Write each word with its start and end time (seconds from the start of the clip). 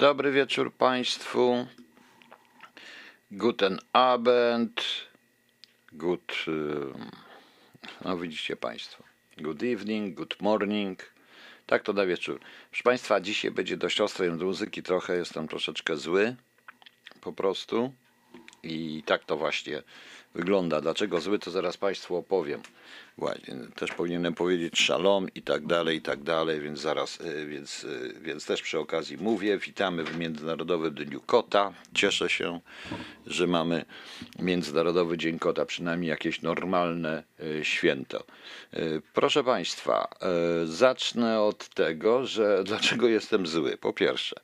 Dobry 0.00 0.32
wieczór 0.32 0.72
Państwu. 0.72 1.66
Guten 3.30 3.78
Abend. 3.92 4.82
Good. 5.92 6.32
y, 6.48 6.52
No 8.04 8.18
widzicie 8.18 8.56
Państwo. 8.56 9.04
Good 9.38 9.62
evening, 9.62 10.14
good 10.14 10.36
morning. 10.40 11.12
Tak 11.66 11.82
to 11.82 11.92
na 11.92 12.06
wieczór. 12.06 12.40
Proszę 12.70 12.82
Państwa, 12.82 13.20
dzisiaj 13.20 13.50
będzie 13.50 13.76
dość 13.76 14.00
ostrej 14.00 14.30
muzyki, 14.30 14.82
trochę 14.82 15.16
jestem 15.16 15.48
troszeczkę 15.48 15.96
zły. 15.96 16.36
Po 17.20 17.32
prostu. 17.32 17.92
I 18.62 19.02
tak 19.06 19.24
to 19.24 19.36
właśnie 19.36 19.82
wygląda. 20.34 20.80
Dlaczego 20.80 21.20
zły, 21.20 21.38
to 21.38 21.50
zaraz 21.50 21.76
Państwu 21.76 22.16
opowiem. 22.16 22.62
Właśnie, 23.20 23.54
też 23.76 23.90
powinienem 23.90 24.34
powiedzieć 24.34 24.78
szalom 24.78 25.26
i 25.34 25.42
tak 25.42 25.66
dalej, 25.66 25.96
i 25.96 26.02
tak 26.02 26.22
dalej, 26.22 26.60
więc 26.60 26.80
zaraz, 26.80 27.20
y, 27.20 27.46
więc, 27.46 27.84
y, 27.84 28.14
więc 28.20 28.46
też 28.46 28.62
przy 28.62 28.78
okazji 28.78 29.16
mówię. 29.16 29.58
Witamy 29.58 30.04
w 30.04 30.18
Międzynarodowym 30.18 30.94
Dniu 30.94 31.20
Kota. 31.20 31.72
Cieszę 31.94 32.28
się, 32.28 32.60
że 33.26 33.46
mamy 33.46 33.84
Międzynarodowy 34.38 35.18
Dzień 35.18 35.38
Kota, 35.38 35.66
przynajmniej 35.66 36.08
jakieś 36.08 36.42
normalne 36.42 37.22
y, 37.40 37.64
święto. 37.64 38.24
Proszę 39.14 39.44
Państwa, 39.44 40.08
zacznę 40.64 41.40
od 41.40 41.68
tego, 41.68 42.26
że 42.26 42.58
dlaczego 42.64 43.08
jestem 43.08 43.46
zły. 43.46 43.76
Po 43.76 43.92
pierwsze, 43.92 44.36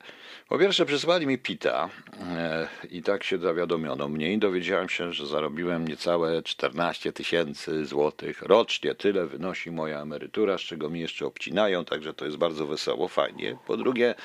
po 0.49 0.59
pierwsze 0.59 0.85
przysłali 0.85 1.27
mi 1.27 1.37
PITA 1.37 1.89
e, 2.21 2.67
i 2.91 3.01
tak 3.01 3.23
się 3.23 3.37
zawiadomiono 3.37 4.07
mnie 4.07 4.33
i 4.33 4.37
dowiedziałem 4.37 4.89
się, 4.89 5.13
że 5.13 5.27
zarobiłem 5.27 5.87
niecałe 5.87 6.43
14 6.43 7.13
tysięcy 7.13 7.85
złotych 7.85 8.41
rocznie. 8.41 8.95
Tyle 8.95 9.27
wynosi 9.27 9.71
moja 9.71 10.01
emerytura, 10.01 10.57
z 10.57 10.61
czego 10.61 10.89
mi 10.89 10.99
jeszcze 10.99 11.25
obcinają, 11.25 11.85
także 11.85 12.13
to 12.13 12.25
jest 12.25 12.37
bardzo 12.37 12.67
wesoło, 12.67 13.07
fajnie. 13.07 13.57
Po 13.67 13.77
drugie, 13.77 14.15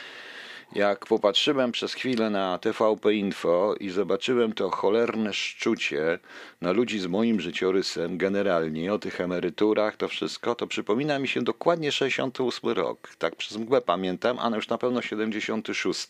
jak 0.75 1.07
popatrzyłem 1.07 1.73
przez 1.73 1.95
chwilę 1.95 2.31
na 2.31 2.59
TVP 2.59 3.15
Info 3.15 3.75
i 3.81 3.91
zobaczyłem 3.91 4.53
to 4.53 4.71
cholerne 4.71 5.35
szczucie 5.35 6.19
na 6.61 6.73
ludzi 6.73 6.99
z 6.99 7.07
moim 7.07 7.41
życiorysem 7.41 8.19
generalnie, 8.19 8.95
o 8.95 8.99
tych 8.99 9.21
emeryturach, 9.21 9.97
to 9.97 10.09
wszystko, 10.09 10.55
to 10.55 10.67
przypomina 10.67 11.19
mi 11.19 11.29
się 11.29 11.43
dokładnie 11.43 11.93
68 11.93 12.71
rok. 12.71 13.09
Tak 13.19 13.37
przez 13.37 13.57
mgłę 13.57 13.81
pamiętam, 13.81 14.39
a 14.39 14.57
już 14.57 14.69
na 14.69 14.79
pewno 14.79 15.03
76 15.03 16.09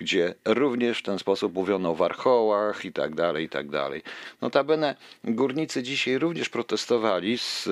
gdzie 0.00 0.34
również 0.44 0.98
w 0.98 1.02
ten 1.02 1.18
sposób 1.18 1.54
mówiono 1.54 1.90
o 1.90 1.94
warchołach 1.94 2.84
i 2.84 2.92
tak 2.92 3.14
dalej, 3.14 3.44
i 3.44 3.48
tak 3.48 3.68
dalej. 3.68 4.02
Notabene 4.40 4.94
górnicy 5.24 5.82
dzisiaj 5.82 6.18
również 6.18 6.48
protestowali, 6.48 7.38
z, 7.38 7.68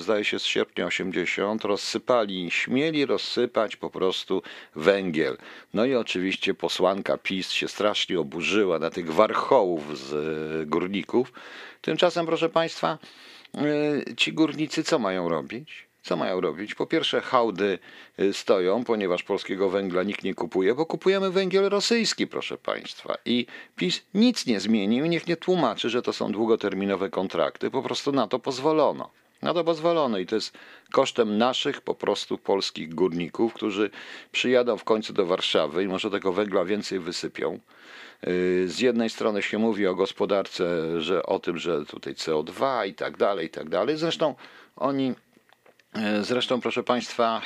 zdaje 0.00 0.24
się 0.24 0.38
z 0.38 0.44
sierpnia 0.44 0.86
80, 0.86 1.64
rozsypali, 1.64 2.50
śmieli 2.50 3.06
rozsypać 3.06 3.76
po 3.76 3.90
prostu 3.90 4.42
węgiel. 4.76 5.36
No 5.74 5.84
i 5.84 5.94
oczywiście 5.94 6.54
posłanka 6.54 7.18
PiS 7.18 7.50
się 7.50 7.68
strasznie 7.68 8.20
oburzyła 8.20 8.78
na 8.78 8.90
tych 8.90 9.12
warchołów 9.12 9.98
z 9.98 10.12
e, 10.12 10.66
górników. 10.66 11.32
Tymczasem, 11.80 12.26
proszę 12.26 12.48
Państwa, 12.48 12.98
e, 13.54 14.14
ci 14.16 14.32
górnicy 14.32 14.84
co 14.84 14.98
mają 14.98 15.28
robić? 15.28 15.89
Co 16.02 16.16
mają 16.16 16.40
robić? 16.40 16.74
Po 16.74 16.86
pierwsze, 16.86 17.20
hałdy 17.20 17.78
y, 18.18 18.32
stoją, 18.32 18.84
ponieważ 18.84 19.22
polskiego 19.22 19.70
węgla 19.70 20.02
nikt 20.02 20.24
nie 20.24 20.34
kupuje, 20.34 20.74
bo 20.74 20.86
kupujemy 20.86 21.30
węgiel 21.30 21.68
rosyjski, 21.68 22.26
proszę 22.26 22.58
Państwa. 22.58 23.14
I 23.24 23.46
PiS 23.76 24.02
nic 24.14 24.46
nie 24.46 24.60
zmienił, 24.60 25.06
niech 25.06 25.26
nie 25.26 25.36
tłumaczy, 25.36 25.90
że 25.90 26.02
to 26.02 26.12
są 26.12 26.32
długoterminowe 26.32 27.10
kontrakty, 27.10 27.70
po 27.70 27.82
prostu 27.82 28.12
na 28.12 28.28
to 28.28 28.38
pozwolono. 28.38 29.10
Na 29.42 29.54
to 29.54 29.64
pozwolono 29.64 30.18
i 30.18 30.26
to 30.26 30.34
jest 30.34 30.58
kosztem 30.92 31.38
naszych 31.38 31.80
po 31.80 31.94
prostu 31.94 32.38
polskich 32.38 32.94
górników, 32.94 33.54
którzy 33.54 33.90
przyjadą 34.32 34.76
w 34.76 34.84
końcu 34.84 35.12
do 35.12 35.26
Warszawy 35.26 35.84
i 35.84 35.88
może 35.88 36.10
tego 36.10 36.32
węgla 36.32 36.64
więcej 36.64 36.98
wysypią. 36.98 37.58
Y, 38.26 38.68
Z 38.68 38.80
jednej 38.80 39.10
strony 39.10 39.42
się 39.42 39.58
mówi 39.58 39.86
o 39.86 39.94
gospodarce, 39.94 41.00
że 41.00 41.22
o 41.22 41.38
tym, 41.38 41.58
że 41.58 41.86
tutaj 41.86 42.14
CO2 42.14 42.86
i 42.86 42.94
tak 42.94 43.16
dalej, 43.16 43.46
i 43.46 43.50
tak 43.50 43.68
dalej. 43.68 43.96
Zresztą 43.96 44.34
oni 44.76 45.14
Zresztą, 46.22 46.60
proszę 46.60 46.82
Państwa, 46.82 47.42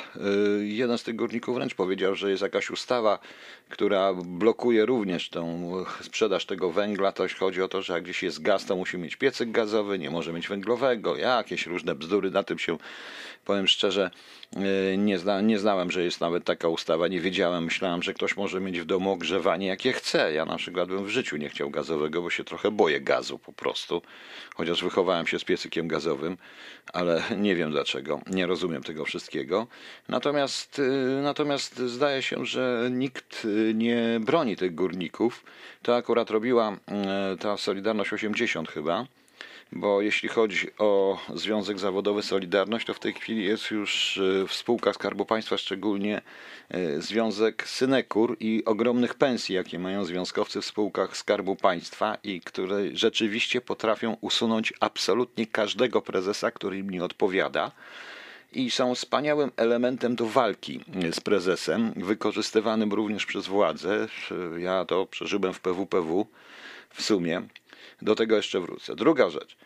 y, 0.59 0.65
jeden 0.67 0.97
z 0.97 1.03
tych 1.03 1.15
górników 1.15 1.55
wręcz 1.55 1.75
powiedział, 1.75 2.15
że 2.15 2.29
jest 2.29 2.41
jakaś 2.41 2.69
ustawa, 2.69 3.19
która 3.69 4.13
blokuje 4.13 4.85
również 4.85 5.29
tą 5.29 5.71
sprzedaż 6.01 6.45
tego 6.45 6.71
węgla. 6.71 7.11
To 7.11 7.23
chodzi 7.39 7.61
o 7.61 7.67
to, 7.67 7.81
że 7.81 7.93
jak 7.93 8.03
gdzieś 8.03 8.23
jest 8.23 8.41
gaz, 8.41 8.65
to 8.65 8.75
musi 8.75 8.97
mieć 8.97 9.15
piecyk 9.15 9.51
gazowy, 9.51 9.99
nie 9.99 10.09
może 10.09 10.33
mieć 10.33 10.47
węglowego, 10.47 11.17
jakieś 11.17 11.65
różne 11.65 11.95
bzdury. 11.95 12.31
Na 12.31 12.43
tym 12.43 12.59
się, 12.59 12.77
powiem 13.45 13.67
szczerze, 13.67 14.11
y, 14.93 14.97
nie, 14.97 15.19
zna, 15.19 15.41
nie 15.41 15.59
znałem, 15.59 15.91
że 15.91 16.03
jest 16.03 16.21
nawet 16.21 16.43
taka 16.43 16.67
ustawa, 16.67 17.07
nie 17.07 17.21
wiedziałem. 17.21 17.63
Myślałem, 17.63 18.03
że 18.03 18.13
ktoś 18.13 18.37
może 18.37 18.61
mieć 18.61 18.79
w 18.79 18.85
domu 18.85 19.11
ogrzewanie 19.11 19.67
jakie 19.67 19.93
chce. 19.93 20.33
Ja 20.33 20.45
na 20.45 20.57
przykład 20.57 20.89
bym 20.89 21.05
w 21.05 21.09
życiu 21.09 21.37
nie 21.37 21.49
chciał 21.49 21.69
gazowego, 21.69 22.21
bo 22.21 22.29
się 22.29 22.43
trochę 22.43 22.71
boję 22.71 23.01
gazu 23.01 23.39
po 23.39 23.53
prostu. 23.53 24.01
Chociaż 24.55 24.83
wychowałem 24.83 25.27
się 25.27 25.39
z 25.39 25.43
piecykiem 25.43 25.87
gazowym, 25.87 26.37
ale 26.93 27.23
nie 27.37 27.55
wiem 27.55 27.71
dlaczego. 27.71 28.21
Nie 28.27 28.45
rozumiem 28.45 28.83
tego 28.83 29.05
wszystkiego. 29.05 29.67
Natomiast, 30.09 30.79
y, 30.79 31.21
natomiast 31.23 31.79
zdaje 31.79 32.21
się, 32.21 32.45
że 32.45 32.89
nikt 32.91 33.47
nie 33.73 34.19
broni 34.19 34.55
tych 34.55 34.75
górników. 34.75 35.43
To 35.81 35.95
akurat 35.95 36.29
robiła 36.29 36.71
y, 37.33 37.37
ta 37.37 37.57
Solidarność 37.57 38.13
80 38.13 38.71
chyba. 38.71 39.05
Bo 39.71 40.01
jeśli 40.01 40.29
chodzi 40.29 40.67
o 40.77 41.19
Związek 41.33 41.79
Zawodowy 41.79 42.23
Solidarność, 42.23 42.85
to 42.85 42.93
w 42.93 42.99
tej 42.99 43.13
chwili 43.13 43.45
jest 43.45 43.71
już 43.71 44.17
y, 44.17 44.45
w 44.47 44.53
spółkach 44.53 44.95
Skarbu 44.95 45.25
Państwa 45.25 45.57
szczególnie 45.57 46.21
y, 46.75 47.01
Związek 47.01 47.67
Synekur 47.67 48.37
i 48.39 48.63
ogromnych 48.65 49.13
pensji, 49.15 49.55
jakie 49.55 49.79
mają 49.79 50.05
związkowcy 50.05 50.61
w 50.61 50.65
spółkach 50.65 51.17
Skarbu 51.17 51.55
Państwa 51.55 52.17
i 52.23 52.41
które 52.41 52.77
rzeczywiście 52.93 53.61
potrafią 53.61 54.17
usunąć 54.21 54.73
absolutnie 54.79 55.47
każdego 55.47 56.01
prezesa, 56.01 56.51
który 56.51 56.77
im 56.77 56.89
nie 56.89 57.03
odpowiada 57.03 57.71
i 58.51 58.71
są 58.71 58.95
wspaniałym 58.95 59.51
elementem 59.57 60.15
do 60.15 60.25
walki 60.25 60.79
z 61.11 61.19
prezesem, 61.19 61.93
wykorzystywanym 61.95 62.93
również 62.93 63.25
przez 63.25 63.47
władzę. 63.47 64.07
Ja 64.57 64.85
to 64.85 65.05
przeżyłem 65.05 65.53
w 65.53 65.59
PWPW 65.59 66.27
w 66.89 67.01
sumie. 67.01 67.41
Do 68.01 68.15
tego 68.15 68.35
jeszcze 68.35 68.59
wrócę. 68.59 68.95
Druga 68.95 69.29
rzecz. 69.29 69.57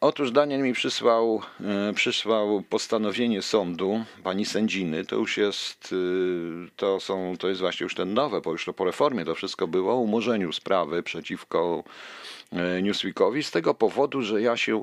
Otóż 0.00 0.30
Daniel 0.30 0.62
mi 0.62 0.72
przysłał, 0.72 1.42
e, 1.60 1.92
przysłał 1.92 2.62
postanowienie 2.62 3.42
sądu 3.42 4.04
pani 4.24 4.44
sędziny. 4.44 5.04
To 5.04 5.16
już 5.16 5.36
jest, 5.36 5.94
e, 6.66 6.68
to 6.76 7.00
są, 7.00 7.34
to 7.38 7.48
jest 7.48 7.60
właśnie 7.60 7.84
już 7.84 7.94
ten 7.94 8.14
nowe, 8.14 8.40
bo 8.40 8.52
już 8.52 8.64
to 8.64 8.72
po 8.72 8.84
reformie 8.84 9.24
to 9.24 9.34
wszystko 9.34 9.66
było, 9.66 9.92
o 9.92 9.96
umorzeniu 9.96 10.52
sprawy 10.52 11.02
przeciwko 11.02 11.84
e, 12.52 12.82
Newsweekowi 12.82 13.42
z 13.42 13.50
tego 13.50 13.74
powodu, 13.74 14.22
że 14.22 14.42
ja 14.42 14.56
się, 14.56 14.82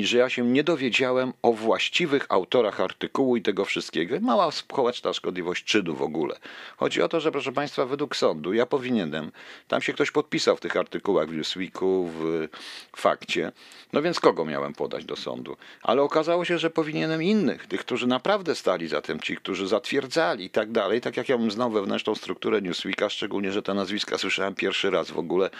że 0.00 0.18
ja 0.18 0.28
się 0.28 0.44
nie 0.44 0.64
dowiedziałem 0.64 1.32
o 1.42 1.52
właściwych 1.52 2.26
autorach 2.28 2.80
artykułu 2.80 3.36
i 3.36 3.42
tego 3.42 3.64
wszystkiego. 3.64 4.20
Mała 4.20 4.50
społeczna 4.50 5.12
szkodliwość 5.12 5.64
czynu 5.64 5.94
w 5.94 6.02
ogóle. 6.02 6.36
Chodzi 6.76 7.02
o 7.02 7.08
to, 7.08 7.20
że 7.20 7.32
proszę 7.32 7.52
Państwa, 7.52 7.86
według 7.86 8.16
sądu 8.16 8.52
ja 8.52 8.66
powinienem, 8.66 9.32
tam 9.68 9.82
się 9.82 9.92
ktoś 9.92 10.10
podpisał 10.10 10.56
w 10.56 10.60
tych 10.60 10.76
artykułach 10.76 11.28
w 11.28 11.36
Newsweeku, 11.36 12.10
w 12.12 12.48
fakcie, 12.96 13.52
no 13.96 14.02
więc 14.02 14.20
kogo 14.20 14.44
miałem 14.44 14.74
podać 14.74 15.04
do 15.04 15.16
sądu? 15.16 15.56
Ale 15.82 16.02
okazało 16.02 16.44
się, 16.44 16.58
że 16.58 16.70
powinienem 16.70 17.22
innych, 17.22 17.66
tych, 17.66 17.80
którzy 17.80 18.06
naprawdę 18.06 18.54
stali 18.54 18.88
za 18.88 19.02
tym, 19.02 19.20
ci, 19.20 19.36
którzy 19.36 19.68
zatwierdzali 19.68 20.44
i 20.44 20.50
tak 20.50 20.72
dalej, 20.72 21.00
tak 21.00 21.16
jak 21.16 21.28
ja 21.28 21.38
bym 21.38 21.50
znał 21.50 21.70
wewnętrzną 21.70 22.14
strukturę 22.14 22.62
Newsweeka, 22.62 23.08
szczególnie, 23.08 23.52
że 23.52 23.62
te 23.62 23.74
nazwiska 23.74 24.18
słyszałem 24.18 24.54
pierwszy 24.54 24.90
raz 24.90 25.10
w 25.10 25.18
ogóle 25.18 25.50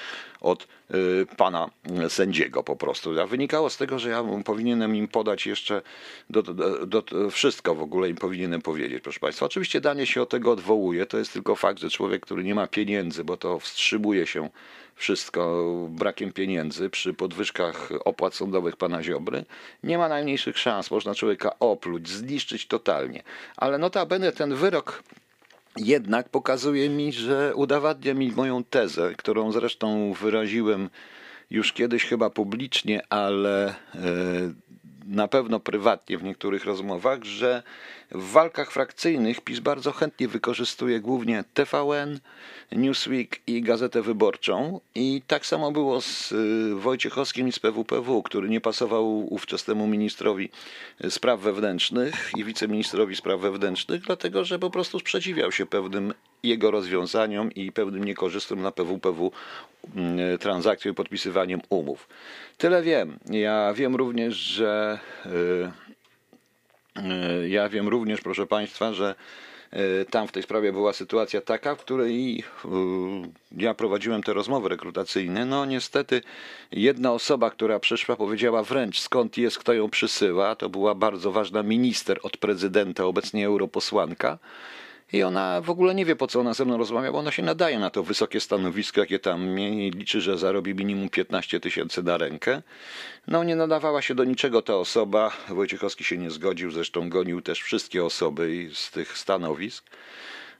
od 0.41 0.67
pana 1.37 1.71
sędziego 2.09 2.63
po 2.63 2.77
prostu. 2.77 3.21
A 3.21 3.27
wynikało 3.27 3.71
z 3.71 3.77
tego, 3.77 3.99
że 3.99 4.11
ja 4.11 4.25
powinienem 4.45 4.97
im 4.97 5.09
podać 5.09 5.47
jeszcze 5.47 5.83
do, 6.31 6.43
do, 6.43 6.87
do, 6.87 7.31
wszystko 7.31 7.75
w 7.75 7.83
ogóle 7.83 8.09
im 8.09 8.17
powinienem 8.17 8.63
powiedzieć, 8.63 9.03
proszę 9.03 9.21
Państwa. 9.21 9.47
Oczywiście 9.47 9.81
danie 9.81 10.07
się 10.07 10.23
od 10.23 10.29
tego 10.29 10.53
odwołuje, 10.53 11.07
to 11.07 11.19
jest 11.19 11.33
tylko 11.33 11.57
fakt, 11.57 11.81
że 11.81 11.91
człowiek, 11.91 12.23
który 12.23 12.45
nie 12.45 12.55
ma 12.55 12.67
pieniędzy, 12.67 13.25
bo 13.25 13.37
to 13.37 13.59
wstrzymuje 13.59 14.27
się 14.27 14.51
wszystko 14.97 15.65
brakiem 15.91 16.33
pieniędzy 16.33 16.91
przy 16.91 17.15
podwyżkach 17.15 17.89
opłat 18.05 18.35
sądowych 18.35 18.77
pana 18.77 19.03
Ziobry, 19.03 19.45
nie 19.83 19.99
ma 19.99 20.09
najmniejszych 20.09 20.59
szans. 20.59 20.91
Można 20.91 21.15
człowieka 21.15 21.59
opluć, 21.61 22.09
zniszczyć 22.09 22.67
totalnie. 22.67 23.23
Ale 23.57 23.79
notabene 23.79 24.33
ten 24.33 24.55
wyrok 24.55 25.03
jednak 25.77 26.29
pokazuje 26.29 26.91
mi, 26.91 27.13
że 27.13 27.53
udowadnia 27.55 28.15
mi 28.15 28.33
moją 28.33 28.65
tezę, 28.65 29.13
którą 29.17 29.53
zresztą 29.53 30.13
wyraziłem 30.13 30.91
już 31.51 31.73
kiedyś 31.73 32.05
chyba 32.05 32.31
publicznie, 32.31 33.03
ale 33.11 33.69
e, 33.69 33.75
na 35.07 35.29
pewno 35.29 35.61
prywatnie 35.61 36.19
w 36.19 36.23
niektórych 36.23 36.65
rozmowach, 36.65 37.25
że 37.25 37.63
w 38.11 38.33
walkach 38.33 38.73
frakcyjnych 38.73 39.41
PiS 39.41 39.61
bardzo 39.61 39.93
chętnie 39.93 40.29
wykorzystuje 40.29 41.01
głównie 41.01 41.45
TVN, 41.55 42.19
Newsweek 42.73 43.41
i 43.47 43.63
Gazetę 43.63 44.03
Wyborczą. 44.03 44.81
I 44.95 45.23
tak 45.27 45.47
samo 45.47 45.73
było 45.73 46.01
z 46.01 46.33
y, 46.33 46.75
Wojciechowskim 46.75 47.49
i 47.49 47.53
z 47.53 47.59
PWPW, 47.59 48.23
który 48.23 48.49
nie 48.49 48.61
pasował 48.61 49.35
ówczesnemu 49.35 49.87
ministrowi 49.87 50.51
spraw 51.11 51.41
wewnętrznych 51.41 52.31
i 52.37 52.45
wiceministrowi 52.45 53.17
spraw 53.17 53.41
wewnętrznych, 53.41 54.03
dlatego 54.03 54.45
że 54.45 54.59
po 54.59 54.71
prostu 54.71 54.99
sprzeciwiał 54.99 55.53
się 55.53 55.67
pewnym 55.67 56.15
jego 56.43 56.71
rozwiązaniom 56.71 57.53
i 57.53 57.73
pewnym 57.73 58.05
niekorzystnym 58.05 58.61
dla 58.61 58.73
PWPW 58.73 59.33
mm, 59.97 60.39
transakcjom 60.39 60.93
i 60.93 60.97
podpisywaniem 60.97 61.61
umów. 61.69 62.09
Tyle 62.59 62.83
wiem. 62.83 63.19
Ja 63.31 63.75
wiem 63.75 63.97
również, 63.97 64.35
że 64.35 64.99
y, 65.27 65.29
y, 65.29 65.86
ja 67.49 67.69
wiem 67.69 67.89
również, 67.89 68.21
proszę 68.21 68.47
Państwa, 68.47 68.93
że 68.93 69.15
E, 69.71 70.05
tam 70.05 70.29
w 70.29 70.33
tej 70.33 70.43
sprawie 70.43 70.73
była 70.73 70.93
sytuacja 70.93 71.41
taka, 71.41 71.75
w 71.75 71.81
której 71.81 72.45
e, 72.65 72.69
ja 73.57 73.75
prowadziłem 73.75 74.23
te 74.23 74.33
rozmowy 74.33 74.69
rekrutacyjne. 74.69 75.45
No 75.45 75.65
niestety 75.65 76.23
jedna 76.73 77.13
osoba, 77.13 77.51
która 77.51 77.81
przyszła, 77.81 78.17
powiedziała 78.17 78.63
wręcz 78.63 79.01
skąd 79.01 79.39
jest, 79.39 79.59
kto 79.59 79.73
ją 79.73 79.91
przysyła. 79.91 80.57
To 80.57 80.69
była 80.69 80.95
bardzo 80.95 81.33
ważna 81.33 81.63
minister 81.63 82.19
od 82.23 82.37
prezydenta, 82.37 83.05
obecnie 83.05 83.47
europosłanka. 83.47 84.39
I 85.13 85.23
ona 85.23 85.61
w 85.61 85.71
ogóle 85.71 85.95
nie 85.95 86.05
wie, 86.05 86.17
po 86.17 86.27
co 86.27 86.41
ona 86.41 86.55
ze 86.55 86.65
mną 86.65 86.79
rozmawia, 86.79 87.13
bo 87.13 87.19
ona 87.19 87.31
się 87.31 87.43
nadaje 87.43 87.79
na 87.79 87.91
to 87.91 88.03
wysokie 88.03 88.41
stanowisko, 88.41 89.01
jakie 89.01 89.19
tam 89.19 89.59
i 89.59 89.91
liczy, 89.91 90.21
że 90.21 90.39
zarobi 90.39 90.75
minimum 90.75 91.09
15 91.09 91.61
tysięcy 91.61 92.03
na 92.03 92.19
rękę. 92.19 92.63
No 93.27 93.45
nie 93.45 93.57
nadawała 93.57 94.03
się 94.03 94.15
do 94.15 94.25
niczego 94.25 94.63
ta 94.63 94.77
osoba. 94.77 95.33
Wojciechowski 95.49 96.05
się 96.05 96.19
nie 96.19 96.31
zgodził, 96.31 96.71
zresztą 96.71 97.09
gonił 97.09 97.43
też 97.43 97.63
wszystkie 97.63 98.05
osoby 98.05 98.71
z 98.73 98.91
tych 98.91 99.19
stanowisk. 99.19 99.85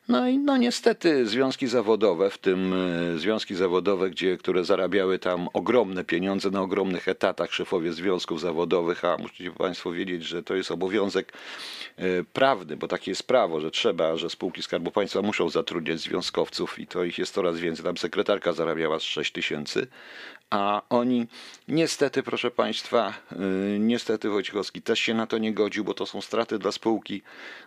No 0.09 0.29
i 0.29 0.39
no 0.39 0.57
niestety 0.57 1.27
związki 1.27 1.67
zawodowe, 1.67 2.31
w 2.31 2.39
tym 2.39 2.73
e, 3.15 3.19
związki 3.19 3.55
zawodowe, 3.55 4.11
gdzie, 4.11 4.39
które 4.39 4.65
zarabiały 4.65 5.19
tam 5.19 5.49
ogromne 5.53 6.05
pieniądze 6.05 6.51
na 6.51 6.63
ogromnych 6.63 7.09
etatach, 7.09 7.55
szefowie 7.55 7.93
związków 7.93 8.41
zawodowych, 8.41 9.05
a 9.05 9.17
musicie 9.17 9.51
Państwo 9.51 9.93
wiedzieć, 9.93 10.25
że 10.25 10.43
to 10.43 10.55
jest 10.55 10.71
obowiązek 10.71 11.33
e, 11.97 12.03
prawny, 12.33 12.77
bo 12.77 12.89
takie 12.89 13.11
jest 13.11 13.23
prawo, 13.23 13.61
że 13.61 13.71
trzeba, 13.71 14.17
że 14.17 14.31
spółki 14.31 14.63
Skarbu 14.63 14.91
Państwa 14.91 15.23
muszą 15.23 15.49
zatrudniać 15.49 16.01
związkowców 16.01 16.79
i 16.79 16.87
to 16.87 17.05
ich 17.05 17.19
jest 17.19 17.35
coraz 17.35 17.59
więcej. 17.59 17.85
Tam 17.85 17.97
sekretarka 17.97 18.53
zarabiała 18.53 18.99
z 18.99 19.03
6 19.03 19.33
tysięcy, 19.33 19.87
a 20.51 20.83
oni 20.89 21.27
niestety, 21.69 22.23
proszę 22.23 22.51
Państwa, 22.51 23.15
yy, 23.33 23.79
niestety 23.79 24.29
Wojciechowski 24.29 24.83
też 24.83 25.01
się 25.01 25.15
na 25.15 25.27
to 25.27 25.39
nie 25.39 25.55
godził, 25.55 25.85
bo 25.85 25.95
to 25.95 26.07
są 26.07 26.21
straty 26.21 26.59
dla 26.59 26.73
spółki. 26.73 27.23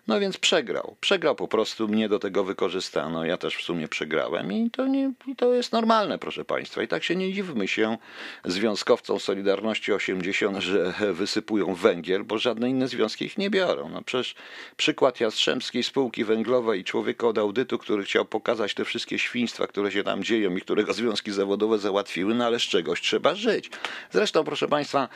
No 0.07 0.19
więc 0.19 0.37
przegrał. 0.37 0.95
Przegrał 1.01 1.35
po 1.35 1.47
prostu, 1.47 1.87
mnie 1.87 2.09
do 2.09 2.19
tego 2.19 2.43
wykorzystano. 2.43 3.25
Ja 3.25 3.37
też 3.37 3.55
w 3.55 3.61
sumie 3.61 3.87
przegrałem 3.87 4.53
i 4.53 4.71
to, 4.71 4.87
nie, 4.87 5.11
i 5.27 5.35
to 5.35 5.53
jest 5.53 5.71
normalne, 5.71 6.19
proszę 6.19 6.45
Państwa. 6.45 6.83
I 6.83 6.87
tak 6.87 7.03
się 7.03 7.15
nie 7.15 7.33
dziwmy 7.33 7.67
się 7.67 7.97
związkowcom 8.45 9.19
Solidarności 9.19 9.93
80, 9.93 10.57
że 10.57 10.93
wysypują 11.13 11.75
węgiel, 11.75 12.23
bo 12.23 12.37
żadne 12.37 12.69
inne 12.69 12.87
związki 12.87 13.25
ich 13.25 13.37
nie 13.37 13.49
biorą. 13.49 13.89
No 13.89 14.01
przecież 14.01 14.35
przykład 14.77 15.19
Jastrzębskiej 15.19 15.83
Spółki 15.83 16.23
Węglowej 16.23 16.79
i 16.79 16.83
człowieka 16.83 17.27
od 17.27 17.37
audytu, 17.37 17.77
który 17.77 18.03
chciał 18.03 18.25
pokazać 18.25 18.73
te 18.73 18.85
wszystkie 18.85 19.19
świństwa, 19.19 19.67
które 19.67 19.91
się 19.91 20.03
tam 20.03 20.23
dzieją 20.23 20.55
i 20.57 20.61
którego 20.61 20.93
związki 20.93 21.31
zawodowe 21.31 21.79
załatwiły, 21.79 22.35
no 22.35 22.45
ale 22.45 22.59
czegoś 22.69 23.01
trzeba 23.01 23.36
żyć. 23.36 23.69
Zresztą, 24.12 24.44
proszę 24.44 24.68
Państwa, 24.68 25.10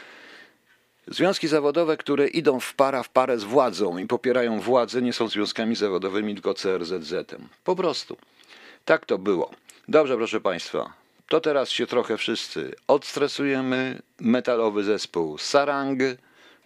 Związki 1.08 1.48
zawodowe, 1.48 1.98
które 1.98 2.28
idą 2.28 2.60
w 2.60 2.74
para 2.74 3.04
w 3.04 3.10
parę 3.10 3.40
z 3.40 3.44
władzą 3.44 3.98
i 3.98 4.08
popierają 4.08 4.60
władzę, 4.60 5.02
nie 5.02 5.14
są 5.14 5.28
związkami 5.28 5.76
zawodowymi, 5.76 6.34
tylko 6.34 6.54
CRZZ-em. 6.54 7.48
Po 7.64 7.76
prostu. 7.76 8.18
Tak 8.86 9.06
to 9.06 9.18
było. 9.18 9.52
Dobrze, 9.88 10.18
proszę 10.18 10.42
Państwa. 10.42 10.94
To 11.28 11.42
teraz 11.42 11.70
się 11.70 11.88
trochę 11.88 12.18
wszyscy 12.18 12.76
odstresujemy. 12.88 14.02
Metalowy 14.20 14.84
zespół 14.84 15.38
Sarang, 15.38 16.00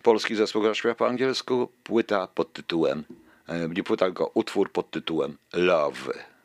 polski 0.03 0.35
zespół 0.35 0.61
gra 0.61 0.95
po 0.95 1.07
angielsku, 1.07 1.69
płyta 1.83 2.27
pod 2.27 2.53
tytułem, 2.53 3.03
e, 3.47 3.69
nie 3.69 3.83
płyta, 3.83 4.05
tylko 4.05 4.31
utwór 4.33 4.71
pod 4.71 4.91
tytułem 4.91 5.37
Love. 5.53 6.36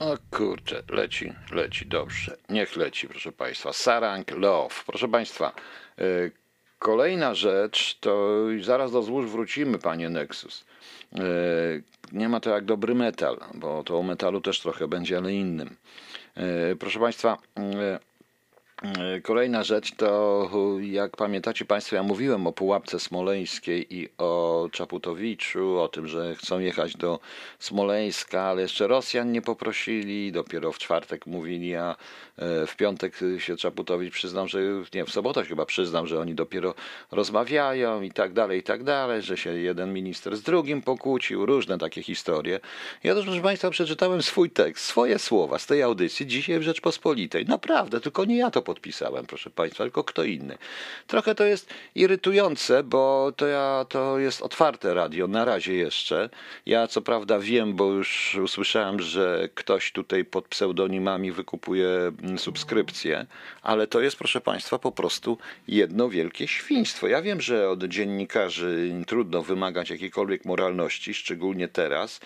O 0.00 0.16
kurczę, 0.30 0.82
leci, 0.88 1.32
leci, 1.52 1.86
dobrze. 1.86 2.36
Niech 2.48 2.76
leci, 2.76 3.08
proszę 3.08 3.32
Państwa. 3.32 3.72
Sarang 3.72 4.30
Love. 4.30 4.74
Proszę 4.86 5.08
Państwa, 5.08 5.52
y, 6.00 6.32
kolejna 6.78 7.34
rzecz, 7.34 7.98
to 8.00 8.38
zaraz 8.62 8.92
do 8.92 9.02
złóż 9.02 9.26
wrócimy, 9.26 9.78
panie 9.78 10.08
Nexus. 10.08 10.64
Y, 11.12 11.82
nie 12.12 12.28
ma 12.28 12.40
to 12.40 12.50
jak 12.50 12.64
dobry 12.64 12.94
metal, 12.94 13.38
bo 13.54 13.84
to 13.84 13.98
o 13.98 14.02
metalu 14.02 14.40
też 14.40 14.60
trochę 14.60 14.88
będzie, 14.88 15.16
ale 15.16 15.32
innym. 15.32 15.76
Y, 16.72 16.76
proszę 16.76 17.00
Państwa, 17.00 17.38
E, 17.56 17.98
kolejna 19.22 19.64
rzecz 19.64 19.94
to, 19.94 20.50
jak 20.80 21.16
pamiętacie 21.16 21.64
Państwo, 21.64 21.96
ja 21.96 22.02
mówiłem 22.02 22.46
o 22.46 22.52
Pułapce 22.52 23.00
Smoleńskiej 23.00 23.94
i 23.94 24.08
o 24.18 24.68
Czaputowiczu, 24.72 25.78
o 25.78 25.88
tym, 25.88 26.08
że 26.08 26.34
chcą 26.34 26.58
jechać 26.58 26.96
do 26.96 27.20
Smoleńska, 27.58 28.42
ale 28.42 28.62
jeszcze 28.62 28.86
Rosjan 28.86 29.32
nie 29.32 29.42
poprosili, 29.42 30.32
dopiero 30.32 30.72
w 30.72 30.78
czwartek 30.78 31.26
mówili, 31.26 31.74
a 31.74 31.96
e, 32.36 32.66
w 32.66 32.76
piątek 32.76 33.20
się 33.38 33.56
Czaputowicz 33.56 34.14
przyznał, 34.14 34.48
że 34.48 34.60
nie, 34.94 35.04
w 35.04 35.10
sobotę 35.10 35.44
chyba 35.44 35.66
przyznał, 35.66 36.06
że 36.06 36.20
oni 36.20 36.34
dopiero 36.34 36.74
rozmawiają 37.10 38.02
i 38.02 38.10
tak 38.10 38.32
dalej, 38.32 38.58
i 38.58 38.62
tak 38.62 38.84
dalej, 38.84 39.22
że 39.22 39.36
się 39.36 39.54
jeden 39.54 39.92
minister 39.92 40.36
z 40.36 40.42
drugim 40.42 40.82
pokłócił, 40.82 41.46
różne 41.46 41.78
takie 41.78 42.02
historie. 42.02 42.60
Ja 43.04 43.14
też, 43.14 43.24
proszę 43.24 43.40
Państwa, 43.40 43.70
przeczytałem 43.70 44.22
swój 44.22 44.50
tekst, 44.50 44.84
swoje 44.84 45.18
słowa 45.18 45.58
z 45.58 45.66
tej 45.66 45.82
audycji 45.82 46.26
dzisiaj 46.26 46.58
w 46.58 46.62
Rzeczpospolitej. 46.62 47.46
Naprawdę, 47.46 48.00
tylko 48.00 48.24
nie 48.24 48.36
ja 48.36 48.50
to 48.50 48.62
podpisałem, 48.68 49.26
proszę 49.26 49.50
Państwa, 49.50 49.84
tylko 49.84 50.04
kto 50.04 50.24
inny. 50.24 50.58
Trochę 51.06 51.34
to 51.34 51.44
jest 51.44 51.74
irytujące, 51.94 52.82
bo 52.82 53.32
to, 53.36 53.46
ja, 53.46 53.86
to 53.88 54.18
jest 54.18 54.42
otwarte 54.42 54.94
radio, 54.94 55.28
na 55.28 55.44
razie 55.44 55.74
jeszcze. 55.74 56.30
Ja 56.66 56.86
co 56.86 57.02
prawda 57.02 57.38
wiem, 57.38 57.74
bo 57.74 57.92
już 57.92 58.38
usłyszałem, 58.44 59.00
że 59.00 59.48
ktoś 59.54 59.92
tutaj 59.92 60.24
pod 60.24 60.48
pseudonimami 60.48 61.32
wykupuje 61.32 61.88
mm, 61.88 62.38
subskrypcję, 62.38 63.26
ale 63.62 63.86
to 63.86 64.00
jest, 64.00 64.16
proszę 64.16 64.40
Państwa, 64.40 64.78
po 64.78 64.92
prostu 64.92 65.38
jedno 65.68 66.08
wielkie 66.08 66.48
świństwo. 66.48 67.08
Ja 67.08 67.22
wiem, 67.22 67.40
że 67.40 67.70
od 67.70 67.84
dziennikarzy 67.84 68.92
trudno 69.06 69.42
wymagać 69.42 69.90
jakiejkolwiek 69.90 70.44
moralności, 70.44 71.14
szczególnie 71.14 71.68
teraz, 71.68 72.20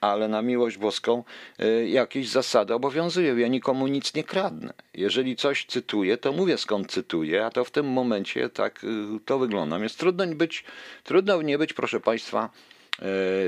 ale 0.00 0.28
na 0.28 0.42
miłość 0.42 0.78
boską 0.78 1.24
y, 1.60 1.88
jakieś 1.88 2.28
zasady 2.28 2.74
obowiązują. 2.74 3.36
Ja 3.36 3.48
nikomu 3.48 3.86
nic 3.86 4.14
nie 4.14 4.24
kradnę. 4.24 4.72
Jeżeli 4.94 5.36
coś 5.36 5.64
cytuję, 5.64 6.16
to 6.16 6.32
mówię 6.32 6.58
skąd 6.58 6.92
cytuję, 6.92 7.46
a 7.46 7.50
to 7.50 7.64
w 7.64 7.70
tym 7.70 7.86
momencie 7.86 8.48
tak 8.48 8.84
y, 8.84 8.88
to 9.24 9.38
wygląda. 9.38 9.78
Więc 9.78 9.96
trudno 9.96 10.26
być, 10.26 10.64
trudno 11.04 11.42
nie 11.42 11.58
być, 11.58 11.72
proszę 11.72 12.00
Państwa, 12.00 12.50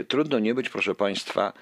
y, 0.00 0.04
trudno 0.04 0.38
nie 0.38 0.54
być, 0.54 0.68
proszę 0.68 0.94
Państwa, 0.94 1.52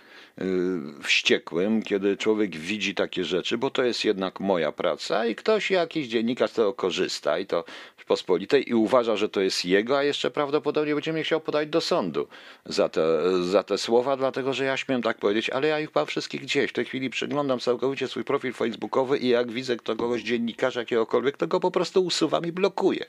wściekłym, 1.03 1.83
kiedy 1.83 2.17
człowiek 2.17 2.57
widzi 2.57 2.95
takie 2.95 3.25
rzeczy, 3.25 3.59
bo 3.59 3.71
to 3.71 3.83
jest 3.83 4.05
jednak 4.05 4.41
moja 4.41 4.73
praca 4.73 5.27
i 5.27 5.35
ktoś, 5.35 5.71
jakiś 5.71 6.09
dziennikarz 6.09 6.51
z 6.51 6.55
tego 6.55 6.73
korzysta 6.73 7.39
i 7.39 7.47
to 7.47 7.65
Pospolitej 8.07 8.71
i 8.71 8.75
uważa, 8.75 9.17
że 9.17 9.29
to 9.29 9.41
jest 9.41 9.65
jego, 9.65 9.99
a 9.99 10.03
jeszcze 10.03 10.31
prawdopodobnie 10.31 10.95
będzie 10.95 11.13
mnie 11.13 11.23
chciał 11.23 11.41
podać 11.41 11.69
do 11.69 11.81
sądu 11.81 12.29
za 12.67 12.89
te, 12.89 13.03
za 13.43 13.63
te 13.63 13.79
słowa, 13.79 14.17
dlatego 14.17 14.53
że 14.53 14.65
ja 14.65 14.77
śmiem 14.77 15.03
tak 15.03 15.19
powiedzieć, 15.19 15.51
ale 15.51 15.69
ja 15.69 15.81
ich 15.81 15.95
mam 15.95 16.07
wszystkich 16.07 16.43
gdzieś. 16.43 16.71
W 16.71 16.75
tej 16.75 16.85
chwili 16.85 17.11
przeglądam 17.11 17.59
całkowicie 17.59 18.09
swój 18.09 18.25
profil 18.25 18.53
facebookowy 18.53 19.19
i 19.19 19.29
jak 19.29 19.51
widzę 19.51 19.77
kto 19.77 19.97
kogoś 19.97 20.23
dziennikarza 20.23 20.81
jakiegokolwiek, 20.81 21.37
to 21.37 21.47
go 21.47 21.61
po 21.61 21.71
prostu 21.71 22.05
usuwam 22.05 22.47
i 22.47 22.53
blokuję. 22.53 23.07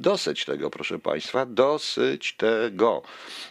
Dosyć 0.00 0.44
tego, 0.44 0.70
proszę 0.70 0.98
Państwa, 0.98 1.46
dosyć 1.46 2.32
tego. 2.32 3.02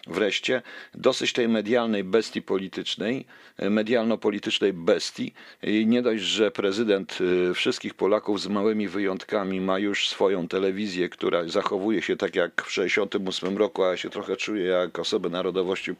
Wreszcie 0.07 0.61
dosyć 0.93 1.33
tej 1.33 1.47
medialnej 1.47 2.03
bestii 2.03 2.41
politycznej 2.41 3.25
medialno-politycznej 3.69 4.73
bestii. 4.73 5.33
I 5.63 5.85
nie 5.85 6.01
dość, 6.01 6.23
że 6.23 6.51
prezydent 6.51 7.19
e, 7.49 7.53
wszystkich 7.53 7.93
Polaków 7.93 8.41
z 8.41 8.47
małymi 8.47 8.87
wyjątkami 8.87 9.61
ma 9.61 9.79
już 9.79 10.09
swoją 10.09 10.47
telewizję, 10.47 10.86
która 11.11 11.47
zachowuje 11.47 12.01
się 12.01 12.17
tak 12.17 12.35
jak 12.35 12.63
w 12.65 12.71
68 12.71 13.57
roku, 13.57 13.83
a 13.83 13.87
ja 13.87 13.97
się 13.97 14.09
trochę 14.09 14.35
czuję 14.35 14.65
jak 14.65 14.99
osoby 14.99 15.29
narodowości, 15.29 15.91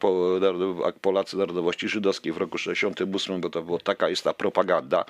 jak 0.86 1.00
Polacy 1.00 1.38
narodowości 1.38 1.88
żydowskiej 1.88 2.34
w 2.34 2.38
roku 2.38 2.58
68, 2.58 3.42
bo 3.42 3.50
to 3.50 3.62
było 3.62 3.80
taka 3.80 4.10
jest 4.10 4.24
ta 4.24 4.34
propaganda. 4.34 5.06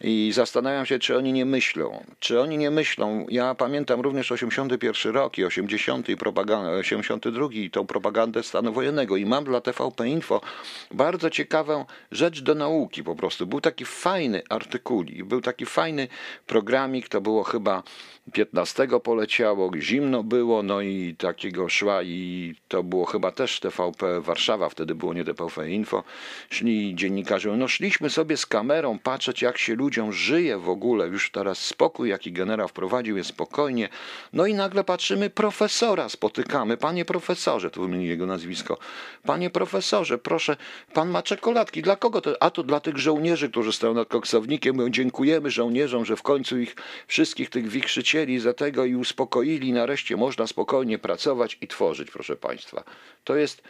I 0.00 0.30
zastanawiam 0.34 0.86
się, 0.86 0.98
czy 0.98 1.16
oni 1.16 1.32
nie 1.32 1.44
myślą. 1.44 2.04
Czy 2.20 2.40
oni 2.40 2.58
nie 2.58 2.70
myślą. 2.70 3.26
Ja 3.28 3.54
pamiętam 3.54 4.00
również 4.00 4.32
81 4.32 5.14
rok 5.14 5.38
i 5.38 5.44
80 5.44 6.08
i 6.08 6.16
propaganda, 6.16 6.70
82 6.70 7.48
i 7.52 7.70
tą 7.70 7.86
propagandę 7.86 8.42
stanu 8.42 8.72
wojennego. 8.72 9.16
I 9.16 9.26
mam 9.26 9.44
dla 9.44 9.60
TVP 9.60 10.08
Info 10.08 10.40
bardzo 10.90 11.30
ciekawą 11.30 11.84
rzecz 12.12 12.42
do 12.42 12.54
nauki 12.54 13.04
po 13.04 13.16
prostu. 13.16 13.46
Był 13.46 13.60
taki 13.60 13.84
fajny 13.84 14.42
artykulik, 14.48 15.24
był 15.24 15.40
taki 15.40 15.66
fajny 15.66 16.08
programik, 16.46 17.08
to 17.08 17.20
było 17.20 17.42
chyba 17.42 17.82
15 18.32 18.88
poleciało, 19.00 19.70
zimno 19.78 20.22
było, 20.22 20.62
no 20.62 20.80
i 20.80 21.14
takiego 21.18 21.68
szła 21.68 22.02
i 22.02 22.54
to 22.68 22.82
było 22.82 23.04
chyba 23.04 23.32
też 23.32 23.60
TVP 23.60 24.20
Warszawa, 24.20 24.68
wtedy 24.68 24.94
było 24.94 25.14
nie 25.14 25.24
TVP 25.24 25.70
Info. 25.70 26.04
Szli 26.50 26.94
dziennikarze, 26.94 27.56
no 27.56 27.68
szliśmy 27.68 28.10
sobie 28.10 28.36
z 28.36 28.46
kamerą 28.46 28.98
patrzeć 28.98 29.42
jak 29.42 29.58
się 29.58 29.74
ludziom 29.74 30.12
żyje 30.12 30.58
w 30.58 30.68
ogóle, 30.68 31.08
już 31.08 31.30
teraz 31.30 31.58
spokój 31.58 32.08
jaki 32.08 32.32
generał 32.32 32.68
wprowadził 32.68 33.16
jest 33.16 33.30
spokojnie. 33.30 33.88
No 34.32 34.46
i 34.46 34.54
nagle 34.54 34.84
patrzymy, 34.84 35.30
profesora 35.30 36.08
spotykamy, 36.08 36.76
panie 36.76 37.04
profesorze, 37.04 37.70
tu 37.70 37.82
wymienię 37.82 38.06
jego 38.06 38.26
nazwisko. 38.26 38.78
Panie 39.22 39.50
profesorze, 39.50 40.18
proszę, 40.18 40.56
pan 40.92 41.10
ma 41.10 41.22
czekoladki, 41.22 41.82
dla 41.82 41.96
kogo 41.96 42.20
to? 42.20 42.42
A 42.42 42.50
to 42.50 42.62
dla 42.62 42.80
tych 42.80 42.98
żołnierzy, 42.98 43.48
którzy 43.48 43.72
stoją 43.72 43.94
nad 43.94 44.08
koksownikiem, 44.08 44.76
my 44.76 44.90
dziękujemy 44.90 45.50
żołnierzom, 45.50 46.04
że 46.04 46.16
w 46.16 46.22
końcu 46.22 46.58
ich 46.58 46.76
wszystkich 47.06 47.50
tych 47.50 47.68
wichrzycieli 47.68 48.38
za 48.38 48.52
tego 48.52 48.84
i 48.90 48.96
uspokoili, 48.96 49.72
nareszcie 49.72 50.16
można 50.16 50.46
spokojnie 50.46 50.98
pracować 50.98 51.58
i 51.60 51.68
tworzyć, 51.68 52.10
proszę 52.10 52.36
państwa. 52.36 52.84
To 53.24 53.36
jest 53.36 53.62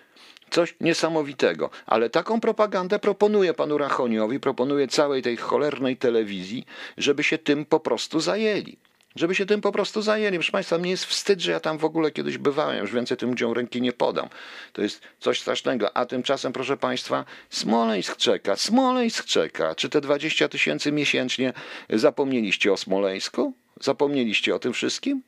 coś 0.50 0.74
niesamowitego. 0.80 1.70
Ale 1.86 2.10
taką 2.10 2.40
propagandę 2.40 2.98
proponuję 2.98 3.54
panu 3.54 3.78
Rachoniowi, 3.78 4.40
proponuję 4.40 4.88
całej 4.88 5.22
tej 5.22 5.36
cholernej 5.36 5.96
telewizji, 5.96 6.66
żeby 6.98 7.24
się 7.24 7.38
tym 7.38 7.64
po 7.64 7.80
prostu 7.80 8.20
zajęli. 8.20 8.76
Żeby 9.16 9.34
się 9.34 9.46
tym 9.46 9.60
po 9.60 9.72
prostu 9.72 10.02
zajęli. 10.02 10.36
Proszę 10.36 10.52
Państwa, 10.52 10.78
mnie 10.78 10.90
jest 10.90 11.04
wstyd, 11.04 11.40
że 11.40 11.52
ja 11.52 11.60
tam 11.60 11.78
w 11.78 11.84
ogóle 11.84 12.10
kiedyś 12.10 12.38
bywałem. 12.38 12.78
Już 12.78 12.92
więcej 12.92 13.16
tym 13.16 13.28
ludziom 13.30 13.52
ręki 13.52 13.82
nie 13.82 13.92
podam. 13.92 14.28
To 14.72 14.82
jest 14.82 15.02
coś 15.20 15.40
strasznego. 15.40 15.96
A 15.96 16.06
tymczasem, 16.06 16.52
proszę 16.52 16.76
Państwa, 16.76 17.24
Smoleńsk 17.50 18.16
czeka. 18.16 18.56
Smoleńsk 18.56 19.24
czeka. 19.24 19.74
Czy 19.74 19.88
te 19.88 20.00
20 20.00 20.48
tysięcy 20.48 20.92
miesięcznie 20.92 21.52
zapomnieliście 21.90 22.72
o 22.72 22.76
Smoleńsku? 22.76 23.54
Zapomnieliście 23.80 24.54
o 24.54 24.58
tym 24.58 24.72
wszystkim? 24.72 25.22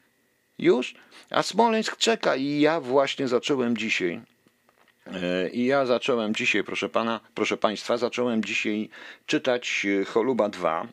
Już? 0.59 0.95
A 1.31 1.43
Smoleńsk 1.43 1.97
czeka 1.97 2.37
i 2.37 2.61
ja 2.61 2.81
właśnie 2.81 3.29
zacząłem 3.29 3.77
dzisiaj 3.77 4.21
E, 5.07 5.49
I 5.49 5.65
ja 5.65 5.87
zacząłem 5.87 6.35
dzisiaj, 6.35 6.65
proszę 6.65 6.89
pana, 6.89 7.21
proszę 7.35 7.57
państwa, 7.57 7.97
zacząłem 7.97 8.45
dzisiaj 8.45 8.89
czytać 9.27 9.87
e, 10.01 10.05
Choluba 10.05 10.49
2 10.49 10.83
e, 10.83 10.87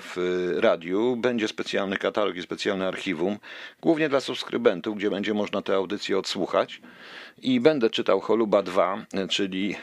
w 0.00 0.16
radiu. 0.56 1.16
Będzie 1.16 1.48
specjalny 1.48 1.96
katalog 1.96 2.36
i 2.36 2.42
specjalne 2.42 2.88
archiwum, 2.88 3.38
głównie 3.80 4.08
dla 4.08 4.20
subskrybentów, 4.20 4.96
gdzie 4.96 5.10
będzie 5.10 5.34
można 5.34 5.62
te 5.62 5.74
audycje 5.74 6.18
odsłuchać. 6.18 6.80
I 7.42 7.60
będę 7.60 7.90
czytał 7.90 8.20
Choluba 8.20 8.62
2, 8.62 9.06
e, 9.14 9.28
czyli 9.28 9.74
e, 9.74 9.76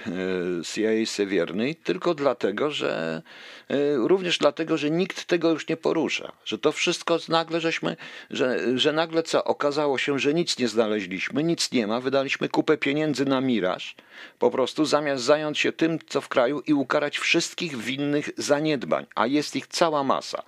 CIA 0.64 1.06
Sewierny, 1.06 1.76
tylko 1.76 2.14
dlatego, 2.14 2.72
że 2.72 3.22
e, 3.70 3.96
również 3.96 4.38
dlatego, 4.38 4.78
że 4.78 4.92
nikt 4.92 5.26
tego 5.26 5.52
już 5.52 5.68
nie 5.68 5.78
porusza. 5.78 6.32
Że 6.46 6.58
to 6.58 6.72
wszystko 6.72 7.18
nagle 7.30 7.62
żeśmy, 7.62 7.96
że, 8.30 8.78
że 8.80 8.94
nagle 8.94 9.24
co, 9.24 9.44
okazało 9.44 9.98
się, 9.98 10.20
że 10.20 10.34
nic 10.34 10.60
nie 10.60 10.68
znaleźliśmy, 10.68 11.44
nic 11.44 11.72
nie 11.72 11.88
ma, 11.88 12.00
wydaliśmy 12.00 12.50
kupę 12.50 12.78
pieniędzy 12.78 13.26
na 13.26 13.42
miraż, 13.42 13.96
po 14.40 14.52
prostu 14.52 14.86
zamiast 14.86 15.24
zająć 15.24 15.60
się 15.60 15.72
tym, 15.72 16.00
co 16.08 16.22
w 16.22 16.30
kraju 16.30 16.62
i 16.68 16.74
ukarać 16.74 17.18
wszystkich 17.18 17.78
winnych 17.78 18.30
zaniedbań, 18.38 19.06
a 19.16 19.28
jest 19.28 19.56
ich 19.56 19.68
cała 19.68 20.04
masa. 20.04 20.44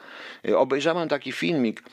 E, 0.47 0.57
Obejrzałem 0.57 1.09
taki 1.09 1.31
filmik, 1.31 1.83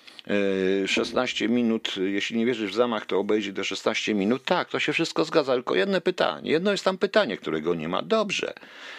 16 0.86 1.48
minut, 1.48 1.94
jeśli 1.96 2.38
nie 2.38 2.46
wierzysz 2.46 2.70
w 2.70 2.74
zamach, 2.74 3.06
to 3.06 3.18
obejrzyj 3.18 3.54
te 3.54 3.64
16 3.64 4.14
minut. 4.14 4.44
Tak, 4.44 4.68
to 4.68 4.78
się 4.78 4.92
wszystko 4.92 5.24
zgadza, 5.24 5.54
tylko 5.54 5.74
jedno 5.74 6.00
pytanie. 6.00 6.50
Jedno 6.50 6.70
jest 6.72 6.84
tam 6.84 6.98
pytanie, 6.98 7.36
którego 7.36 7.74
nie 7.74 7.88
ma. 7.88 8.02
Dobrze. 8.02 8.54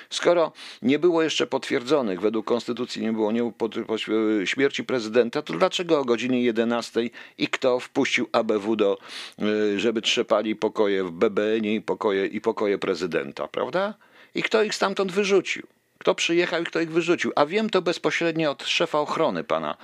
Skoro 0.10 0.52
nie 0.82 1.00
było 1.00 1.24
jeszcze 1.24 1.48
potwierdzonych, 1.48 2.22
według 2.22 2.46
konstytucji 2.46 3.02
nie 3.02 3.14
było 3.14 3.32
nie, 3.32 3.52
po, 3.58 3.70
po 3.70 3.98
śmierci 4.46 4.84
prezydenta, 4.84 5.42
to 5.42 5.54
dlaczego 5.54 6.00
o 6.00 6.06
godzinie 6.06 6.44
11 6.44 7.10
i 7.38 7.48
kto 7.48 7.80
wpuścił 7.80 8.28
ABW 8.32 8.76
do, 8.76 8.98
y, 9.42 9.80
żeby 9.80 10.02
trzepali 10.02 10.56
pokoje 10.56 11.04
w 11.04 11.12
BBN-ie 11.12 11.76
i 11.76 11.82
pokoje, 11.82 12.26
i 12.26 12.42
pokoje 12.42 12.78
prezydenta, 12.78 13.48
prawda? 13.48 13.94
I 14.36 14.44
kto 14.44 14.64
ich 14.64 14.76
stamtąd 14.76 15.12
wyrzucił? 15.12 15.68
Kto 16.04 16.16
przyjechał 16.16 16.62
i 16.62 16.66
kto 16.66 16.80
ich 16.80 16.92
wyrzucił? 16.92 17.32
A 17.36 17.46
wiem 17.46 17.70
to 17.70 17.82
bezpośrednio 17.82 18.52
od 18.52 18.64
szefa 18.64 19.00
ochrony 19.00 19.44
pana 19.44 19.78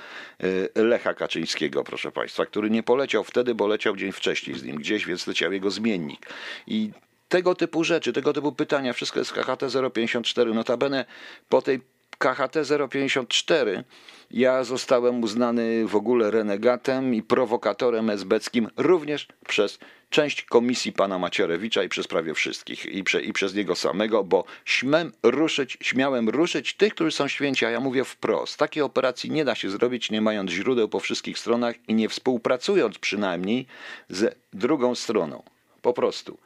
y, 0.43 0.69
Lecha 0.75 1.13
Kaczyńskiego, 1.13 1.83
proszę 1.83 2.11
państwa, 2.11 2.45
który 2.45 2.69
nie 2.69 2.83
poleciał 2.83 3.23
wtedy, 3.23 3.55
bo 3.55 3.67
leciał 3.67 3.95
dzień 3.95 4.11
wcześniej 4.11 4.59
z 4.59 4.63
nim 4.63 4.75
gdzieś, 4.75 5.05
więc 5.05 5.27
leciał 5.27 5.53
jego 5.53 5.71
zmiennik. 5.71 6.27
I 6.67 6.91
tego 7.29 7.55
typu 7.55 7.83
rzeczy, 7.83 8.13
tego 8.13 8.33
typu 8.33 8.51
pytania, 8.51 8.93
wszystko 8.93 9.19
jest 9.19 9.33
KHT 9.33 9.63
054. 9.93 10.53
Notabene 10.53 11.05
po 11.49 11.61
tej 11.61 11.81
KHT 12.19 12.55
054 12.89 13.83
ja 14.31 14.63
zostałem 14.63 15.23
uznany 15.23 15.87
w 15.87 15.95
ogóle 15.95 16.31
renegatem 16.31 17.15
i 17.15 17.23
prowokatorem 17.23 18.09
esbeckim 18.09 18.67
również 18.77 19.27
przez 19.47 19.79
część 20.09 20.43
komisji 20.43 20.93
pana 20.93 21.19
Macierewicza 21.19 21.83
i 21.83 21.89
przez 21.89 22.07
prawie 22.07 22.33
wszystkich 22.33 22.85
i, 22.85 23.03
prze, 23.03 23.21
i 23.21 23.33
przez 23.33 23.55
niego 23.55 23.75
samego, 23.75 24.23
bo 24.23 24.43
śmiem 24.65 25.11
ruszyć, 25.23 25.77
śmiałem 25.81 26.29
ruszyć 26.29 26.73
tych, 26.73 26.93
którzy 26.93 27.11
są 27.11 27.27
święci, 27.27 27.65
a 27.65 27.69
ja 27.69 27.79
mówię 27.79 28.03
wprost. 28.03 28.57
Takiej 28.57 28.83
operacji 28.83 29.31
nie 29.31 29.45
da 29.45 29.55
się 29.55 29.69
zrobić, 29.69 30.11
nie 30.11 30.21
mając 30.21 30.51
źródeł 30.51 30.89
po 30.89 30.99
wszystkich 30.99 31.39
stronach 31.39 31.75
i 31.87 31.93
nie 31.93 32.09
współpracując 32.09 32.97
przynajmniej 32.97 33.65
z 34.09 34.35
drugą 34.53 34.95
stroną. 34.95 35.43
Po 35.81 35.93
prostu. 35.93 36.37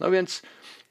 No 0.00 0.10
więc 0.10 0.42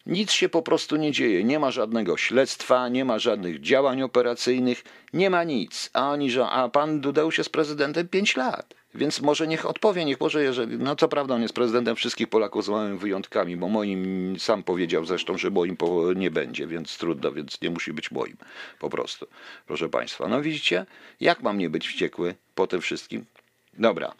nic 0.08 0.32
się 0.32 0.50
po 0.50 0.62
prostu 0.62 0.96
nie 0.96 1.12
dzieje. 1.12 1.44
Nie 1.44 1.60
ma 1.60 1.72
żadnego 1.72 2.18
śledztwa, 2.18 2.90
nie 2.90 3.06
ma 3.06 3.20
żadnych 3.20 3.62
działań 3.62 4.02
operacyjnych, 4.02 4.84
nie 5.14 5.30
ma 5.30 5.44
nic. 5.44 5.90
A 5.94 6.12
oni, 6.12 6.32
że 6.32 6.46
a 6.46 6.70
pan 6.70 7.02
Dudeusz 7.02 7.38
jest 7.38 7.50
prezydentem 7.50 8.08
5 8.08 8.36
lat. 8.36 8.74
Więc 8.96 9.22
może 9.22 9.48
niech 9.48 9.66
odpowie, 9.66 10.06
niech 10.06 10.20
może, 10.20 10.44
jeżeli, 10.44 10.78
no 10.78 10.96
co 10.96 11.08
prawda 11.08 11.36
on 11.36 11.42
jest 11.42 11.54
prezydentem 11.54 11.96
wszystkich 11.96 12.28
Polaków 12.28 12.66
z 12.66 12.70
małymi 12.70 12.98
wyjątkami, 12.98 13.58
bo 13.58 13.68
moim 13.68 14.36
sam 14.40 14.64
powiedział 14.64 15.06
zresztą, 15.06 15.38
że 15.38 15.50
moim 15.50 15.78
nie 16.16 16.32
będzie, 16.32 16.68
więc 16.68 16.98
trudno, 16.98 17.32
więc 17.32 17.62
nie 17.62 17.70
musi 17.70 17.94
być 17.94 18.12
moim, 18.12 18.38
po 18.80 18.90
prostu. 18.90 19.28
Proszę 19.68 19.90
Państwa, 19.90 20.28
no 20.28 20.42
widzicie, 20.42 20.86
jak 21.20 21.42
mam 21.44 21.58
nie 21.58 21.70
być 21.70 21.88
wściekły 21.88 22.36
po 22.56 22.68
tym 22.68 22.82
wszystkim? 22.82 23.26
Dobra, 23.74 24.14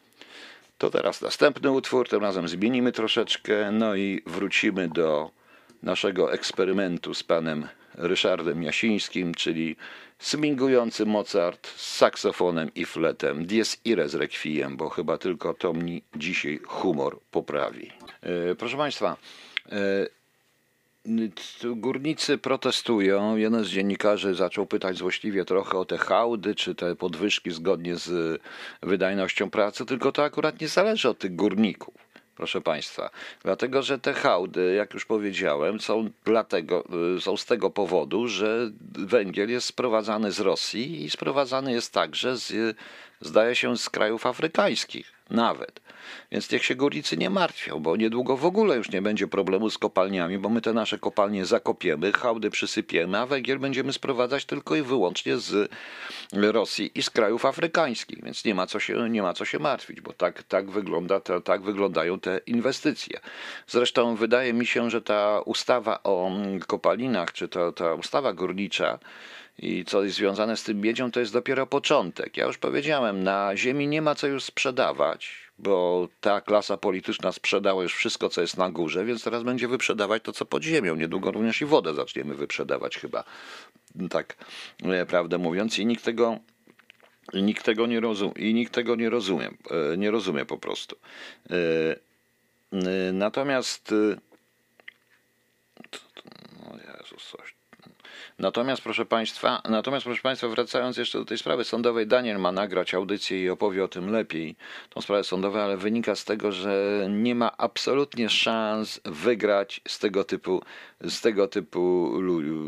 to 0.78 0.90
teraz 0.90 1.22
następny 1.22 1.72
utwór, 1.72 2.10
tym 2.10 2.22
razem 2.22 2.48
zmienimy 2.48 2.92
troszeczkę, 2.92 3.72
no 3.72 3.96
i 3.96 4.22
wrócimy 4.26 4.88
do 4.88 5.32
naszego 5.84 6.34
eksperymentu 6.34 7.14
z 7.14 7.24
panem 7.24 7.68
Ryszardem 7.96 8.64
Jasińskim, 8.64 9.34
czyli 9.34 9.76
swingujący 10.20 11.06
Mozart 11.06 11.68
z 11.68 11.98
saksofonem 11.98 12.74
i 12.76 12.86
fletem, 12.86 13.46
dies 13.46 13.78
irae 13.86 14.10
z 14.10 14.16
requiem, 14.16 14.78
bo 14.78 14.90
chyba 14.90 15.18
tylko 15.18 15.54
to 15.54 15.74
mi 15.74 16.04
dzisiaj 16.16 16.60
humor 16.68 17.20
poprawi. 17.32 17.92
E, 18.22 18.56
Proszę 18.56 18.78
Państwa, 18.78 19.18
e, 19.72 20.08
Górnicy 21.76 22.38
protestują. 22.38 23.38
Jeden 23.38 23.64
z 23.64 23.70
dziennikarzy 23.70 24.36
zaczął 24.36 24.66
pytać 24.66 24.98
złośliwie 24.98 25.46
trochę 25.46 25.78
o 25.78 25.86
te 25.86 25.98
hałdy, 25.98 26.56
czy 26.56 26.76
te 26.76 26.96
podwyżki 26.96 27.52
zgodnie 27.52 27.96
z 27.96 28.42
wydajnością 28.84 29.50
pracy, 29.50 29.86
tylko 29.86 30.12
to 30.12 30.24
akurat 30.24 30.62
nie 30.62 30.68
zależy 30.68 31.10
od 31.10 31.20
tych 31.20 31.36
górników. 31.36 32.07
Proszę 32.38 32.62
Państwa, 32.62 33.10
dlatego 33.44 33.82
że 33.82 34.00
te 34.00 34.14
hałdy, 34.14 34.74
jak 34.74 34.94
już 34.94 35.06
powiedziałem, 35.06 35.80
są, 35.80 36.10
dlatego, 36.26 36.84
y, 37.18 37.22
są 37.22 37.38
z 37.38 37.46
tego 37.46 37.70
powodu, 37.70 38.28
że 38.28 38.72
węgiel 38.92 39.50
jest 39.50 39.68
sprowadzany 39.68 40.32
z 40.32 40.40
Rosji 40.40 41.04
i 41.04 41.10
sprowadzany 41.10 41.72
jest 41.72 41.94
także 41.94 42.38
z 42.38 42.78
zdaje 43.22 43.56
się 43.56 43.78
z 43.78 43.90
krajów 43.90 44.26
afrykańskich 44.26 45.18
nawet. 45.30 45.80
Więc 46.32 46.52
niech 46.52 46.66
się 46.66 46.76
górnicy 46.76 47.18
nie 47.18 47.30
martwią, 47.30 47.80
bo 47.80 47.96
niedługo 47.96 48.38
w 48.38 48.46
ogóle 48.46 48.76
już 48.76 48.92
nie 48.92 49.02
będzie 49.02 49.28
problemu 49.28 49.70
z 49.70 49.78
kopalniami, 49.78 50.38
bo 50.38 50.50
my 50.50 50.62
te 50.62 50.74
nasze 50.74 51.00
kopalnie 51.00 51.46
zakopiemy, 51.46 52.12
hałdy 52.12 52.50
przysypiemy, 52.50 53.18
a 53.20 53.26
węgiel 53.26 53.60
będziemy 53.60 53.94
sprowadzać 53.94 54.46
tylko 54.46 54.76
i 54.76 54.82
wyłącznie 54.82 55.38
z 55.38 55.72
Rosji 56.34 56.92
i 56.96 57.04
z 57.04 57.10
krajów 57.10 57.46
afrykańskich. 57.46 58.24
Więc 58.24 58.46
nie 58.46 58.56
ma 58.56 58.68
co 58.68 58.80
się, 58.80 59.10
nie 59.10 59.22
ma 59.22 59.34
co 59.34 59.46
się 59.46 59.60
martwić, 59.60 60.02
bo 60.02 60.14
tak, 60.14 60.44
tak, 60.44 60.72
wygląda, 60.72 61.20
to, 61.20 61.42
tak 61.42 61.62
wyglądają 61.62 62.20
te 62.20 62.42
inwestycje. 62.46 63.20
Zresztą 63.68 64.16
wydaje 64.16 64.54
mi 64.54 64.66
się, 64.66 64.90
że 64.90 65.02
ta 65.02 65.42
ustawa 65.46 66.00
o 66.04 66.32
kopalinach, 66.68 67.32
czy 67.32 67.48
to, 67.48 67.72
ta 67.72 67.94
ustawa 67.94 68.34
górnicza, 68.34 69.00
i 69.60 69.86
co 69.86 70.04
jest 70.04 70.16
związane 70.16 70.58
z 70.58 70.64
tym 70.64 70.82
miedzią, 70.82 71.12
to 71.12 71.20
jest 71.20 71.34
dopiero 71.34 71.68
początek. 71.68 72.38
Ja 72.38 72.46
już 72.46 72.58
powiedziałem, 72.58 73.24
na 73.24 73.58
Ziemi 73.58 73.88
nie 73.88 74.02
ma 74.02 74.16
co 74.16 74.28
już 74.28 74.44
sprzedawać, 74.44 75.48
bo 75.60 76.08
ta 76.22 76.42
klasa 76.42 76.78
polityczna 76.78 77.32
sprzedała 77.32 77.84
już 77.84 77.96
wszystko, 77.96 78.30
co 78.30 78.42
jest 78.42 78.58
na 78.58 78.70
górze, 78.70 79.06
więc 79.06 79.24
teraz 79.24 79.44
będzie 79.44 79.68
wyprzedawać 79.68 80.24
to, 80.24 80.32
co 80.32 80.46
pod 80.46 80.64
ziemią. 80.64 80.96
Niedługo 80.96 81.32
również 81.32 81.62
i 81.62 81.66
wodę 81.66 81.94
zaczniemy 81.94 82.36
wyprzedawać 82.36 82.98
chyba, 82.98 83.24
tak 84.10 84.36
e, 84.84 85.06
prawdę 85.06 85.38
mówiąc, 85.38 85.80
i 85.80 85.86
nikt 85.86 86.06
tego 86.06 86.40
nikt 87.34 87.66
tego 87.66 87.88
nie 87.88 88.00
rozumie, 88.00 88.34
i 88.36 88.54
nikt 88.54 88.74
tego 88.74 88.96
nie 88.96 89.10
rozumie, 89.10 89.50
e, 89.94 89.98
nie 89.98 90.12
rozumie 90.12 90.46
po 90.46 90.58
prostu. 90.58 90.96
E, 91.50 91.96
natomiast 93.14 93.94
no 96.64 96.78
Jezus, 97.00 97.32
coś 97.32 97.57
Natomiast 98.40 98.82
proszę 98.82 99.06
Państwa, 99.06 99.62
natomiast 99.70 100.04
proszę 100.06 100.22
Państwa, 100.22 100.48
wracając 100.48 100.98
jeszcze 100.98 101.20
do 101.20 101.26
tej 101.26 101.38
sprawy 101.38 101.64
sądowej, 101.64 102.08
Daniel 102.08 102.40
ma 102.40 102.52
nagrać 102.52 102.94
audycję 102.94 103.44
i 103.44 103.50
opowie 103.50 103.84
o 103.84 103.88
tym 103.88 104.10
lepiej, 104.10 104.56
tą 104.90 105.02
sprawę 105.02 105.24
sądową, 105.24 105.60
ale 105.60 105.78
wynika 105.78 106.16
z 106.16 106.26
tego, 106.26 106.52
że 106.52 107.08
nie 107.10 107.36
ma 107.36 107.58
absolutnie 107.58 108.30
szans 108.30 109.02
wygrać 109.06 109.82
z 109.88 110.00
tego 110.00 110.24
typu, 110.24 110.62
z 111.02 111.22
tego 111.22 111.48
typu 111.48 112.12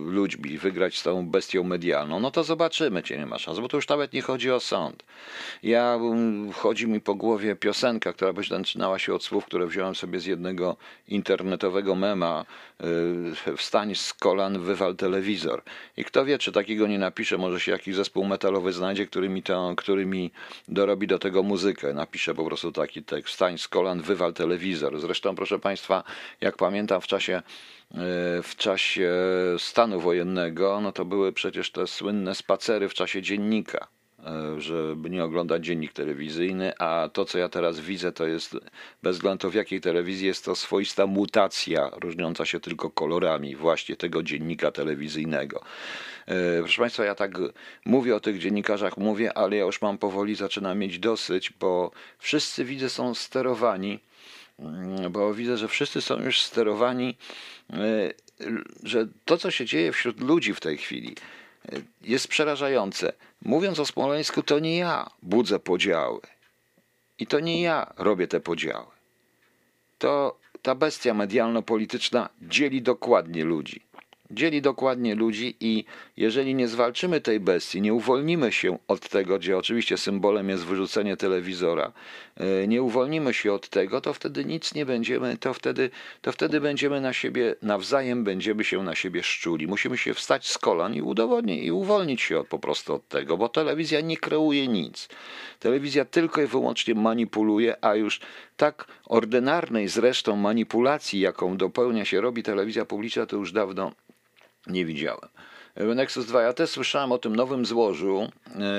ludźmi, 0.06 0.58
wygrać 0.58 0.98
z 0.98 1.04
tą 1.04 1.30
bestią 1.30 1.64
medialną. 1.64 2.20
No 2.20 2.32
to 2.32 2.44
zobaczymy, 2.44 3.04
czy 3.04 3.18
nie 3.18 3.26
ma 3.26 3.38
szans, 3.40 3.60
bo 3.60 3.68
to 3.68 3.78
już 3.78 3.88
nawet 3.88 4.14
nie 4.14 4.22
chodzi 4.22 4.52
o 4.52 4.60
sąd. 4.60 5.04
Ja, 5.64 5.94
mm, 5.96 6.52
chodzi 6.52 6.88
mi 6.88 7.02
po 7.02 7.16
głowie 7.16 7.56
piosenka, 7.56 8.14
która 8.14 8.34
będzie 8.34 8.50
zaczynała 8.50 9.00
się 9.00 9.14
od 9.14 9.24
słów, 9.24 9.46
które 9.46 9.68
wziąłem 9.68 9.96
sobie 9.96 10.20
z 10.20 10.26
jednego 10.26 10.78
internetowego 11.08 11.96
mema, 11.96 12.46
y, 13.48 13.58
wstań 13.58 13.96
z 13.96 14.14
kolan, 14.14 14.60
wywal 14.60 14.96
telewizor. 14.96 15.64
I 15.98 16.04
kto 16.04 16.26
wie, 16.26 16.38
czy 16.38 16.52
takiego 16.52 16.88
nie 16.88 17.00
napisze, 17.00 17.38
może 17.38 17.60
się 17.60 17.72
jakiś 17.72 17.96
zespół 17.96 18.26
metalowy 18.26 18.74
znajdzie, 18.74 19.06
który 19.06 19.30
mi, 19.30 19.44
to, 19.44 19.74
który 19.78 20.06
mi 20.06 20.32
dorobi 20.68 21.08
do 21.08 21.20
tego 21.20 21.44
muzykę. 21.44 21.94
Napisze 21.94 22.36
po 22.36 22.46
prostu 22.46 22.72
taki 22.72 23.04
tekst, 23.04 23.34
stań 23.34 23.58
z 23.58 23.68
kolan, 23.68 24.02
wywal 24.02 24.34
telewizor. 24.34 25.00
Zresztą, 25.00 25.36
proszę 25.36 25.60
Państwa, 25.60 26.04
jak 26.42 26.58
pamiętam 26.58 27.02
w 27.02 27.08
czasie 27.08 27.42
e, 27.94 28.19
w 28.44 28.56
czasie 28.58 29.14
stanu 29.58 30.00
wojennego, 30.00 30.82
no 30.82 30.92
to 30.92 31.06
były 31.06 31.34
przecież 31.34 31.72
te 31.72 31.88
słynne 31.88 32.36
spacery 32.36 32.90
w 32.90 32.94
czasie 32.94 33.22
dziennika. 33.22 33.88
E, 34.26 34.62
żeby 34.62 35.10
nie 35.10 35.24
oglądać 35.24 35.66
dziennik 35.66 35.94
telewizyjny, 35.94 36.78
a 36.78 37.10
to, 37.14 37.26
co 37.26 37.38
ja 37.38 37.50
teraz 37.50 37.80
widzę, 37.80 38.12
to 38.12 38.28
jest, 38.28 38.58
bez 39.04 39.16
względu 39.16 39.50
w 39.50 39.54
jakiej 39.54 39.82
telewizji, 39.82 40.28
jest 40.28 40.46
to 40.46 40.56
swoista 40.56 41.08
mutacja, 41.08 41.90
różniąca 42.02 42.46
się 42.46 42.60
tylko 42.60 42.90
kolorami 42.90 43.56
właśnie 43.56 43.96
tego 43.96 44.24
dziennika 44.24 44.72
telewizyjnego. 44.72 45.62
E, 46.26 46.60
proszę 46.60 46.82
Państwa, 46.82 47.06
ja 47.06 47.16
tak 47.16 47.32
mówię 47.86 48.16
o 48.16 48.20
tych 48.20 48.40
dziennikarzach, 48.40 48.98
mówię, 48.98 49.38
ale 49.38 49.56
ja 49.56 49.66
już 49.66 49.82
mam 49.82 49.98
powoli, 49.98 50.36
zaczynam 50.36 50.80
mieć 50.80 51.00
dosyć, 51.00 51.54
bo 51.60 51.92
wszyscy 52.18 52.66
widzę 52.66 52.90
są 52.90 53.16
sterowani, 53.16 54.00
bo 55.10 55.34
widzę, 55.34 55.58
że 55.58 55.68
wszyscy 55.68 56.02
są 56.02 56.22
już 56.22 56.42
sterowani, 56.42 57.18
e, 57.70 57.76
że 58.84 59.08
to, 59.26 59.38
co 59.38 59.52
się 59.52 59.66
dzieje 59.66 59.92
wśród 59.92 60.22
ludzi 60.22 60.54
w 60.54 60.60
tej 60.60 60.78
chwili, 60.78 61.16
jest 62.02 62.28
przerażające. 62.28 63.14
Mówiąc 63.42 63.80
o 63.80 63.86
Smoleńsku, 63.86 64.44
to 64.44 64.60
nie 64.60 64.78
ja 64.78 65.10
budzę 65.22 65.60
podziały. 65.60 66.20
I 67.20 67.28
to 67.28 67.40
nie 67.40 67.62
ja 67.62 67.94
robię 67.98 68.28
te 68.28 68.40
podziały. 68.40 68.88
To 69.98 70.40
ta 70.62 70.76
bestia 70.76 71.14
medialno-polityczna 71.14 72.30
dzieli 72.42 72.82
dokładnie 72.82 73.44
ludzi 73.44 73.89
dzieli 74.32 74.62
dokładnie 74.62 75.16
ludzi 75.16 75.56
i 75.60 75.86
jeżeli 76.18 76.56
nie 76.56 76.68
zwalczymy 76.68 77.22
tej 77.22 77.40
bestii, 77.40 77.82
nie 77.82 77.94
uwolnimy 77.94 78.52
się 78.52 78.78
od 78.88 79.10
tego, 79.10 79.40
gdzie 79.40 79.58
oczywiście 79.58 79.98
symbolem 79.98 80.50
jest 80.50 80.66
wyrzucenie 80.66 81.18
telewizora, 81.18 81.92
e, 82.38 82.68
nie 82.68 82.84
uwolnimy 82.84 83.34
się 83.34 83.54
od 83.54 83.70
tego, 83.70 84.02
to 84.02 84.14
wtedy 84.14 84.46
nic 84.46 84.74
nie 84.74 84.86
będziemy, 84.86 85.38
to 85.38 85.54
wtedy, 85.54 85.90
to 86.22 86.32
wtedy 86.32 86.62
będziemy 86.62 87.02
na 87.02 87.14
siebie, 87.14 87.56
nawzajem 87.62 88.24
będziemy 88.24 88.64
się 88.64 88.84
na 88.84 88.96
siebie 88.96 89.24
szczuli. 89.24 89.68
Musimy 89.68 89.98
się 89.98 90.14
wstać 90.14 90.48
z 90.48 90.58
kolan 90.58 90.96
i 90.96 91.02
udowodnić 91.02 91.64
i 91.64 91.72
uwolnić 91.72 92.22
się 92.22 92.40
od, 92.40 92.48
po 92.48 92.60
prostu 92.60 92.94
od 92.94 93.08
tego, 93.08 93.38
bo 93.38 93.50
telewizja 93.50 94.02
nie 94.02 94.18
kreuje 94.18 94.68
nic. 94.68 95.10
Telewizja 95.60 96.06
tylko 96.06 96.42
i 96.42 96.48
wyłącznie 96.48 96.96
manipuluje, 96.96 97.86
a 97.86 97.96
już 97.96 98.20
tak 98.58 98.88
ordynarnej 99.06 99.88
zresztą 99.88 100.36
manipulacji, 100.36 101.20
jaką 101.20 101.58
dopełnia 101.58 102.06
się, 102.06 102.22
robi 102.22 102.44
telewizja 102.44 102.86
publiczna, 102.86 103.26
to 103.26 103.36
już 103.36 103.52
dawno 103.52 103.92
nie 104.68 104.86
widziałem. 104.86 105.30
Nexus 105.80 106.26
2, 106.26 106.42
ja 106.42 106.54
też 106.54 106.70
słyszałem 106.70 107.12
o 107.12 107.18
tym 107.18 107.36
nowym 107.36 107.66
złożu, 107.66 108.30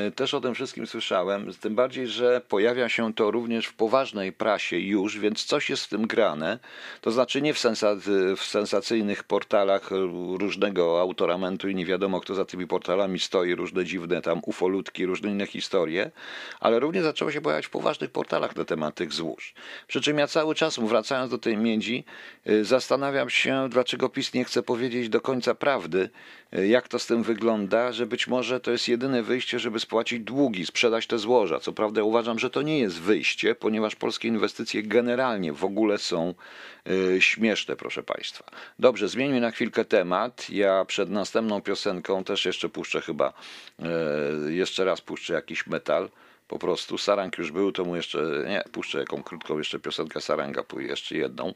e, 0.06 0.10
też 0.10 0.34
o 0.34 0.40
tym 0.40 0.54
wszystkim 0.54 0.86
słyszałem, 0.86 1.50
tym 1.60 1.74
bardziej, 1.74 2.06
że 2.06 2.40
pojawia 2.48 2.88
się 2.88 3.14
to 3.14 3.30
również 3.30 3.66
w 3.66 3.74
poważnej 3.74 4.32
prasie 4.32 4.78
już, 4.78 5.18
więc 5.18 5.44
coś 5.44 5.70
jest 5.70 5.84
w 5.84 5.88
tym 5.88 6.06
grane, 6.06 6.58
to 7.00 7.10
znaczy 7.10 7.42
nie 7.42 7.54
w, 7.54 7.58
sensa- 7.58 8.36
w 8.36 8.44
sensacyjnych 8.44 9.24
portalach 9.24 9.90
różnego 10.38 11.00
autoramentu 11.00 11.68
i 11.68 11.74
nie 11.74 11.86
wiadomo 11.86 12.20
kto 12.20 12.34
za 12.34 12.44
tymi 12.44 12.66
portalami 12.66 13.18
stoi, 13.18 13.54
różne 13.54 13.84
dziwne 13.84 14.22
tam 14.22 14.40
ufolutki, 14.46 15.06
różne 15.06 15.30
inne 15.30 15.46
historie, 15.46 16.10
ale 16.60 16.80
również 16.80 17.04
zaczęło 17.04 17.30
się 17.30 17.40
pojawiać 17.40 17.66
w 17.66 17.70
poważnych 17.70 18.10
portalach 18.10 18.56
na 18.56 18.64
temat 18.64 18.94
tych 18.94 19.12
złóż. 19.12 19.54
Przy 19.86 20.00
czym 20.00 20.18
ja 20.18 20.26
cały 20.26 20.54
czas, 20.54 20.78
wracając 20.78 21.30
do 21.30 21.38
tej 21.38 21.56
miedzi, 21.56 22.04
e, 22.46 22.64
zastanawiam 22.64 23.30
się, 23.30 23.68
dlaczego 23.70 24.08
PiS 24.08 24.34
nie 24.34 24.44
chce 24.44 24.62
powiedzieć 24.62 25.08
do 25.08 25.20
końca 25.20 25.54
prawdy, 25.54 26.10
e, 26.52 26.66
jak 26.66 26.89
to 26.90 26.98
z 26.98 27.06
tym 27.06 27.22
wygląda, 27.22 27.92
że 27.92 28.06
być 28.06 28.26
może 28.26 28.60
to 28.60 28.70
jest 28.70 28.88
jedyne 28.88 29.22
wyjście, 29.22 29.58
żeby 29.58 29.80
spłacić 29.80 30.20
długi, 30.20 30.66
sprzedać 30.66 31.06
te 31.06 31.18
złoża. 31.18 31.60
Co 31.60 31.72
prawda 31.72 32.02
uważam, 32.02 32.38
że 32.38 32.50
to 32.50 32.62
nie 32.62 32.78
jest 32.78 33.00
wyjście, 33.00 33.54
ponieważ 33.54 33.96
polskie 33.96 34.28
inwestycje 34.28 34.82
generalnie 34.82 35.52
w 35.52 35.64
ogóle 35.64 35.98
są 35.98 36.34
y, 36.88 37.20
śmieszne, 37.20 37.76
proszę 37.76 38.02
Państwa. 38.02 38.44
Dobrze, 38.78 39.08
zmieńmy 39.08 39.40
na 39.40 39.50
chwilkę 39.50 39.84
temat. 39.84 40.50
Ja 40.50 40.84
przed 40.84 41.10
następną 41.10 41.60
piosenką 41.60 42.24
też 42.24 42.44
jeszcze 42.44 42.68
puszczę 42.68 43.00
chyba, 43.00 43.32
y, 44.48 44.54
jeszcze 44.54 44.84
raz 44.84 45.00
puszczę 45.00 45.34
jakiś 45.34 45.66
metal 45.66 46.08
po 46.50 46.58
prostu. 46.58 46.98
Sarang 46.98 47.38
już 47.38 47.52
był, 47.52 47.72
to 47.72 47.84
mu 47.84 47.96
jeszcze, 47.96 48.44
nie, 48.48 48.62
puszczę 48.72 48.98
jaką 48.98 49.22
krótką 49.22 49.58
jeszcze 49.58 49.78
piosenkę 49.78 50.20
Saranga, 50.20 50.64
jeszcze 50.78 51.16
jedną, 51.16 51.52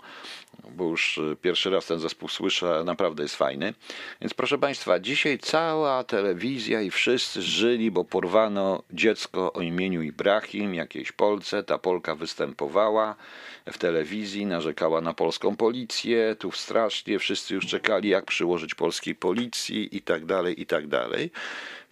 bo 0.70 0.85
już 0.85 1.18
y, 1.18 1.37
pierwszy 1.42 1.70
raz 1.70 1.87
ten 1.87 2.00
zespół 2.00 2.28
słyszę, 2.28 2.83
naprawdę 2.85 3.22
jest 3.22 3.37
fajny. 3.37 3.74
Więc 4.20 4.35
proszę 4.35 4.59
Państwa, 4.59 4.98
dzisiaj 4.98 5.38
cała 5.38 6.04
telewizja 6.04 6.80
i 6.80 6.90
wszyscy 6.90 7.42
żyli, 7.42 7.90
bo 7.90 8.04
porwano 8.04 8.83
dziecko 8.90 9.52
o 9.52 9.61
imieniu 9.61 10.02
Ibrahim, 10.02 10.74
jakiejś 10.74 11.12
Polce, 11.12 11.62
ta 11.62 11.78
Polka 11.78 12.14
występowała 12.14 13.16
w 13.66 13.78
telewizji, 13.78 14.46
narzekała 14.46 15.00
na 15.00 15.14
polską 15.14 15.57
policję, 15.57 16.37
tu 16.38 16.52
strasznie, 16.52 17.18
wszyscy 17.18 17.54
już 17.54 17.66
czekali, 17.66 18.09
jak 18.09 18.24
przyłożyć 18.24 18.74
polskiej 18.74 19.14
policji 19.14 19.96
i 19.96 20.02
tak 20.02 20.26
dalej, 20.26 20.61
i 20.61 20.66
tak 20.66 20.87
dalej. 20.87 21.30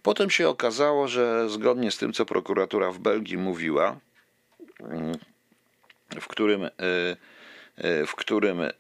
Potem 0.03 0.31
się 0.31 0.49
okazało, 0.49 1.09
że 1.09 1.51
zgodnie 1.51 1.91
z 1.91 1.99
tym, 1.99 2.13
co 2.13 2.27
prokuratura 2.27 2.91
w 2.91 2.99
Belgii 2.99 3.39
mówiła, 3.39 3.97
w 6.21 6.27
którym, 6.29 6.65
e, 6.65 6.71
e, 7.77 8.07
w 8.07 8.15
którym 8.15 8.61
e, 8.61 8.71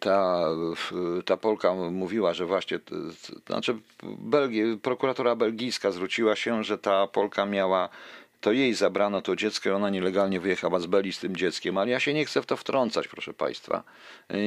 ta, 0.00 0.44
ta 1.24 1.36
Polka 1.36 1.74
mówiła, 1.74 2.34
że 2.34 2.46
właśnie, 2.46 2.78
znaczy 3.46 3.78
Belgii, 4.02 4.78
prokuratura 4.82 5.36
belgijska 5.36 5.90
zwróciła 5.90 6.36
się, 6.36 6.64
że 6.64 6.78
ta 6.78 7.06
Polka 7.06 7.46
miała 7.46 7.88
to 8.44 8.52
jej 8.52 8.74
zabrano 8.74 9.22
to 9.22 9.36
dziecko 9.36 9.68
i 9.68 9.72
ona 9.72 9.90
nielegalnie 9.90 10.40
wyjechała 10.40 10.80
z 10.80 10.86
Beli 10.86 11.12
z 11.12 11.18
tym 11.18 11.36
dzieckiem, 11.36 11.78
ale 11.78 11.90
ja 11.90 12.00
się 12.00 12.14
nie 12.14 12.24
chcę 12.24 12.42
w 12.42 12.46
to 12.46 12.56
wtrącać, 12.56 13.08
proszę 13.08 13.34
Państwa. 13.34 13.82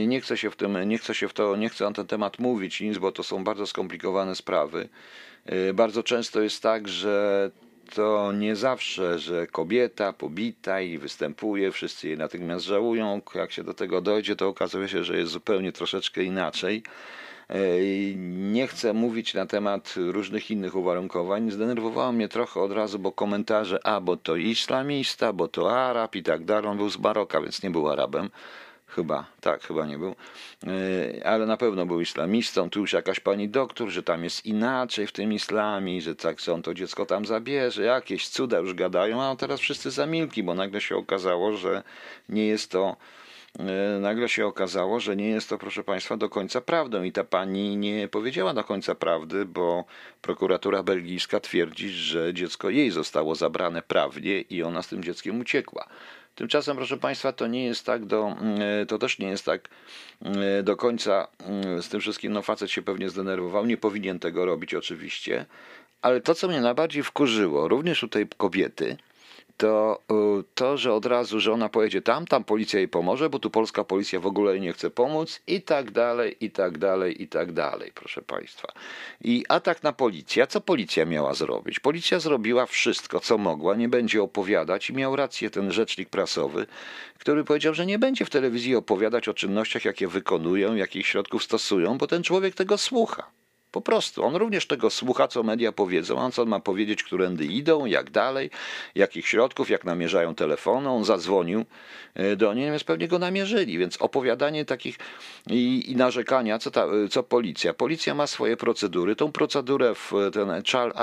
Nie 0.08 0.22
chcę 0.22 0.38
się 0.38 0.50
w 0.52 0.56
tym, 0.56 0.90
nie 0.90 0.98
chcę 0.98 1.16
się 1.16 1.28
w 1.28 1.34
to, 1.34 1.56
nie 1.56 1.70
chcę 1.70 1.84
na 1.84 1.92
ten 1.92 2.08
temat 2.08 2.40
mówić 2.40 2.82
nic, 2.82 2.98
bo 2.98 3.12
to 3.12 3.24
są 3.24 3.44
bardzo 3.44 3.68
skomplikowane 3.68 4.36
sprawy. 4.36 4.90
Bardzo 5.74 6.04
często 6.04 6.42
jest 6.42 6.64
tak, 6.64 6.88
że 6.88 7.52
to 7.96 8.32
nie 8.32 8.56
zawsze, 8.56 9.20
że 9.20 9.48
kobieta 9.48 10.14
pobita 10.14 10.82
i 10.82 10.98
występuje, 10.98 11.72
wszyscy 11.72 12.08
jej 12.08 12.18
natychmiast 12.18 12.66
żałują. 12.66 13.22
Jak 13.36 13.52
się 13.52 13.64
do 13.64 13.74
tego 13.74 14.02
dojdzie, 14.02 14.36
to 14.36 14.48
okazuje 14.48 14.90
się, 14.90 15.04
że 15.04 15.18
jest 15.18 15.32
zupełnie 15.32 15.72
troszeczkę 15.72 16.24
inaczej. 16.24 16.84
Nie 18.26 18.68
chcę 18.68 18.94
mówić 18.94 19.34
na 19.34 19.46
temat 19.46 19.96
różnych 19.98 20.52
innych 20.52 20.76
uwarunkowań. 20.76 21.52
Zdenerwowało 21.52 22.12
mnie 22.12 22.28
trochę 22.28 22.62
od 22.62 22.72
razu, 22.72 23.00
bo 23.00 23.12
komentarze, 23.12 23.80
a 23.88 24.02
bo 24.02 24.18
to 24.18 24.36
islamista, 24.36 25.34
bo 25.34 25.48
to 25.48 25.72
Arab 25.72 26.16
i 26.16 26.24
tak 26.24 26.46
dalej. 26.46 26.72
On 26.72 26.78
był 26.78 26.90
z 26.90 27.00
Maroka, 27.00 27.42
więc 27.42 27.64
nie 27.64 27.70
był 27.70 27.90
Arabem. 27.90 28.30
Chyba, 28.88 29.26
tak, 29.42 29.64
chyba 29.64 29.86
nie 29.86 29.98
był. 29.98 30.16
Ale 31.26 31.46
na 31.46 31.58
pewno 31.58 31.86
był 31.86 32.02
islamistą. 32.02 32.70
Tu 32.70 32.80
już 32.80 32.94
jakaś 32.94 33.20
pani 33.20 33.50
doktor, 33.50 33.90
że 33.90 34.04
tam 34.04 34.24
jest 34.24 34.46
inaczej 34.46 35.08
w 35.08 35.12
tym 35.12 35.34
islamie, 35.34 36.02
że 36.02 36.16
tak 36.16 36.38
on 36.54 36.62
to 36.62 36.74
dziecko 36.74 37.06
tam 37.06 37.26
zabierze. 37.26 37.84
Jakieś 37.84 38.28
cuda 38.28 38.60
już 38.60 38.74
gadają, 38.74 39.24
a 39.24 39.36
teraz 39.36 39.60
wszyscy 39.60 39.92
zamilkli, 39.92 40.44
bo 40.44 40.54
nagle 40.54 40.82
się 40.82 40.96
okazało, 40.96 41.54
że 41.58 41.84
nie 42.30 42.48
jest 42.48 42.72
to 42.72 42.96
nagle 44.00 44.30
się 44.30 44.46
okazało, 44.46 45.00
że 45.00 45.16
nie 45.16 45.30
jest 45.30 45.50
to, 45.50 45.58
proszę 45.58 45.84
Państwa, 45.84 46.18
do 46.18 46.30
końca 46.30 46.62
prawdą. 46.62 47.04
I 47.04 47.12
ta 47.12 47.24
pani 47.24 47.78
nie 47.78 48.08
powiedziała 48.08 48.54
do 48.54 48.64
końca 48.64 48.96
prawdy, 48.96 49.46
bo 49.46 49.86
prokuratura 50.22 50.84
belgijska 50.84 51.40
twierdzi, 51.40 51.90
że 51.90 52.34
dziecko 52.34 52.70
jej 52.70 52.92
zostało 52.92 53.36
zabrane 53.36 53.82
prawnie 53.82 54.42
i 54.42 54.64
ona 54.64 54.82
z 54.82 54.88
tym 54.88 55.04
dzieckiem 55.04 55.40
uciekła. 55.40 55.88
Tymczasem, 56.36 56.78
proszę 56.78 56.98
Państwa, 56.98 57.32
to 57.32 57.48
nie 57.48 57.66
jest 57.66 57.86
tak 57.86 58.06
do, 58.06 58.36
to 58.88 58.98
też 58.98 59.20
nie 59.20 59.28
jest 59.28 59.46
tak 59.46 59.70
do 60.64 60.76
końca 60.76 61.28
z 61.82 61.90
tym 61.90 62.00
wszystkim. 62.02 62.34
No 62.34 62.42
facet 62.42 62.72
się 62.72 62.82
pewnie 62.82 63.10
zdenerwował, 63.10 63.66
nie 63.66 63.78
powinien 63.78 64.20
tego 64.20 64.46
robić 64.46 64.74
oczywiście, 64.74 65.46
ale 66.02 66.22
to, 66.22 66.36
co 66.36 66.48
mnie 66.48 66.62
najbardziej 66.62 67.04
wkurzyło, 67.04 67.68
również 67.68 68.04
u 68.04 68.08
tej 68.08 68.28
kobiety, 68.38 68.98
to 69.58 70.02
to, 70.56 70.78
że 70.78 70.94
od 70.94 71.06
razu, 71.06 71.40
że 71.40 71.54
ona 71.54 71.70
pojedzie 71.70 72.02
tam, 72.02 72.28
tam 72.28 72.44
policja 72.44 72.80
jej 72.80 72.88
pomoże, 72.88 73.30
bo 73.30 73.40
tu 73.40 73.50
polska 73.50 73.84
policja 73.84 74.20
w 74.20 74.26
ogóle 74.26 74.52
jej 74.52 74.62
nie 74.62 74.74
chce 74.74 74.90
pomóc 74.90 75.42
i 75.48 75.62
tak 75.62 75.92
dalej, 75.92 76.36
i 76.42 76.52
tak 76.52 76.78
dalej, 76.78 77.24
i 77.24 77.28
tak 77.28 77.52
dalej, 77.52 77.92
proszę 77.96 78.22
Państwa. 78.22 78.68
I 79.22 79.46
atak 79.50 79.84
na 79.84 79.94
policję. 79.94 80.48
Co 80.48 80.62
policja 80.62 81.06
miała 81.06 81.34
zrobić? 81.34 81.80
Policja 81.80 82.20
zrobiła 82.20 82.66
wszystko, 82.66 83.20
co 83.20 83.38
mogła, 83.38 83.76
nie 83.76 83.90
będzie 83.90 84.24
opowiadać 84.24 84.90
i 84.90 84.94
miał 84.94 85.16
rację 85.16 85.50
ten 85.50 85.72
rzecznik 85.72 86.10
prasowy, 86.10 86.68
który 87.20 87.44
powiedział, 87.44 87.74
że 87.74 87.86
nie 87.86 88.00
będzie 88.00 88.26
w 88.26 88.30
telewizji 88.30 88.76
opowiadać 88.76 89.28
o 89.28 89.34
czynnościach, 89.34 89.86
jakie 89.86 90.08
wykonują, 90.08 90.76
jakich 90.76 91.08
środków 91.08 91.44
stosują, 91.44 91.98
bo 91.98 92.08
ten 92.08 92.24
człowiek 92.24 92.56
tego 92.56 92.78
słucha. 92.78 93.32
Po 93.72 93.82
prostu. 93.82 94.24
On 94.24 94.36
również 94.36 94.68
tego 94.68 94.90
słucha, 94.90 95.28
co 95.28 95.44
media 95.44 95.72
powiedzą. 95.72 96.18
On 96.18 96.32
co 96.32 96.46
ma 96.46 96.60
powiedzieć, 96.60 97.04
którędy 97.04 97.46
idą, 97.46 97.86
jak 97.86 98.12
dalej, 98.12 98.50
jakich 98.96 99.28
środków, 99.28 99.70
jak 99.70 99.86
namierzają 99.86 100.36
telefony. 100.36 100.90
On 100.90 101.06
zadzwonił 101.06 101.66
do 102.38 102.54
niej, 102.54 102.66
natomiast 102.66 102.86
pewnie 102.86 103.08
go 103.08 103.20
namierzyli. 103.20 103.78
Więc 103.78 103.98
opowiadanie 103.98 104.66
takich 104.66 104.98
i, 105.50 105.92
i 105.92 105.96
narzekania, 105.96 106.60
co, 106.60 106.72
ta, 106.72 106.86
co 107.10 107.24
policja. 107.24 107.74
Policja 107.74 108.16
ma 108.16 108.28
swoje 108.28 108.58
procedury. 108.58 109.16
Tą 109.16 109.32
procedurę 109.32 109.96
w 109.96 110.12
ten 110.34 110.64
Child 110.64 110.94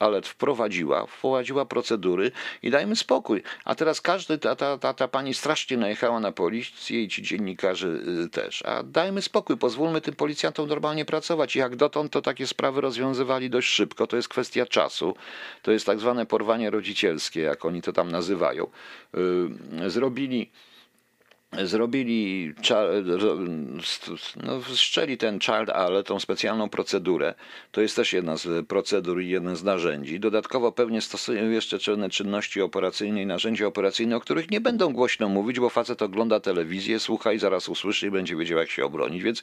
Alert 0.00 0.28
wprowadziła, 0.28 1.06
wprowadziła 1.06 1.64
procedury 1.64 2.32
i 2.62 2.70
dajmy 2.70 2.96
spokój. 2.96 3.42
A 3.64 3.74
teraz 3.74 4.00
każdy, 4.00 4.38
ta, 4.38 4.56
ta, 4.56 4.78
ta, 4.78 4.94
ta 4.94 5.08
pani 5.08 5.34
strasznie 5.34 5.76
najechała 5.76 6.20
na 6.20 6.32
policję 6.32 7.02
i 7.02 7.08
ci 7.08 7.22
dziennikarze 7.22 7.88
też. 8.32 8.62
A 8.62 8.82
dajmy 8.82 9.22
spokój, 9.22 9.56
pozwólmy 9.56 10.00
tym 10.00 10.14
policjantom 10.14 10.68
normalnie 10.68 11.04
pracować. 11.04 11.56
Jak 11.56 11.76
dotąd 11.76 12.11
to 12.12 12.22
takie 12.22 12.46
sprawy 12.46 12.80
rozwiązywali 12.80 13.50
dość 13.50 13.68
szybko. 13.68 14.06
To 14.06 14.16
jest 14.16 14.28
kwestia 14.28 14.66
czasu. 14.66 15.14
To 15.62 15.72
jest 15.72 15.86
tak 15.86 16.00
zwane 16.00 16.26
porwanie 16.26 16.70
rodzicielskie, 16.70 17.40
jak 17.40 17.64
oni 17.64 17.82
to 17.82 17.92
tam 17.92 18.10
nazywają. 18.10 18.66
Zrobili 19.86 20.50
zrobili, 21.64 22.54
no, 24.42 24.60
ten 25.18 25.40
child, 25.40 25.70
ale 25.70 26.02
tą 26.02 26.20
specjalną 26.20 26.68
procedurę. 26.68 27.34
To 27.72 27.80
jest 27.80 27.96
też 27.96 28.12
jedna 28.12 28.36
z 28.36 28.66
procedur 28.66 29.22
i 29.22 29.28
jeden 29.28 29.56
z 29.56 29.64
narzędzi. 29.64 30.20
Dodatkowo 30.20 30.72
pewnie 30.72 31.00
stosują 31.00 31.50
jeszcze 31.50 31.78
czynne 31.78 32.10
czynności 32.10 32.60
operacyjne 32.60 33.22
i 33.22 33.26
narzędzia 33.26 33.66
operacyjne, 33.66 34.16
o 34.16 34.20
których 34.20 34.50
nie 34.50 34.60
będą 34.60 34.92
głośno 34.92 35.28
mówić, 35.28 35.60
bo 35.60 35.70
facet 35.70 36.02
ogląda 36.02 36.40
telewizję, 36.40 37.00
słucha 37.00 37.32
i 37.32 37.38
zaraz 37.38 37.68
usłyszy 37.68 38.06
i 38.06 38.10
będzie 38.10 38.36
wiedział, 38.36 38.58
jak 38.58 38.70
się 38.70 38.84
obronić. 38.84 39.22
Więc 39.22 39.42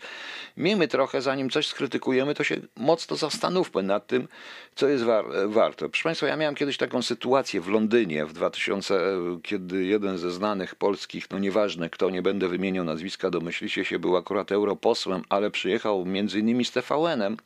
miejmy 0.57 0.87
trochę, 0.87 1.21
zanim 1.21 1.49
coś 1.49 1.67
skrytykujemy, 1.67 2.35
to 2.35 2.43
się 2.43 2.57
mocno 2.75 3.15
zastanówmy 3.15 3.83
nad 3.83 4.07
tym, 4.07 4.27
co 4.75 4.87
jest 4.87 5.03
war 5.03 5.25
warto. 5.47 5.89
Proszę 5.89 6.03
Państwa, 6.03 6.27
ja 6.27 6.37
miałem 6.37 6.55
kiedyś 6.55 6.77
taką 6.77 7.01
sytuację 7.01 7.61
w 7.61 7.67
Londynie 7.67 8.25
w 8.25 8.33
2000, 8.33 8.99
kiedy 9.43 9.85
jeden 9.85 10.17
ze 10.17 10.31
znanych 10.31 10.75
polskich, 10.75 11.29
no 11.31 11.39
nieważne 11.39 11.89
kto, 11.99 12.09
nie 12.09 12.21
będę 12.21 12.47
wymieniał 12.47 12.85
nazwiska, 12.85 13.29
domyślicie 13.29 13.85
się, 13.85 13.99
był 13.99 14.17
akurat 14.17 14.51
europosłem, 14.51 15.21
ale 15.29 15.51
przyjechał 15.51 16.05
między 16.05 16.39
innymi 16.39 16.65
z 16.65 16.71
TVN-em 16.71 17.37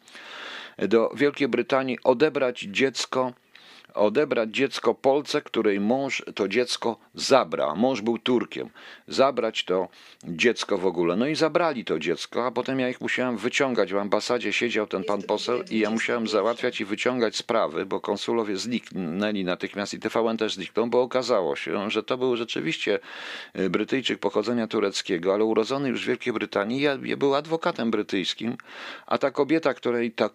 do 0.77 1.09
Wielkiej 1.15 1.47
Brytanii 1.47 1.97
odebrać 2.03 2.59
dziecko 2.59 3.33
odebrać 3.93 4.49
dziecko 4.49 4.93
Polce, 4.93 5.41
której 5.41 5.79
mąż 5.79 6.23
to 6.35 6.47
dziecko 6.47 6.97
zabra. 7.15 7.75
Mąż 7.75 8.01
był 8.01 8.17
Turkiem. 8.17 8.69
Zabrać 9.07 9.63
to 9.63 9.87
dziecko 10.23 10.77
w 10.77 10.85
ogóle. 10.85 11.15
No 11.15 11.27
i 11.27 11.35
zabrali 11.35 11.85
to 11.85 11.99
dziecko, 11.99 12.45
a 12.45 12.51
potem 12.51 12.79
ja 12.79 12.89
ich 12.89 13.01
musiałem 13.01 13.37
wyciągać. 13.37 13.93
W 13.93 13.97
ambasadzie 13.97 14.53
siedział 14.53 14.87
ten 14.87 15.03
pan 15.03 15.21
poseł 15.21 15.63
i 15.71 15.79
ja 15.79 15.89
musiałem 15.89 16.27
załatwiać 16.27 16.81
i 16.81 16.85
wyciągać 16.85 17.35
sprawy, 17.35 17.85
bo 17.85 17.99
konsulowie 17.99 18.57
zniknęli 18.57 19.43
natychmiast 19.43 19.93
i 19.93 19.99
TVN 19.99 20.37
też 20.37 20.53
zniknął, 20.53 20.87
bo 20.87 21.01
okazało 21.01 21.55
się, 21.55 21.91
że 21.91 22.03
to 22.03 22.17
był 22.17 22.35
rzeczywiście 22.35 22.99
y, 23.59 23.69
Brytyjczyk 23.69 24.19
pochodzenia 24.19 24.67
tureckiego, 24.67 25.33
ale 25.33 25.43
urodzony 25.43 25.89
już 25.89 26.03
w 26.03 26.07
Wielkiej 26.07 26.33
Brytanii. 26.33 26.81
Ja, 26.81 26.97
ja 27.03 27.17
był 27.17 27.35
adwokatem 27.35 27.91
brytyjskim, 27.91 28.57
a 29.07 29.17
ta 29.17 29.31
kobieta, 29.31 29.73
której 29.73 30.11
ta, 30.11 30.29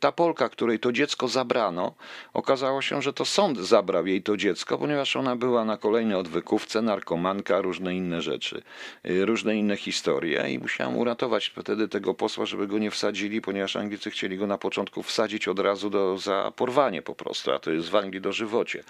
ta 0.00 0.12
Polka, 0.12 0.48
której 0.48 0.78
to 0.78 0.92
dziecko 0.92 1.28
zabrano, 1.28 1.94
okazało 2.34 2.82
się, 2.82 2.95
że 3.02 3.12
to 3.12 3.24
sąd 3.24 3.58
zabrał 3.58 4.06
jej 4.06 4.22
to 4.22 4.36
dziecko, 4.36 4.78
ponieważ 4.78 5.16
ona 5.16 5.36
była 5.36 5.64
na 5.64 5.76
kolejnej 5.76 6.16
odwykówce, 6.16 6.82
narkomanka, 6.82 7.60
różne 7.60 7.94
inne 7.94 8.22
rzeczy, 8.22 8.62
y, 9.10 9.26
różne 9.26 9.56
inne 9.56 9.76
historie 9.76 10.50
i 10.50 10.58
musiałem 10.58 10.96
uratować 10.96 11.52
wtedy 11.58 11.88
tego 11.88 12.14
posła, 12.14 12.46
żeby 12.46 12.66
go 12.66 12.78
nie 12.78 12.90
wsadzili, 12.90 13.40
ponieważ 13.40 13.76
Anglicy 13.76 14.10
chcieli 14.10 14.38
go 14.38 14.46
na 14.46 14.58
początku 14.58 15.02
wsadzić 15.02 15.48
od 15.48 15.58
razu 15.58 15.90
do, 15.90 16.18
za 16.18 16.52
porwanie 16.56 17.02
po 17.02 17.14
prostu, 17.14 17.52
a 17.52 17.58
to 17.58 17.70
jest 17.70 17.88
w 17.88 17.96
Anglii 17.96 18.20
dożywocie, 18.20 18.84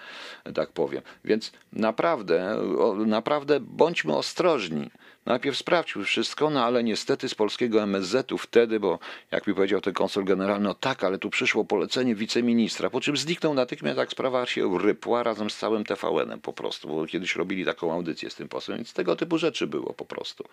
tak 0.54 0.70
powiem. 0.70 1.02
Więc 1.24 1.52
naprawdę, 1.72 2.58
naprawdę 3.06 3.60
bądźmy 3.60 4.16
ostrożni. 4.16 4.90
Najpierw 5.26 5.56
sprawdźmy 5.56 6.04
wszystko, 6.04 6.50
no 6.50 6.64
ale 6.64 6.84
niestety 6.84 7.28
z 7.28 7.34
polskiego 7.34 7.82
MSZ-u 7.82 8.38
wtedy, 8.38 8.80
bo 8.80 8.98
jak 9.30 9.46
mi 9.46 9.54
powiedział 9.54 9.80
ten 9.80 9.94
konsul 9.94 10.24
generalny, 10.24 10.64
no 10.68 10.74
tak, 10.74 11.04
ale 11.04 11.18
tu 11.18 11.30
przyszło 11.30 11.64
polecenie 11.64 12.14
wiceministra, 12.14 12.90
po 12.90 13.00
czym 13.00 13.16
zniknął 13.16 13.54
natychmiast, 13.54 13.98
jak 13.98 14.10
sprawa 14.10 14.46
się 14.46 14.78
rypła 14.78 15.22
razem 15.22 15.50
z 15.50 15.56
całym 15.56 15.84
TVN-em 15.84 16.40
po 16.40 16.52
prostu, 16.52 16.88
bo 16.88 17.06
kiedyś 17.06 17.36
robili 17.36 17.64
taką 17.64 17.92
audycję 17.92 18.30
z 18.30 18.34
tym 18.34 18.48
posłem, 18.48 18.78
więc 18.78 18.92
tego 18.92 19.16
typu 19.16 19.38
rzeczy 19.38 19.66
było 19.66 19.92
po 19.92 20.04
prostu. 20.04 20.44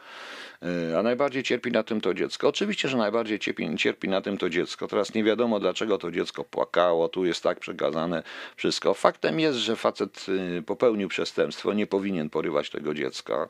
E, 0.92 1.00
a 1.00 1.04
najbardziej 1.04 1.44
cierpi 1.44 1.72
na 1.72 1.84
tym 1.84 2.02
to 2.02 2.14
dziecko. 2.14 2.48
Oczywiście, 2.48 2.90
że 2.90 2.98
najbardziej 2.98 3.40
cierpi, 3.40 3.76
cierpi 3.78 4.10
na 4.10 4.22
tym 4.22 4.38
to 4.38 4.50
dziecko. 4.50 4.88
Teraz 4.88 5.14
nie 5.14 5.24
wiadomo, 5.24 5.60
dlaczego 5.60 5.98
to 5.98 6.12
dziecko 6.12 6.44
płakało, 6.44 7.10
tu 7.10 7.26
jest 7.26 7.44
tak 7.44 7.60
przekazane 7.60 8.24
wszystko. 8.56 8.94
Faktem 8.94 9.40
jest, 9.40 9.58
że 9.58 9.76
facet 9.76 10.26
y, 10.30 10.62
popełnił 10.62 11.10
przestępstwo, 11.10 11.74
nie 11.74 11.88
powinien 11.88 12.30
porywać 12.30 12.70
tego 12.70 12.94
dziecka. 12.94 13.48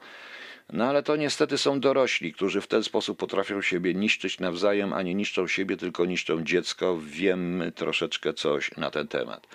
No 0.69 0.85
ale 0.85 1.03
to 1.03 1.15
niestety 1.15 1.57
są 1.57 1.79
dorośli, 1.79 2.33
którzy 2.33 2.61
w 2.61 2.67
ten 2.67 2.83
sposób 2.83 3.17
potrafią 3.17 3.61
siebie 3.61 3.93
niszczyć 3.93 4.39
nawzajem, 4.39 4.93
a 4.93 5.01
nie 5.01 5.15
niszczą 5.15 5.47
siebie, 5.47 5.77
tylko 5.77 6.05
niszczą 6.05 6.43
dziecko. 6.43 6.97
Wiem 7.03 7.63
troszeczkę 7.75 8.33
coś 8.33 8.77
na 8.77 8.91
ten 8.91 9.07
temat. 9.07 9.47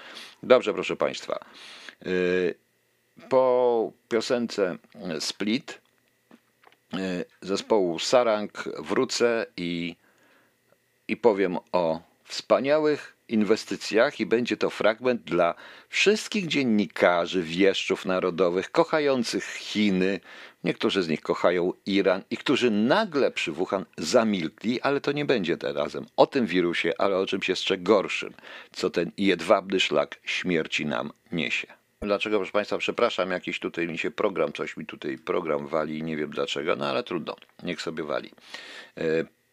Dobrze, 0.42 0.74
proszę 0.74 0.96
Państwa. 0.96 1.44
Y, 2.06 2.54
po 3.28 3.92
piosence 4.08 4.76
Split 5.20 5.80
y, 6.94 7.24
zespołu 7.40 7.98
Sarang 7.98 8.64
wrócę 8.78 9.46
i, 9.56 9.96
i 11.08 11.16
powiem 11.16 11.58
o 11.72 12.00
wspaniałych 12.24 13.17
inwestycjach 13.28 14.20
i 14.20 14.26
będzie 14.26 14.56
to 14.56 14.70
fragment 14.70 15.22
dla 15.22 15.54
wszystkich 15.88 16.46
dziennikarzy, 16.46 17.42
wieszczów 17.42 18.04
narodowych, 18.06 18.70
kochających 18.70 19.44
Chiny, 19.44 20.20
niektórzy 20.64 21.02
z 21.02 21.08
nich 21.08 21.20
kochają 21.20 21.72
Iran 21.86 22.22
i 22.30 22.36
którzy 22.36 22.70
nagle 22.70 23.30
przy 23.30 23.52
Wuhan 23.52 23.84
zamilkli, 23.98 24.80
ale 24.80 25.00
to 25.00 25.12
nie 25.12 25.24
będzie 25.24 25.56
razem 25.62 26.06
o 26.16 26.26
tym 26.26 26.46
wirusie, 26.46 26.92
ale 26.98 27.16
o 27.16 27.26
czymś 27.26 27.48
jeszcze 27.48 27.78
gorszym, 27.78 28.34
co 28.72 28.90
ten 28.90 29.12
jedwabny 29.16 29.80
szlak 29.80 30.20
śmierci 30.24 30.86
nam 30.86 31.12
niesie. 31.32 31.66
Dlaczego, 32.02 32.38
proszę 32.38 32.52
Państwa, 32.52 32.78
przepraszam, 32.78 33.30
jakiś 33.30 33.58
tutaj 33.58 33.88
mi 33.88 33.98
się 33.98 34.10
program, 34.10 34.52
coś 34.52 34.76
mi 34.76 34.86
tutaj 34.86 35.18
program 35.18 35.66
wali, 35.66 36.02
nie 36.02 36.16
wiem 36.16 36.30
dlaczego, 36.30 36.76
no 36.76 36.86
ale 36.86 37.02
trudno, 37.02 37.36
niech 37.62 37.82
sobie 37.82 38.04
wali. 38.04 38.30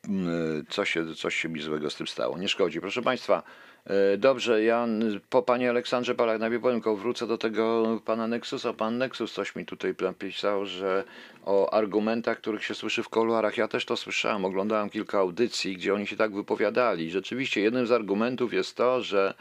Mm, 0.08 0.66
co 0.70 0.86
się, 0.86 1.16
coś 1.16 1.36
się 1.36 1.50
mi 1.50 1.62
złego 1.62 1.90
z 1.90 1.96
tym 1.96 2.08
stało. 2.08 2.38
Nie 2.38 2.48
szkodzi. 2.48 2.82
Proszę 2.82 3.02
Państwa, 3.02 3.44
e, 3.86 4.18
dobrze, 4.18 4.64
ja 4.64 4.88
po 5.30 5.42
Panie 5.42 5.70
Aleksandrze 5.70 6.16
powiem, 6.16 6.62
tylko 6.62 6.96
wrócę 6.96 7.28
do 7.28 7.38
tego 7.38 7.84
Pana 8.06 8.28
Nexusa. 8.28 8.74
Pan 8.74 8.98
Nexus 8.98 9.34
coś 9.34 9.56
mi 9.56 9.66
tutaj 9.66 9.96
napisał, 10.02 10.66
że 10.66 11.04
o 11.46 11.74
argumentach, 11.74 12.38
których 12.38 12.64
się 12.64 12.76
słyszy 12.76 13.04
w 13.04 13.10
kuluarach. 13.10 13.58
Ja 13.58 13.68
też 13.68 13.86
to 13.86 13.98
słyszałem, 13.98 14.46
oglądałem 14.46 14.90
kilka 14.90 15.20
audycji, 15.20 15.78
gdzie 15.78 15.94
oni 15.94 16.08
się 16.08 16.18
tak 16.18 16.36
wypowiadali. 16.36 17.12
Rzeczywiście 17.12 17.62
jednym 17.62 17.88
z 17.88 17.92
argumentów 17.92 18.54
jest 18.54 18.78
to, 18.78 19.02
że 19.02 19.34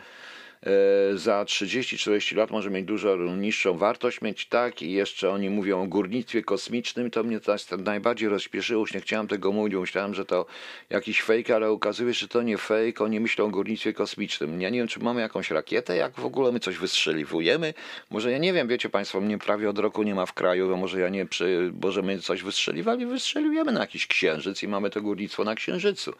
za 1.14 1.44
30-40 1.44 2.36
lat 2.36 2.50
może 2.50 2.70
mieć 2.70 2.84
dużo 2.84 3.16
niższą 3.16 3.78
wartość 3.78 4.20
mieć, 4.20 4.46
tak, 4.46 4.82
i 4.82 4.92
jeszcze 4.92 5.30
oni 5.30 5.50
mówią 5.50 5.82
o 5.82 5.86
górnictwie 5.86 6.42
kosmicznym, 6.42 7.10
to 7.10 7.22
mnie 7.22 7.40
to 7.40 7.56
najbardziej 7.78 8.28
rozśpieszyło, 8.28 8.80
już 8.80 8.94
nie 8.94 9.00
chciałem 9.00 9.28
tego 9.28 9.52
mówić, 9.52 9.78
myślałem, 9.78 10.14
że 10.14 10.24
to 10.24 10.46
jakiś 10.90 11.22
fake, 11.22 11.54
ale 11.56 11.70
okazuje 11.70 12.14
się, 12.14 12.20
że 12.20 12.28
to 12.28 12.42
nie 12.42 12.58
fake, 12.58 13.04
oni 13.04 13.20
myślą 13.20 13.44
o 13.44 13.48
górnictwie 13.48 13.92
kosmicznym. 13.92 14.60
Ja 14.60 14.70
nie 14.70 14.78
wiem, 14.78 14.88
czy 14.88 15.00
mamy 15.00 15.20
jakąś 15.20 15.50
rakietę, 15.50 15.96
jak 15.96 16.20
w 16.20 16.24
ogóle 16.24 16.52
my 16.52 16.60
coś 16.60 16.78
wystrzeliwujemy, 16.78 17.74
może 18.10 18.32
ja 18.32 18.38
nie 18.38 18.52
wiem, 18.52 18.68
wiecie 18.68 18.88
Państwo, 18.88 19.20
mnie 19.20 19.38
prawie 19.38 19.70
od 19.70 19.78
roku 19.78 20.02
nie 20.02 20.14
ma 20.14 20.26
w 20.26 20.32
kraju, 20.32 20.68
bo 20.68 20.76
może 20.76 21.00
ja 21.00 21.08
nie, 21.08 21.26
przy, 21.26 21.72
może 21.82 22.02
my 22.02 22.18
coś 22.18 22.42
wystrzeliwali, 22.42 23.06
wystrzeliwujemy 23.06 23.72
na 23.72 23.80
jakiś 23.80 24.06
księżyc 24.06 24.62
i 24.62 24.68
mamy 24.68 24.90
to 24.90 25.02
górnictwo 25.02 25.44
na 25.44 25.54
księżycu. 25.54 26.12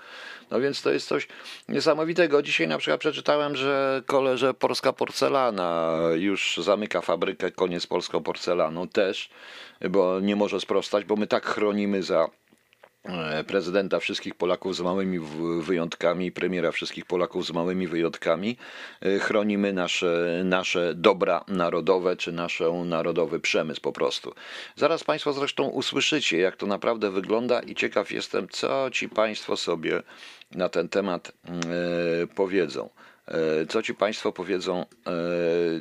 No 0.50 0.60
więc 0.60 0.82
to 0.82 0.92
jest 0.92 1.08
coś 1.08 1.28
niesamowitego. 1.68 2.42
Dzisiaj 2.42 2.68
na 2.68 2.78
przykład 2.78 3.00
przeczytałem, 3.00 3.56
że 3.56 4.02
kole 4.06 4.33
że 4.38 4.54
polska 4.54 4.92
porcelana 4.92 5.98
już 6.14 6.56
zamyka 6.62 7.00
fabrykę, 7.00 7.50
koniec 7.50 7.86
polską 7.86 8.22
porcelaną 8.22 8.88
też, 8.88 9.30
bo 9.90 10.20
nie 10.20 10.36
może 10.36 10.60
sprostać, 10.60 11.04
bo 11.04 11.16
my 11.16 11.26
tak 11.26 11.46
chronimy 11.46 12.02
za 12.02 12.28
e, 13.04 13.44
prezydenta 13.44 14.00
wszystkich 14.00 14.34
Polaków 14.34 14.76
z 14.76 14.80
małymi 14.80 15.18
wyjątkami, 15.60 16.32
premiera 16.32 16.72
wszystkich 16.72 17.06
Polaków 17.06 17.46
z 17.46 17.52
małymi 17.52 17.86
wyjątkami, 17.86 18.56
e, 19.00 19.18
chronimy 19.18 19.72
nasze, 19.72 20.42
nasze 20.44 20.94
dobra 20.94 21.44
narodowe, 21.48 22.16
czy 22.16 22.32
nasz 22.32 22.62
narodowy 22.84 23.40
przemysł 23.40 23.80
po 23.80 23.92
prostu. 23.92 24.34
Zaraz 24.76 25.04
Państwo 25.04 25.32
zresztą 25.32 25.64
usłyszycie, 25.64 26.38
jak 26.38 26.56
to 26.56 26.66
naprawdę 26.66 27.10
wygląda 27.10 27.60
i 27.60 27.74
ciekaw 27.74 28.12
jestem, 28.12 28.48
co 28.48 28.90
Ci 28.90 29.08
Państwo 29.08 29.56
sobie 29.56 30.02
na 30.54 30.68
ten 30.68 30.88
temat 30.88 31.32
yy, 31.44 32.26
powiedzą. 32.26 32.88
E, 33.28 33.66
co 33.66 33.82
ci 33.82 33.94
Państwo 33.94 34.32
powiedzą, 34.32 34.80
e, 34.80 34.86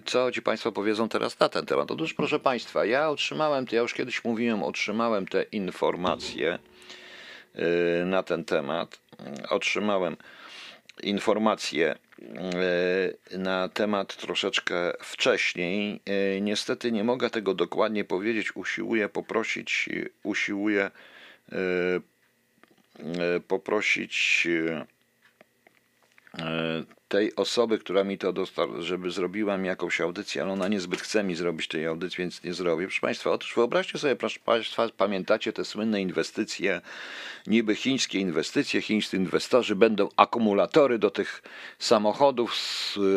co 0.06 0.32
ci 0.32 0.42
Państwo 0.42 0.72
powiedzą 0.72 1.10
teraz 1.10 1.40
na 1.40 1.50
ten 1.50 1.66
temat? 1.66 1.92
Otóż, 1.92 2.14
proszę 2.14 2.40
Państwa, 2.40 2.86
ja 2.86 3.10
otrzymałem, 3.10 3.66
ja 3.72 3.82
już 3.82 3.94
kiedyś 3.94 4.24
mówiłem, 4.24 4.64
otrzymałem 4.64 5.28
te 5.28 5.44
informacje 5.44 6.60
e, 7.56 8.06
na 8.06 8.24
ten 8.24 8.46
temat. 8.46 9.00
Otrzymałem 9.50 10.18
informacje 11.04 11.96
na 13.38 13.70
temat 13.70 14.16
troszeczkę 14.16 14.94
wcześniej. 15.00 16.02
Niestety 16.42 16.92
nie 16.92 17.04
mogę 17.04 17.30
tego 17.30 17.54
dokładnie 17.54 18.04
powiedzieć. 18.04 18.56
Usiłuję 18.56 19.10
poprosić, 19.10 19.90
usiłuję 20.24 20.92
poprosić 23.48 24.48
tej 27.14 27.36
osoby, 27.36 27.80
która 27.80 28.04
mi 28.04 28.18
to 28.18 28.34
dostarczyła, 28.34 28.82
żeby 28.82 29.12
zrobiła 29.12 29.58
mi 29.58 29.68
jakąś 29.68 30.02
audycję, 30.02 30.42
ale 30.42 30.52
ona 30.52 30.68
niezbyt 30.68 31.02
chce 31.02 31.24
mi 31.24 31.36
zrobić 31.36 31.68
tej 31.68 31.86
audycji, 31.86 32.18
więc 32.18 32.44
nie 32.44 32.54
zrobię. 32.54 32.86
Proszę 32.86 33.02
Państwa, 33.02 33.32
otóż 33.32 33.56
wyobraźcie 33.56 34.00
sobie, 34.00 34.16
proszę 34.16 34.40
Państwa, 34.46 34.90
pamiętacie 34.98 35.54
te 35.54 35.66
słynne 35.66 36.02
inwestycje, 36.02 36.82
niby 37.48 37.76
chińskie 37.76 38.20
inwestycje, 38.20 38.82
chińscy 38.82 39.18
inwestorzy 39.18 39.76
będą 39.76 40.10
akumulatory 40.16 41.00
do 41.00 41.10
tych 41.10 41.44
samochodów 41.80 42.56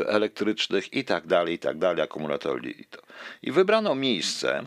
elektrycznych 0.07 0.95
i 0.95 1.05
tak 1.05 1.27
dalej, 1.27 1.55
i 1.55 1.59
tak 1.59 1.79
dalej, 1.79 2.03
akumulatory 2.03 2.71
i 2.71 2.85
to. 2.85 3.03
I 3.43 3.53
wybrano 3.53 3.95
miejsce, 3.95 4.67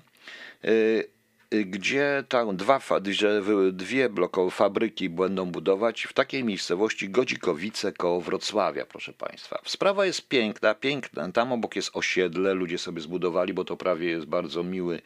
yy, 0.63 1.18
gdzie 1.51 2.23
tam 2.29 2.57
dwa, 2.57 2.79
że 3.09 3.41
dwie 3.71 4.09
blokowe 4.09 4.51
fabryki 4.51 5.09
będą 5.09 5.45
budować 5.45 6.03
w 6.03 6.13
takiej 6.13 6.43
miejscowości 6.43 7.09
Godzikowice 7.09 7.91
koło 7.91 8.21
Wrocławia, 8.21 8.85
proszę 8.85 9.13
Państwa. 9.13 9.59
Sprawa 9.65 10.05
jest 10.05 10.27
piękna, 10.27 10.75
piękna. 10.75 11.31
Tam 11.31 11.51
obok 11.51 11.75
jest 11.75 11.91
osiedle, 11.93 12.53
ludzie 12.53 12.77
sobie 12.77 13.01
zbudowali, 13.01 13.53
bo 13.53 13.65
to 13.65 13.77
prawie 13.77 14.09
jest 14.09 14.25
bardzo 14.25 14.63
miły, 14.63 15.01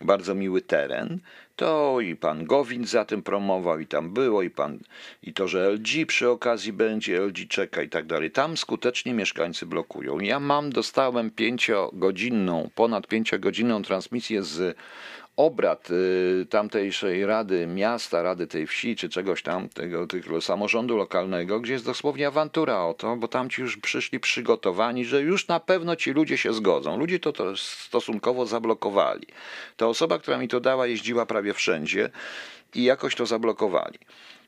bardzo 0.00 0.34
miły 0.34 0.62
teren. 0.62 1.20
To 1.56 2.00
i 2.00 2.16
pan 2.16 2.44
Gowin 2.44 2.86
za 2.86 3.04
tym 3.04 3.22
promował, 3.22 3.80
i 3.80 3.86
tam 3.86 4.14
było, 4.14 4.42
i 4.42 4.50
pan, 4.50 4.78
i 5.22 5.32
to, 5.32 5.48
że 5.48 5.70
LG 5.70 6.06
przy 6.06 6.28
okazji 6.28 6.72
będzie, 6.72 7.20
LG 7.20 7.48
czeka 7.48 7.82
i 7.82 7.88
tak 7.88 8.06
dalej. 8.06 8.30
Tam 8.30 8.56
skutecznie 8.56 9.14
mieszkańcy 9.14 9.66
blokują. 9.66 10.20
Ja 10.20 10.40
mam, 10.40 10.70
dostałem 10.70 11.30
pięciogodzinną, 11.30 12.70
ponad 12.74 13.06
pięciogodzinną 13.06 13.82
transmisję 13.82 14.42
z 14.42 14.76
obrad 15.46 15.90
y, 15.90 16.46
tamtejszej 16.50 17.26
rady 17.26 17.66
miasta, 17.66 18.22
rady 18.22 18.46
tej 18.46 18.66
wsi, 18.66 18.96
czy 18.96 19.08
czegoś 19.08 19.42
tam, 19.42 19.68
tego, 19.68 20.06
tego 20.06 20.40
samorządu 20.40 20.96
lokalnego, 20.96 21.60
gdzie 21.60 21.72
jest 21.72 21.84
dosłownie 21.84 22.26
awantura 22.26 22.84
o 22.84 22.94
to, 22.94 23.16
bo 23.16 23.28
tam 23.28 23.50
ci 23.50 23.62
już 23.62 23.76
przyszli 23.76 24.20
przygotowani, 24.20 25.04
że 25.04 25.22
już 25.22 25.48
na 25.48 25.60
pewno 25.60 25.96
ci 25.96 26.10
ludzie 26.12 26.38
się 26.38 26.52
zgodzą. 26.52 26.98
Ludzie 26.98 27.18
to, 27.18 27.32
to 27.32 27.56
stosunkowo 27.56 28.46
zablokowali. 28.46 29.26
Ta 29.76 29.86
osoba, 29.86 30.18
która 30.18 30.38
mi 30.38 30.48
to 30.48 30.60
dała, 30.60 30.86
jeździła 30.86 31.26
prawie 31.26 31.54
wszędzie 31.54 32.10
i 32.74 32.84
jakoś 32.84 33.14
to 33.14 33.26
zablokowali. 33.26 33.98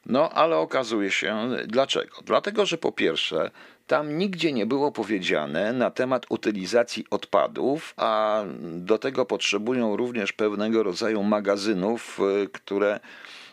No, 0.07 0.31
ale 0.31 0.57
okazuje 0.57 1.11
się, 1.11 1.49
dlaczego? 1.67 2.17
Dlatego, 2.25 2.67
że 2.67 2.79
po 2.79 2.93
pierwsze, 2.93 3.51
tam 3.87 4.19
nigdzie 4.19 4.53
nie 4.53 4.67
było 4.67 4.93
powiedziane 4.93 5.73
na 5.73 5.91
temat 5.91 6.27
utylizacji 6.29 7.07
odpadów, 7.11 7.95
a 7.97 8.43
do 8.61 8.99
tego 8.99 9.27
potrzebują 9.27 9.97
również 9.97 10.33
pewnego 10.33 10.83
rodzaju 10.83 11.23
magazynów, 11.23 12.21
e, 12.21 12.47
które 12.47 13.01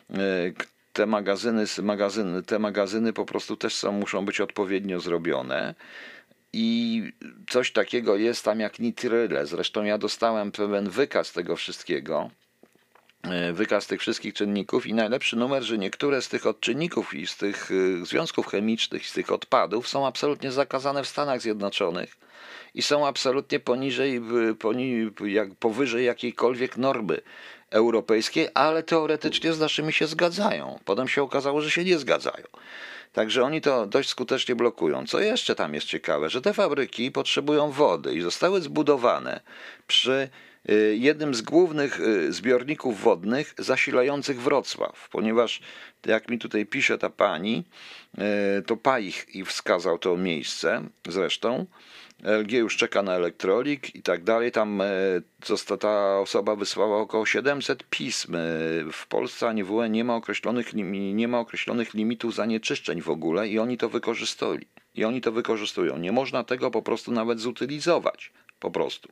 e, 0.09 0.17
te 0.93 1.05
magazyny, 1.05 1.65
magazyny, 1.83 2.43
te 2.43 2.59
magazyny 2.59 3.13
po 3.13 3.25
prostu 3.25 3.57
też 3.57 3.75
są, 3.75 3.91
muszą 3.91 4.25
być 4.25 4.41
odpowiednio 4.41 4.99
zrobione. 4.99 5.75
I 6.53 7.03
coś 7.49 7.71
takiego 7.71 8.15
jest 8.15 8.45
tam 8.45 8.59
jak 8.59 8.79
nitryle. 8.79 9.45
Zresztą 9.45 9.83
ja 9.83 9.97
dostałem 9.97 10.51
pewien 10.51 10.89
wykaz 10.89 11.33
tego 11.33 11.55
wszystkiego. 11.55 12.29
E, 13.23 13.53
wykaz 13.53 13.87
tych 13.87 14.01
wszystkich 14.01 14.33
czynników 14.33 14.87
i 14.87 14.93
najlepszy 14.93 15.35
numer, 15.35 15.63
że 15.63 15.77
niektóre 15.77 16.21
z 16.21 16.29
tych 16.29 16.45
odczynników 16.45 17.13
i 17.13 17.27
z 17.27 17.37
tych 17.37 17.71
e, 17.71 18.05
związków 18.05 18.47
chemicznych, 18.47 19.07
z 19.07 19.13
tych 19.13 19.31
odpadów 19.31 19.87
są 19.87 20.07
absolutnie 20.07 20.51
zakazane 20.51 21.03
w 21.03 21.07
Stanach 21.07 21.41
Zjednoczonych 21.41 22.17
i 22.73 22.81
są 22.81 23.07
absolutnie 23.07 23.59
poniżej, 23.59 24.21
poni, 24.59 25.11
jak, 25.25 25.55
powyżej 25.55 26.05
jakiejkolwiek 26.05 26.77
normy 26.77 27.21
europejskiej, 27.69 28.47
ale 28.53 28.83
teoretycznie 28.83 29.53
z 29.53 29.59
naszymi 29.59 29.93
się 29.93 30.07
zgadzają. 30.07 30.79
Potem 30.85 31.07
się 31.07 31.23
okazało, 31.23 31.61
że 31.61 31.71
się 31.71 31.83
nie 31.83 31.97
zgadzają. 31.97 32.45
Także 33.13 33.43
oni 33.43 33.61
to 33.61 33.87
dość 33.87 34.09
skutecznie 34.09 34.55
blokują. 34.55 35.07
Co 35.07 35.19
jeszcze 35.19 35.55
tam 35.55 35.73
jest 35.73 35.87
ciekawe, 35.87 36.29
że 36.29 36.41
te 36.41 36.53
fabryki 36.53 37.11
potrzebują 37.11 37.71
wody 37.71 38.15
i 38.15 38.21
zostały 38.21 38.61
zbudowane 38.61 39.39
przy 39.87 40.29
jednym 40.97 41.33
z 41.35 41.41
głównych 41.41 41.99
y, 41.99 42.33
zbiorników 42.33 43.01
wodnych 43.01 43.53
zasilających 43.57 44.41
Wrocław, 44.41 45.09
ponieważ 45.11 45.61
jak 46.05 46.29
mi 46.29 46.39
tutaj 46.39 46.65
pisze 46.65 46.97
ta 46.97 47.09
pani, 47.09 47.63
y, 48.59 48.61
to 48.61 48.77
Paich 48.77 49.35
i 49.35 49.45
wskazał 49.45 49.99
to 49.99 50.17
miejsce 50.17 50.83
zresztą. 51.07 51.65
LG 52.23 52.51
już 52.51 52.77
czeka 52.77 53.03
na 53.03 53.13
elektrolik 53.13 53.95
i 53.95 54.01
tak 54.01 54.23
dalej. 54.23 54.51
Tam 54.51 54.81
ta 55.79 56.19
osoba 56.19 56.55
wysłała 56.55 56.97
około 56.97 57.25
700 57.25 57.83
pism. 57.89 58.37
W 58.93 59.07
Polsce 59.09 59.47
ani 59.47 59.63
w 59.63 59.71
UE 59.71 59.89
nie 59.89 60.03
ma 60.03 60.15
określonych, 60.15 60.73
nie 61.13 61.27
ma 61.27 61.39
określonych 61.39 61.93
limitów 61.93 62.35
zanieczyszczeń 62.35 63.01
w 63.01 63.09
ogóle 63.09 63.47
i 63.47 63.59
oni 63.59 63.77
to 63.77 63.89
wykorzystali. 63.89 64.67
I 64.95 65.05
oni 65.05 65.21
to 65.21 65.31
wykorzystują. 65.31 65.97
Nie 65.97 66.11
można 66.11 66.43
tego 66.43 66.71
po 66.71 66.81
prostu 66.81 67.11
nawet 67.11 67.39
zutylizować. 67.39 68.31
Po 68.59 68.71
prostu. 68.71 69.09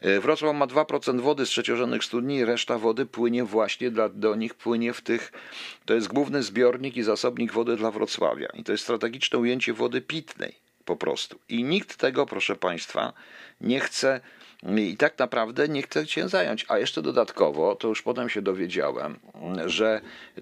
E, 0.00 0.20
Wrocław 0.20 0.56
ma 0.56 0.66
2% 0.66 1.20
wody 1.20 1.46
z 1.46 1.48
trzeciorzędnych 1.48 2.04
studni, 2.04 2.44
reszta 2.44 2.78
wody 2.78 3.06
płynie 3.06 3.44
właśnie 3.44 3.90
dla, 3.90 4.08
do 4.08 4.34
nich, 4.34 4.54
płynie 4.54 4.92
w 4.92 5.00
tych, 5.00 5.32
to 5.84 5.94
jest 5.94 6.08
główny 6.08 6.42
zbiornik 6.42 6.96
i 6.96 7.02
zasobnik 7.02 7.52
wody 7.52 7.76
dla 7.76 7.90
Wrocławia. 7.90 8.48
I 8.54 8.64
to 8.64 8.72
jest 8.72 8.84
strategiczne 8.84 9.38
ujęcie 9.38 9.72
wody 9.72 10.00
pitnej 10.00 10.67
po 10.88 10.96
prostu. 10.96 11.38
I 11.48 11.64
nikt 11.64 11.96
tego, 11.96 12.26
proszę 12.26 12.56
Państwa, 12.56 13.12
nie 13.60 13.80
chce 13.80 14.20
i 14.76 14.96
tak 14.96 15.18
naprawdę 15.18 15.68
nie 15.68 15.82
chce 15.82 16.06
się 16.06 16.28
zająć. 16.28 16.66
A 16.68 16.78
jeszcze 16.78 17.02
dodatkowo, 17.02 17.74
to 17.74 17.88
już 17.88 18.02
potem 18.02 18.28
się 18.28 18.42
dowiedziałem, 18.42 19.18
że 19.66 20.00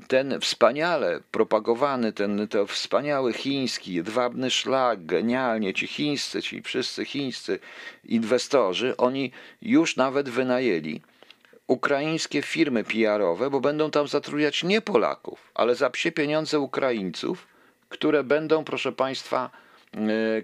ten 0.09 0.41
wspaniale 0.41 1.21
propagowany, 1.31 2.13
ten 2.13 2.49
to 2.49 2.67
wspaniały 2.67 3.33
chiński, 3.33 3.95
jedwabny 3.95 4.51
szlak, 4.51 5.07
genialnie 5.07 5.75
ci 5.75 5.87
chińscy, 5.87 6.43
ci 6.43 6.63
wszyscy 6.63 7.05
chińscy 7.05 7.59
inwestorzy, 8.05 8.97
oni 8.97 9.33
już 9.63 9.97
nawet 9.97 10.29
wynajęli 10.29 11.01
ukraińskie 11.67 12.43
firmy 12.43 12.85
PR-owe, 12.85 13.51
bo 13.51 13.61
będą 13.61 13.91
tam 13.91 14.09
zatrudniać 14.09 14.63
nie 14.63 14.81
Polaków, 14.81 15.51
ale 15.55 15.75
za 15.75 15.91
psie 15.91 16.13
pieniądze 16.13 16.61
Ukraińców, 16.61 17.47
które 17.89 18.25
będą, 18.25 18.65
proszę 18.65 18.93
Państwa, 18.93 19.51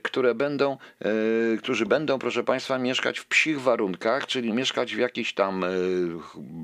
które 0.02 0.34
będą, 0.34 0.76
e, 1.00 1.56
którzy 1.58 1.86
będą, 1.86 2.18
proszę 2.18 2.44
Państwa, 2.44 2.78
mieszkać 2.78 3.18
w 3.18 3.26
psich 3.26 3.60
warunkach, 3.60 4.26
czyli 4.26 4.52
mieszkać 4.52 4.94
w 4.94 4.98
jakichś 4.98 5.32
tam, 5.32 5.64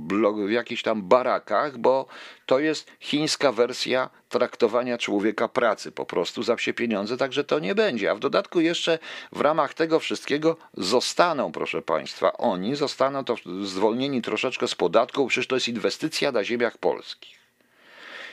blo- 0.08 0.46
w 0.46 0.50
jakichś 0.50 0.82
tam 0.82 1.02
barakach, 1.02 1.78
bo 1.78 2.06
to 2.46 2.58
jest 2.58 2.90
chińska 3.00 3.52
wersja 3.52 4.10
traktowania 4.28 4.98
człowieka 4.98 5.48
pracy 5.48 5.92
po 5.92 6.06
prostu 6.06 6.42
za 6.42 6.56
psie 6.56 6.72
pieniądze, 6.72 7.16
także 7.16 7.44
to 7.44 7.58
nie 7.58 7.74
będzie. 7.74 8.10
A 8.10 8.14
w 8.14 8.18
dodatku 8.18 8.60
jeszcze 8.60 8.98
w 9.32 9.40
ramach 9.40 9.74
tego 9.74 10.00
wszystkiego 10.00 10.56
zostaną, 10.76 11.52
proszę 11.52 11.82
Państwa, 11.82 12.32
oni 12.32 12.76
zostaną 12.76 13.24
to 13.24 13.36
zwolnieni 13.62 14.22
troszeczkę 14.22 14.68
z 14.68 14.74
podatków, 14.74 15.28
przecież 15.28 15.46
to 15.46 15.56
jest 15.56 15.68
inwestycja 15.68 16.32
na 16.32 16.44
ziemiach 16.44 16.78
polskich. 16.78 17.38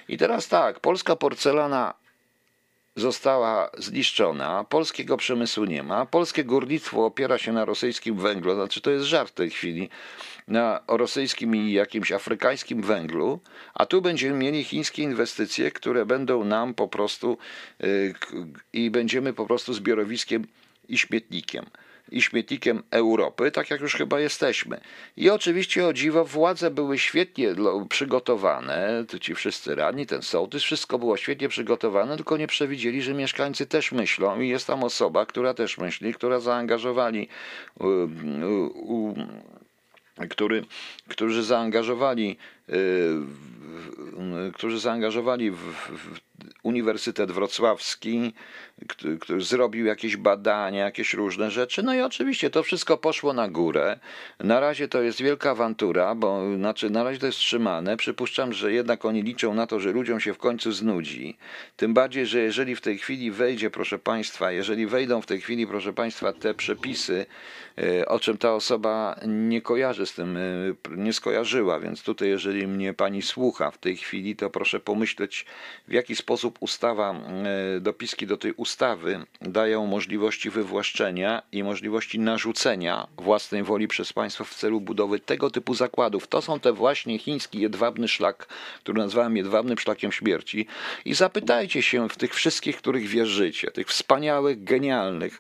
I 0.08 0.18
teraz 0.18 0.48
tak, 0.48 0.80
polska 0.80 1.16
porcelana 1.16 1.94
została 2.96 3.70
zniszczona, 3.78 4.64
polskiego 4.64 5.18
przemysłu 5.18 5.66
nie 5.66 5.84
ma, 5.84 6.06
polskie 6.06 6.44
górnictwo 6.44 7.06
opiera 7.06 7.38
się 7.38 7.52
na 7.54 7.66
rosyjskim 7.66 8.16
węglu, 8.16 8.56
znaczy 8.56 8.82
to 8.82 8.92
jest 8.92 9.06
żart 9.06 9.30
w 9.30 9.34
tej 9.34 9.50
chwili, 9.50 9.90
na 10.48 10.80
rosyjskim 10.88 11.56
i 11.56 11.72
jakimś 11.72 12.12
afrykańskim 12.12 12.82
węglu, 12.82 13.40
a 13.74 13.86
tu 13.86 14.02
będziemy 14.02 14.38
mieli 14.38 14.64
chińskie 14.64 15.04
inwestycje, 15.04 15.72
które 15.72 16.06
będą 16.06 16.44
nam 16.44 16.74
po 16.74 16.88
prostu 16.88 17.38
y, 17.84 18.14
k- 18.20 18.28
i 18.74 18.92
będziemy 18.92 19.34
po 19.34 19.46
prostu 19.46 19.74
zbiorowiskiem 19.74 20.48
i 20.90 20.98
śmietnikiem. 20.98 21.66
I 22.12 22.22
śmietnikiem 22.22 22.84
Europy, 22.92 23.52
tak 23.52 23.70
jak 23.70 23.82
już 23.82 23.94
chyba 23.96 24.20
jesteśmy. 24.20 24.82
I 25.18 25.30
oczywiście 25.30 25.88
o 25.88 25.94
dziwo, 25.94 26.26
władze 26.26 26.72
były 26.72 26.98
świetnie 27.00 27.56
przygotowane, 27.90 29.06
to 29.08 29.20
ci 29.20 29.36
wszyscy 29.36 29.76
radni, 29.76 30.06
ten 30.06 30.22
sołtys, 30.22 30.64
wszystko 30.64 31.00
było 31.00 31.18
świetnie 31.18 31.50
przygotowane, 31.50 32.16
tylko 32.16 32.38
nie 32.38 32.48
przewidzieli, 32.48 33.02
że 33.02 33.14
mieszkańcy 33.14 33.66
też 33.66 33.92
myślą 33.92 34.40
i 34.42 34.48
jest 34.50 34.68
tam 34.68 34.84
osoba, 34.84 35.26
która 35.26 35.54
też 35.54 35.78
myśli, 35.78 36.14
która 36.14 36.40
zaangażowali 36.40 37.28
u, 37.80 37.86
u, 37.86 39.06
u, 39.10 39.16
który, 40.30 40.66
którzy 41.08 41.44
zaangażowali, 41.44 42.38
y, 42.70 42.74
w- 43.20 44.52
którzy 44.54 44.80
zaangażowali 44.80 45.52
w, 45.52 45.58
w 45.58 46.20
Uniwersytet 46.66 47.32
Wrocławski, 47.32 48.34
który, 48.88 49.42
zrobił 49.42 49.86
jakieś 49.86 50.18
badania, 50.18 50.86
jakieś 50.86 51.14
różne 51.14 51.52
rzeczy. 51.52 51.84
No 51.84 51.94
i 51.94 52.02
oczywiście 52.02 52.50
to 52.50 52.64
wszystko 52.64 52.98
poszło 52.98 53.34
na 53.34 53.48
górę. 53.48 54.00
Na 54.40 54.60
razie 54.60 54.88
to 54.88 55.02
jest 55.02 55.22
wielka 55.22 55.52
awantura, 55.52 56.16
bo 56.16 56.56
znaczy 56.56 56.90
na 56.90 57.04
razie 57.04 57.20
to 57.20 57.26
jest 57.26 57.38
trzymane. 57.38 57.98
Przypuszczam, 57.98 58.54
że 58.54 58.74
jednak 58.74 59.06
oni 59.06 59.22
liczą 59.22 59.54
na 59.54 59.68
to, 59.68 59.80
że 59.80 59.92
ludziom 59.92 60.20
się 60.20 60.34
w 60.34 60.38
końcu 60.38 60.72
znudzi. 60.72 61.38
Tym 61.78 61.94
bardziej, 61.94 62.26
że 62.26 62.40
jeżeli 62.40 62.76
w 62.76 62.82
tej 62.82 62.98
chwili 62.98 63.32
wejdzie, 63.32 63.70
proszę 63.70 64.00
Państwa, 64.00 64.52
jeżeli 64.52 64.88
wejdą 64.88 65.22
w 65.22 65.26
tej 65.26 65.42
chwili, 65.42 65.68
proszę 65.68 65.94
Państwa, 65.94 66.34
te 66.34 66.54
przepisy, 66.54 67.26
e, 67.78 68.06
o 68.06 68.20
czym 68.20 68.38
ta 68.38 68.54
osoba 68.54 69.20
nie 69.28 69.62
kojarzy 69.62 70.06
z 70.06 70.14
tym, 70.14 70.38
e, 70.38 70.42
nie 70.98 71.14
skojarzyła, 71.14 71.80
więc 71.80 72.04
tutaj, 72.04 72.30
jeżeli 72.30 72.68
mnie 72.68 72.94
pani 72.94 73.22
słucha 73.22 73.72
w 73.72 73.78
tej 73.78 73.98
chwili, 73.98 74.36
to 74.36 74.50
proszę 74.50 74.80
pomyśleć, 74.80 75.46
w 75.88 75.94
jaki 75.94 76.16
sposób 76.16 76.55
ustawa, 76.60 77.16
e, 77.16 77.80
dopiski 77.80 78.28
do 78.28 78.38
tej 78.38 78.54
ustawy 78.54 79.26
dają 79.42 79.86
możliwości 79.86 80.50
wywłaszczenia 80.50 81.42
i 81.52 81.64
możliwości 81.64 82.20
narzucenia 82.20 83.08
własnej 83.18 83.64
woli 83.64 83.88
przez 83.88 84.14
państwo 84.14 84.44
w 84.44 84.56
celu 84.56 84.82
budowy 84.82 85.20
tego 85.20 85.50
typu 85.50 85.74
zakładów. 85.74 86.28
To 86.28 86.42
są 86.42 86.60
te 86.60 86.74
właśnie 86.74 87.20
chiński 87.20 87.60
jedwabny 87.60 88.08
szlak, 88.08 88.48
który 88.80 89.02
nazwałem 89.02 89.38
jedwabnym 89.38 89.78
szlakiem 89.78 90.12
śmierci. 90.12 90.68
I 91.06 91.14
zapytajcie 91.14 91.82
się 91.82 92.10
w 92.10 92.18
tych 92.18 92.34
wszystkich, 92.34 92.78
których 92.78 93.08
wierzycie, 93.08 93.72
tych 93.72 93.88
wspaniałych, 93.88 94.64
genialnych 94.64 95.40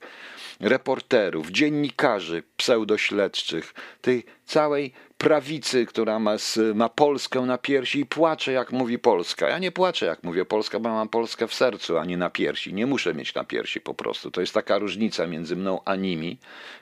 reporterów, 0.59 1.51
dziennikarzy 1.51 2.43
pseudośledczych, 2.57 3.73
tej 4.01 4.23
całej 4.45 4.93
prawicy, 5.17 5.85
która 5.85 6.19
ma, 6.19 6.35
ma 6.75 6.89
Polskę 6.89 7.41
na 7.41 7.57
piersi 7.57 7.99
i 7.99 8.05
płacze, 8.05 8.51
jak 8.51 8.71
mówi 8.71 8.99
Polska. 8.99 9.49
Ja 9.49 9.59
nie 9.59 9.71
płaczę, 9.71 10.05
jak 10.05 10.23
mówię 10.23 10.45
Polska, 10.45 10.79
bo 10.79 10.89
mam 10.89 11.09
Polskę 11.09 11.47
w 11.47 11.53
sercu, 11.53 11.97
a 11.97 12.05
nie 12.05 12.17
na 12.17 12.29
piersi. 12.29 12.73
Nie 12.73 12.85
muszę 12.85 13.13
mieć 13.13 13.33
na 13.33 13.43
piersi 13.43 13.81
po 13.81 13.93
prostu. 13.93 14.31
To 14.31 14.41
jest 14.41 14.53
taka 14.53 14.77
różnica 14.77 15.27
między 15.27 15.55
mną 15.55 15.81
a 15.85 15.95
nimi. 15.95 16.37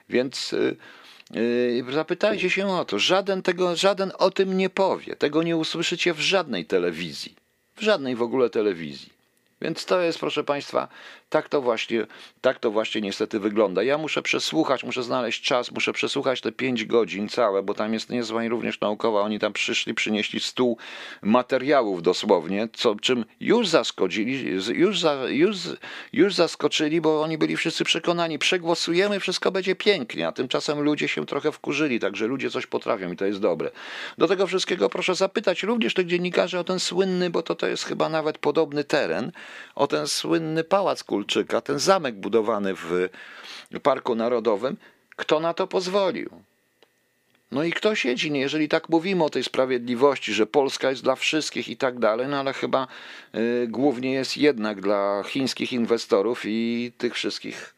Więc 0.10 0.54
y, 0.54 0.76
y, 1.36 1.84
zapytajcie 1.90 2.50
się 2.50 2.68
o 2.68 2.86
to. 2.86 3.00
Żaden, 3.00 3.42
tego, 3.42 3.76
żaden 3.76 4.12
o 4.20 4.32
tym 4.32 4.58
nie 4.58 4.70
powie. 4.70 5.16
Tego 5.16 5.44
nie 5.44 5.58
usłyszycie 5.58 6.14
w 6.14 6.20
żadnej 6.20 6.66
telewizji. 6.66 7.36
W 7.76 7.82
żadnej 7.82 8.16
w 8.16 8.22
ogóle 8.22 8.50
telewizji. 8.50 9.13
Więc 9.64 9.86
to 9.86 10.02
jest, 10.02 10.20
proszę 10.20 10.44
Państwa, 10.44 10.88
tak 11.30 11.50
to 11.50 11.62
właśnie, 11.62 12.08
tak 12.42 12.60
to 12.60 12.72
właśnie 12.72 13.02
niestety 13.02 13.40
wygląda. 13.40 13.84
Ja 13.84 13.98
muszę 13.98 14.22
przesłuchać, 14.22 14.84
muszę 14.84 15.04
znaleźć 15.04 15.44
czas, 15.44 15.72
muszę 15.72 15.94
przesłuchać 15.94 16.42
te 16.42 16.52
pięć 16.52 16.86
godzin 16.86 17.30
całe, 17.30 17.64
bo 17.64 17.74
tam 17.74 17.94
jest 17.94 18.10
niezła 18.10 18.48
również 18.48 18.80
naukowa. 18.80 19.22
Oni 19.22 19.40
tam 19.40 19.54
przyszli, 19.54 19.94
przynieśli 19.94 20.40
stół 20.40 20.78
materiałów 21.22 22.04
dosłownie, 22.04 22.68
co, 22.74 22.96
czym 22.96 23.26
już 23.40 23.68
zaskoczyli, 23.68 24.60
już, 24.74 25.00
za, 25.00 25.14
już, 25.30 25.58
już 26.14 26.36
zaskoczyli, 26.36 27.02
bo 27.02 27.22
oni 27.22 27.38
byli 27.38 27.58
wszyscy 27.58 27.84
przekonani, 27.84 28.40
przegłosujemy, 28.40 29.20
wszystko 29.20 29.52
będzie 29.52 29.76
pięknie, 29.76 30.28
a 30.28 30.32
tymczasem 30.32 30.82
ludzie 30.82 31.08
się 31.08 31.26
trochę 31.26 31.52
wkurzyli, 31.52 32.00
także 32.00 32.28
ludzie 32.28 32.50
coś 32.50 32.68
potrafią 32.68 33.12
i 33.12 33.16
to 33.16 33.26
jest 33.26 33.40
dobre. 33.40 33.72
Do 34.18 34.28
tego 34.28 34.48
wszystkiego 34.48 34.90
proszę 34.90 35.16
zapytać 35.16 35.64
również 35.64 35.94
tych 35.94 36.08
dziennikarzy 36.08 36.60
o 36.60 36.64
ten 36.64 36.80
słynny, 36.80 37.30
bo 37.30 37.42
to, 37.42 37.56
to 37.56 37.68
jest 37.68 37.84
chyba 37.84 38.10
nawet 38.10 38.38
podobny 38.38 38.84
teren, 38.84 39.32
o 39.76 39.88
ten 39.88 40.08
słynny 40.08 40.64
pałac 40.64 41.04
Kulczyka, 41.04 41.62
ten 41.62 41.80
zamek 41.80 42.16
budowany 42.16 42.74
w 42.76 43.10
Parku 43.84 44.16
Narodowym. 44.16 44.78
Kto 45.16 45.40
na 45.40 45.54
to 45.54 45.68
pozwolił? 45.68 46.30
No 47.52 47.64
i 47.64 47.72
kto 47.72 47.96
siedzi? 47.96 48.32
Nie, 48.32 48.40
jeżeli 48.40 48.70
tak 48.70 48.90
mówimy 48.90 49.24
o 49.24 49.30
tej 49.30 49.44
sprawiedliwości, 49.44 50.34
że 50.34 50.46
Polska 50.46 50.90
jest 50.90 51.04
dla 51.04 51.16
wszystkich 51.16 51.70
i 51.70 51.78
tak 51.78 52.00
dalej, 52.00 52.28
no 52.28 52.38
ale 52.40 52.54
chyba 52.54 52.88
y, 53.36 53.68
głównie 53.70 54.14
jest 54.14 54.38
jednak 54.38 54.82
dla 54.82 55.24
chińskich 55.26 55.74
inwestorów 55.74 56.42
i 56.46 56.92
tych 56.98 57.14
wszystkich 57.14 57.76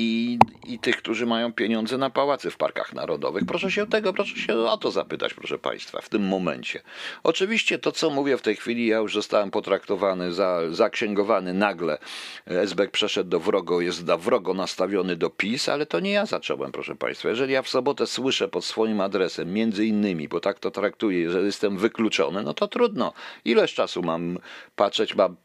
i, 0.00 0.38
i 0.66 0.78
tych, 0.78 0.96
którzy 0.96 1.26
mają 1.26 1.52
pieniądze 1.52 1.98
na 1.98 2.10
pałacy 2.10 2.50
w 2.50 2.56
parkach 2.56 2.94
narodowych. 2.94 3.44
Proszę 3.46 3.70
się 3.70 3.86
tego, 3.86 4.12
proszę 4.12 4.36
się 4.36 4.58
o 4.58 4.76
to 4.76 4.90
zapytać, 4.90 5.34
proszę 5.34 5.58
Państwa, 5.58 6.00
w 6.00 6.08
tym 6.08 6.22
momencie. 6.22 6.82
Oczywiście 7.22 7.78
to, 7.78 7.92
co 7.92 8.10
mówię 8.10 8.36
w 8.36 8.42
tej 8.42 8.56
chwili, 8.56 8.86
ja 8.86 8.98
już 8.98 9.14
zostałem 9.14 9.50
potraktowany, 9.50 10.32
za, 10.32 10.60
zaksięgowany 10.70 11.54
nagle. 11.54 11.98
SBK 12.46 12.92
przeszedł 12.92 13.30
do 13.30 13.40
wrogo, 13.40 13.80
jest 13.80 14.04
da 14.04 14.16
wrogo 14.16 14.54
nastawiony 14.54 15.16
do 15.16 15.30
PiS, 15.30 15.68
ale 15.68 15.86
to 15.86 16.00
nie 16.00 16.10
ja 16.10 16.26
zacząłem, 16.26 16.72
proszę 16.72 16.96
Państwa. 16.96 17.28
Jeżeli 17.28 17.52
ja 17.52 17.62
w 17.62 17.68
sobotę 17.68 18.06
słyszę 18.06 18.48
pod 18.48 18.64
swoim 18.64 19.00
adresem, 19.00 19.52
między 19.52 19.86
innymi, 19.86 20.28
bo 20.28 20.40
tak 20.40 20.58
to 20.58 20.70
traktuję, 20.70 21.30
że 21.30 21.40
jestem 21.40 21.78
wykluczony, 21.78 22.42
no 22.42 22.54
to 22.54 22.68
trudno. 22.68 23.12
Ileż 23.44 23.74
czasu 23.74 24.02
mam 24.02 24.38
patrzeć, 24.76 25.14
mam, 25.14 25.36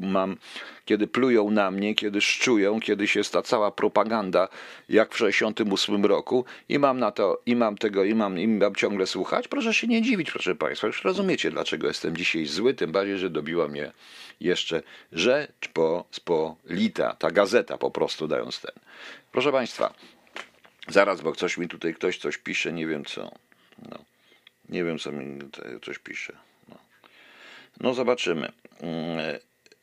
mam 0.00 0.36
kiedy 0.84 1.06
plują 1.06 1.50
na 1.50 1.70
mnie, 1.70 1.94
kiedy 1.94 2.20
szczują, 2.20 2.80
kiedy 2.80 3.06
jest 3.14 3.32
ta 3.32 3.42
cała 3.42 3.70
propaganda, 3.70 4.48
jak 4.88 5.14
w 5.14 5.18
68 5.18 6.04
roku 6.04 6.44
i 6.68 6.78
mam 6.78 6.98
na 6.98 7.10
to, 7.10 7.42
i 7.46 7.56
mam 7.56 7.78
tego, 7.78 8.04
i 8.04 8.14
mam, 8.14 8.38
i 8.38 8.48
mam 8.48 8.74
ciągle 8.74 9.06
słuchać, 9.06 9.48
proszę 9.48 9.74
się 9.74 9.86
nie 9.86 10.02
dziwić, 10.02 10.30
proszę 10.30 10.54
Państwa, 10.54 10.86
już 10.86 11.04
rozumiecie, 11.04 11.50
dlaczego 11.50 11.86
jestem 11.86 12.16
dzisiaj 12.16 12.46
zły, 12.46 12.74
tym 12.74 12.92
bardziej, 12.92 13.18
że 13.18 13.30
dobiła 13.30 13.68
mnie 13.68 13.92
jeszcze 14.40 14.82
Rzeczpospolita, 15.12 17.14
ta 17.14 17.30
gazeta 17.30 17.78
po 17.78 17.90
prostu 17.90 18.28
dając 18.28 18.60
ten. 18.60 18.74
Proszę 19.32 19.52
Państwa, 19.52 19.94
zaraz, 20.88 21.20
bo 21.20 21.32
ktoś 21.32 21.58
mi 21.58 21.68
tutaj, 21.68 21.94
ktoś 21.94 22.18
coś 22.18 22.38
pisze, 22.38 22.72
nie 22.72 22.86
wiem 22.86 23.04
co, 23.04 23.30
no, 23.90 23.98
nie 24.68 24.84
wiem 24.84 24.98
co 24.98 25.12
mi 25.12 25.38
coś 25.82 25.98
pisze, 25.98 26.36
no, 26.68 26.76
no 27.80 27.94
zobaczymy. 27.94 28.52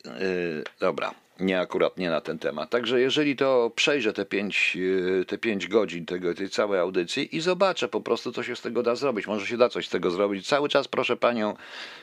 Yy, 0.05 0.63
dobra, 0.79 1.13
nie 1.39 1.59
akurat 1.59 1.97
nie 1.97 2.09
na 2.09 2.21
ten 2.21 2.39
temat. 2.39 2.69
Także 2.69 3.01
jeżeli 3.01 3.35
to 3.35 3.71
przejrzę 3.75 4.13
te 4.13 4.25
pięć, 4.25 4.75
yy, 4.75 5.25
te 5.27 5.37
pięć 5.37 5.67
godzin 5.67 6.05
tego, 6.05 6.33
tej 6.33 6.49
całej 6.49 6.79
audycji 6.79 7.35
i 7.35 7.41
zobaczę 7.41 7.87
po 7.87 8.01
prostu, 8.01 8.31
co 8.31 8.43
się 8.43 8.55
z 8.55 8.61
tego 8.61 8.83
da 8.83 8.95
zrobić. 8.95 9.27
Może 9.27 9.45
się 9.45 9.57
da 9.57 9.69
coś 9.69 9.87
z 9.87 9.89
tego 9.89 10.11
zrobić. 10.11 10.47
Cały 10.47 10.69
czas 10.69 10.87
proszę 10.87 11.17
panią, 11.17 11.53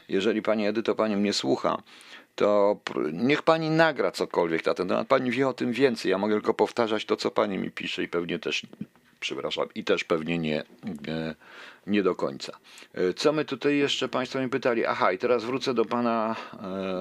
jeżeli 0.09 0.43
pani 0.43 0.67
Edyto 0.67 0.95
pani 0.95 1.17
mnie 1.17 1.33
słucha, 1.33 1.83
to 2.35 2.77
niech 3.13 3.43
pani 3.43 3.71
nagra 3.71 4.11
cokolwiek 4.11 4.67
na 4.67 4.75
ten 4.75 4.89
temat. 4.89 5.09
Pani 5.09 5.31
wie 5.31 5.49
o 5.49 5.53
tym 5.53 5.73
więcej. 5.73 6.11
Ja 6.11 6.19
mogę 6.19 6.35
tylko 6.35 6.55
powtarzać 6.55 7.05
to, 7.05 7.17
co 7.17 7.31
pani 7.31 7.59
mi 7.59 7.71
pisze 7.71 8.03
i 8.03 8.09
pewnie 8.09 8.39
też, 8.39 8.63
przepraszam, 9.21 9.67
i 9.75 9.85
też 9.85 10.05
pewnie 10.05 10.39
nie, 10.39 10.65
nie, 10.85 11.35
nie 11.87 12.03
do 12.03 12.15
końca. 12.15 12.59
E, 12.95 13.15
Co 13.15 13.33
my 13.33 13.45
tutaj 13.45 13.77
jeszcze 13.77 14.09
państwo 14.09 14.41
mi 14.41 14.49
pytali? 14.49 14.87
Aha, 14.87 15.13
i 15.13 15.19
teraz 15.19 15.45
wrócę 15.45 15.75
do 15.75 15.85
pana, 15.85 16.37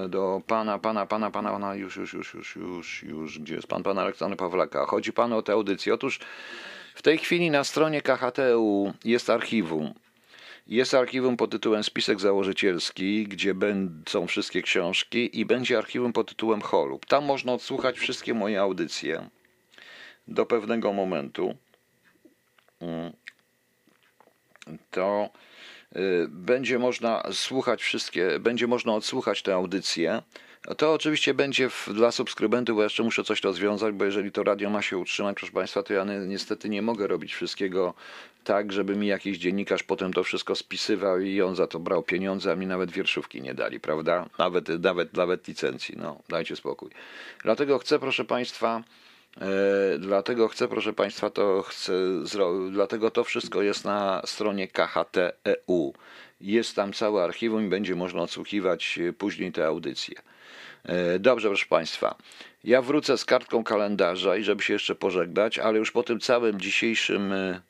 e, 0.06 0.10
do 0.10 0.41
pana, 0.47 0.80
pana, 0.80 1.06
pana, 1.06 1.32
pana, 1.32 1.51
pana, 1.51 1.75
już, 1.75 1.95
już, 1.95 2.13
już, 2.13 2.34
już, 2.34 2.56
już, 2.56 3.04
już, 3.04 3.39
gdzie 3.39 3.56
jest 3.56 3.67
pan, 3.67 3.84
pan 3.84 3.99
Aleksander 3.99 4.38
Pawlaka. 4.38 4.86
Chodzi 4.86 5.13
panu 5.13 5.38
o 5.38 5.41
tę 5.41 5.54
audycję. 5.54 5.93
Otóż 5.93 6.19
W 6.95 7.01
tej 7.01 7.17
chwili 7.17 7.51
na 7.51 7.63
stronie 7.63 8.01
KHTU 8.01 8.93
jest 9.06 9.30
archiwum. 9.30 9.93
Jest 10.67 10.93
archiwum 10.93 11.38
pod 11.38 11.51
tytułem 11.51 11.84
Spisek 11.84 12.19
Założycielski, 12.19 13.28
gdzie 13.28 13.54
będą 13.54 14.28
wszystkie 14.28 14.62
książki 14.62 15.39
i 15.39 15.45
będzie 15.45 15.78
archiwum 15.78 16.13
pod 16.13 16.30
tytułem 16.30 16.62
Holub. 16.62 17.06
Tam 17.06 17.25
można 17.25 17.54
odsłuchać 17.54 17.99
wszystkie 17.99 18.34
moje 18.34 18.62
audycje 18.62 19.30
do 20.28 20.45
pewnego 20.45 20.93
momentu. 20.93 21.56
To 24.92 25.30
y, 25.96 26.28
będzie 26.30 26.80
można 26.80 27.24
słuchać 27.32 27.82
wszystkie, 27.82 28.40
będzie 28.40 28.68
można 28.68 28.94
odsłuchać 28.94 29.42
te 29.42 29.54
audycje. 29.54 30.22
To 30.78 30.94
oczywiście 30.94 31.34
będzie 31.34 31.69
w, 31.69 31.90
dla 31.94 32.12
subskrybentów, 32.12 32.76
bo 32.76 32.84
jeszcze 32.84 33.04
muszę 33.04 33.23
coś 33.23 33.44
rozwiązać, 33.44 33.94
bo 33.96 34.06
jeżeli 34.06 34.32
to 34.32 34.44
radio 34.44 34.69
ma 34.69 34.82
się 34.82 34.98
utrzymać, 34.98 35.36
proszę 35.38 35.54
Państwa, 35.54 35.84
to 35.84 35.94
ja 35.94 36.04
ni- 36.04 36.28
niestety 36.28 36.69
nie 36.69 36.82
mogę 36.82 37.08
robić 37.08 37.34
wszystkiego 37.34 37.94
tak, 38.44 38.73
żeby 38.73 38.96
mi 38.96 39.08
jakiś 39.08 39.38
dziennikarz 39.38 39.84
potem 39.84 40.13
to 40.13 40.23
wszystko 40.23 40.56
spisywał 40.56 41.19
i 41.19 41.42
on 41.42 41.56
za 41.56 41.67
to 41.67 41.80
brał 41.80 42.04
pieniądze, 42.04 42.52
a 42.52 42.56
mi 42.56 42.67
nawet 42.67 42.92
wierszówki 42.92 43.42
nie 43.42 43.54
dali, 43.54 43.80
prawda? 43.80 44.30
Nawet, 44.38 44.69
nawet, 44.69 45.13
nawet 45.13 45.48
licencji, 45.48 45.96
no 45.98 46.21
dajcie 46.30 46.56
spokój. 46.56 46.90
Dlatego 47.44 47.80
chcę, 47.80 48.00
proszę 48.00 48.26
Państwa, 48.26 48.84
Dlatego 50.00 50.48
chcę, 50.48 50.67
proszę 50.67 50.94
Państwa, 50.94 51.29
to 51.29 51.62
chcę 51.62 51.94
dlatego 52.71 53.12
to 53.12 53.23
wszystko 53.23 53.62
jest 53.62 53.86
na 53.86 54.21
stronie 54.25 54.67
KHT.eu. 54.67 55.94
Jest 56.42 56.75
tam 56.75 56.94
całe 56.94 57.23
archiwum 57.23 57.65
i 57.65 57.69
będzie 57.69 57.96
można 57.96 58.21
odsłuchiwać 58.21 59.00
e, 59.00 59.13
później 59.13 59.52
te 59.52 59.65
audycje. 59.65 60.15
E, 60.83 61.19
Dobrze, 61.19 61.48
proszę 61.48 61.65
Państwa. 61.69 62.15
Ja 62.63 62.81
wrócę 62.81 63.17
z 63.17 63.25
kartką 63.25 63.63
kalendarza 63.63 64.38
i 64.38 64.44
żeby 64.44 64.63
się 64.63 64.73
jeszcze 64.73 64.96
pożegnać, 64.96 65.60
ale 65.60 65.79
już 65.79 65.92
po 65.92 66.04
tym 66.04 66.19
całym 66.19 66.60
dzisiejszym 66.60 67.33
e, 67.33 67.62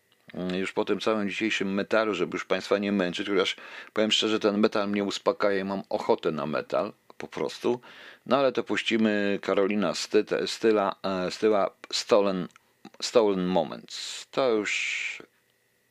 już 0.59 0.74
po 0.74 0.86
tym 0.86 0.99
całym 0.99 1.30
dzisiejszym 1.30 1.74
metalu, 1.74 2.13
żeby 2.13 2.36
już 2.36 2.45
Państwa 2.45 2.78
nie 2.78 2.91
męczyć, 2.91 3.30
chociaż 3.30 3.55
powiem 3.93 4.11
szczerze, 4.11 4.39
ten 4.39 4.57
metal 4.57 4.89
mnie 4.89 5.03
uspokaja 5.03 5.59
i 5.59 5.63
mam 5.63 5.84
ochotę 5.89 6.32
na 6.32 6.45
metal, 6.45 6.93
po 7.18 7.28
prostu. 7.28 7.80
No 8.26 8.38
ale 8.38 8.51
to 8.51 8.63
puścimy 8.63 9.39
Karolina 9.41 9.93
Sty- 9.93 10.47
Styla, 10.47 10.95
e, 11.03 11.32
Styla 11.32 11.70
Stolen, 11.91 12.47
Stolen 13.01 13.45
Moments. 13.45 14.28
To 14.32 14.49
już, 14.49 15.24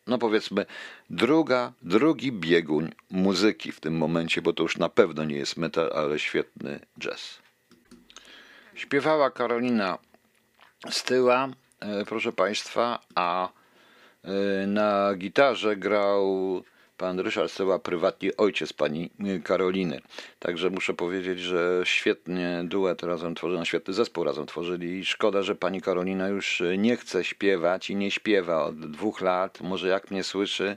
no 0.06 0.18
powiedzmy, 0.18 0.66
druga, 1.10 1.72
drugi 1.82 2.32
bieguń 2.32 2.92
muzyki 3.10 3.72
w 3.72 3.80
tym 3.80 3.96
momencie, 3.96 4.42
bo 4.42 4.52
to 4.52 4.62
już 4.62 4.76
na 4.76 4.88
pewno 4.88 5.24
nie 5.24 5.36
jest 5.36 5.56
metal, 5.56 5.90
ale 5.94 6.18
świetny 6.18 6.80
jazz. 6.98 7.38
Śpiewała 8.74 9.30
Karolina 9.30 9.98
Styla, 10.90 11.48
e, 11.80 12.04
proszę 12.04 12.32
Państwa, 12.32 13.00
a 13.14 13.48
e, 14.24 14.66
na 14.66 15.14
gitarze 15.14 15.76
grał 15.76 16.62
pan 16.96 17.20
Ryszard 17.20 17.50
Styła, 17.50 17.78
prywatnie 17.78 18.36
ojciec 18.36 18.72
pani 18.72 19.10
e, 19.20 19.38
Karoliny. 19.38 20.00
Także 20.38 20.70
muszę 20.70 20.94
powiedzieć, 20.94 21.40
że 21.40 21.80
świetnie 21.84 22.64
duet 22.64 23.02
razem 23.02 23.34
tworzono, 23.34 23.64
świetny 23.64 23.94
zespół 23.94 24.24
razem 24.24 24.46
tworzyli 24.46 24.98
i 24.98 25.04
szkoda, 25.04 25.42
że 25.42 25.54
pani 25.54 25.80
Karolina 25.80 26.28
już 26.28 26.60
e, 26.60 26.78
nie 26.78 26.96
chce 26.96 27.24
śpiewać 27.24 27.90
i 27.90 27.96
nie 27.96 28.10
śpiewa 28.10 28.64
od 28.64 28.90
dwóch 28.90 29.20
lat. 29.20 29.60
Może 29.60 29.88
jak 29.88 30.10
mnie 30.10 30.24
słyszy, 30.24 30.76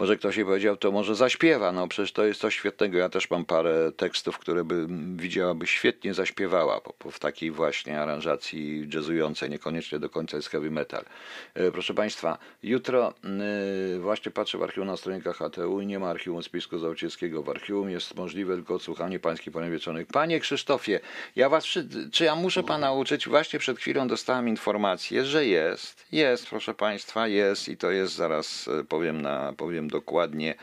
może 0.00 0.16
ktoś 0.16 0.36
jej 0.36 0.46
powiedział, 0.46 0.76
to 0.76 0.92
może 0.92 1.14
zaśpiewa. 1.14 1.72
No 1.72 1.88
przecież 1.88 2.12
to 2.12 2.24
jest 2.24 2.40
coś 2.40 2.54
świetnego. 2.54 2.98
Ja 2.98 3.08
też 3.08 3.30
mam 3.30 3.44
parę 3.44 3.92
tekstów, 3.96 4.38
które 4.38 4.64
by 4.64 4.86
widziałaby 5.16 5.66
świetnie 5.66 6.14
zaśpiewała 6.14 6.80
w 7.12 7.18
takiej 7.18 7.50
właśnie 7.50 8.00
aranżacji 8.00 8.88
jazzującej, 8.94 9.50
niekoniecznie 9.50 9.98
do 9.98 10.10
końca 10.10 10.36
jest 10.36 10.48
heavy 10.48 10.70
metal. 10.70 11.04
E, 11.54 11.72
Proszę 11.72 11.94
Państwa, 11.94 12.38
jutro 12.62 13.14
y, 13.94 13.98
właśnie 13.98 14.32
patrzę 14.32 14.58
w 14.58 14.62
archiwum 14.62 14.86
na 14.86 14.96
stronie 14.96 15.22
KHTU 15.22 15.80
i 15.80 15.86
nie 15.86 15.98
ma 15.98 16.10
archiwum 16.10 16.42
spisku 16.42 16.78
Załcieckiego. 16.78 17.42
W 17.42 17.48
archiwum 17.48 17.90
jest 17.90 18.14
możliwe 18.14 18.54
tylko 18.54 18.74
odsłuchanie 18.74 19.18
pańskich 19.18 19.52
poniewieczonych. 19.52 20.06
Panie 20.06 20.40
Krzysztofie, 20.40 21.00
ja 21.36 21.48
was, 21.48 21.64
czy 22.12 22.24
ja 22.24 22.34
muszę 22.34 22.62
pana 22.62 22.92
uczyć? 22.92 23.28
Właśnie 23.28 23.58
przed 23.58 23.78
chwilą 23.78 24.08
dostałem 24.08 24.48
informację, 24.48 25.24
że 25.24 25.46
jest. 25.46 26.06
Jest, 26.12 26.46
proszę 26.46 26.74
Państwa, 26.74 27.28
jest 27.28 27.68
i 27.68 27.76
to 27.76 27.90
jest 27.90 28.14
zaraz 28.14 28.68
e, 28.68 28.84
powiem 28.84 29.22
na, 29.22 29.52
powiem 29.56 29.89
dokładnie 29.90 30.54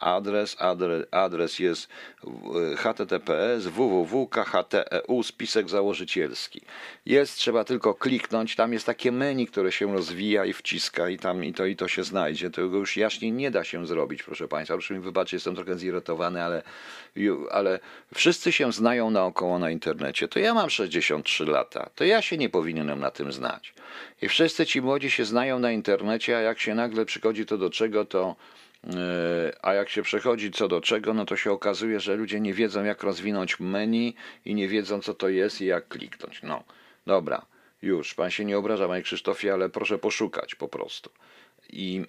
adres, 0.00 0.56
adres, 0.58 1.06
adres 1.10 1.58
jest 1.58 1.88
e, 2.24 2.76
https 2.76 3.66
www.khteu 3.66 5.22
spisek 5.22 5.68
założycielski. 5.68 6.60
Jest, 7.06 7.36
trzeba 7.36 7.64
tylko 7.64 7.94
kliknąć, 7.94 8.56
tam 8.56 8.72
jest 8.72 8.86
takie 8.86 9.12
menu, 9.12 9.46
które 9.46 9.72
się 9.72 9.92
rozwija 9.92 10.44
i 10.44 10.52
wciska 10.52 11.08
i 11.08 11.18
tam 11.18 11.44
i 11.44 11.54
to, 11.54 11.66
i 11.66 11.76
to 11.76 11.88
się 11.88 12.04
znajdzie. 12.04 12.50
Tego 12.50 12.76
już 12.76 12.96
jaśniej 12.96 13.32
nie 13.32 13.50
da 13.50 13.64
się 13.64 13.86
zrobić, 13.86 14.22
proszę 14.22 14.48
Państwa. 14.48 14.74
Proszę 14.74 14.94
mi 14.94 15.00
wybaczyć, 15.00 15.32
jestem 15.32 15.54
trochę 15.54 15.78
zirytowany, 15.78 16.42
ale, 16.42 16.62
ale 17.50 17.78
wszyscy 18.14 18.52
się 18.52 18.72
znają 18.72 19.10
naokoło 19.10 19.58
na 19.58 19.70
internecie. 19.70 20.28
To 20.28 20.38
ja 20.38 20.54
mam 20.54 20.70
63 20.70 21.44
lata, 21.44 21.90
to 21.94 22.04
ja 22.04 22.22
się 22.22 22.36
nie 22.36 22.48
powinienem 22.48 23.00
na 23.00 23.10
tym 23.10 23.32
znać. 23.32 23.74
I 24.22 24.28
wszyscy 24.28 24.66
ci 24.66 24.82
młodzi 24.82 25.10
się 25.10 25.24
znają 25.24 25.58
na 25.58 25.72
internecie, 25.72 26.36
a 26.36 26.40
jak 26.40 26.60
się 26.60 26.74
nagle 26.74 27.04
przychodzi 27.04 27.46
to 27.46 27.58
do 27.58 27.70
czego, 27.70 28.04
to 28.04 28.36
A 29.62 29.74
jak 29.74 29.88
się 29.88 30.02
przechodzi 30.02 30.50
co 30.50 30.68
do 30.68 30.80
czego, 30.80 31.14
no 31.14 31.24
to 31.24 31.36
się 31.36 31.52
okazuje, 31.52 32.00
że 32.00 32.16
ludzie 32.16 32.40
nie 32.40 32.54
wiedzą, 32.54 32.84
jak 32.84 33.02
rozwinąć 33.02 33.60
menu 33.60 34.14
i 34.44 34.54
nie 34.54 34.68
wiedzą, 34.68 35.00
co 35.00 35.14
to 35.14 35.28
jest 35.28 35.60
i 35.60 35.66
jak 35.66 35.88
kliknąć. 35.88 36.42
No, 36.42 36.64
dobra, 37.06 37.46
już. 37.82 38.14
Pan 38.14 38.30
się 38.30 38.44
nie 38.44 38.58
obraża, 38.58 38.88
panie 38.88 39.02
Krzysztofie, 39.02 39.52
ale 39.52 39.68
proszę 39.68 39.98
poszukać 39.98 40.54
po 40.54 40.68
prostu. 40.68 41.10
I 41.70 42.04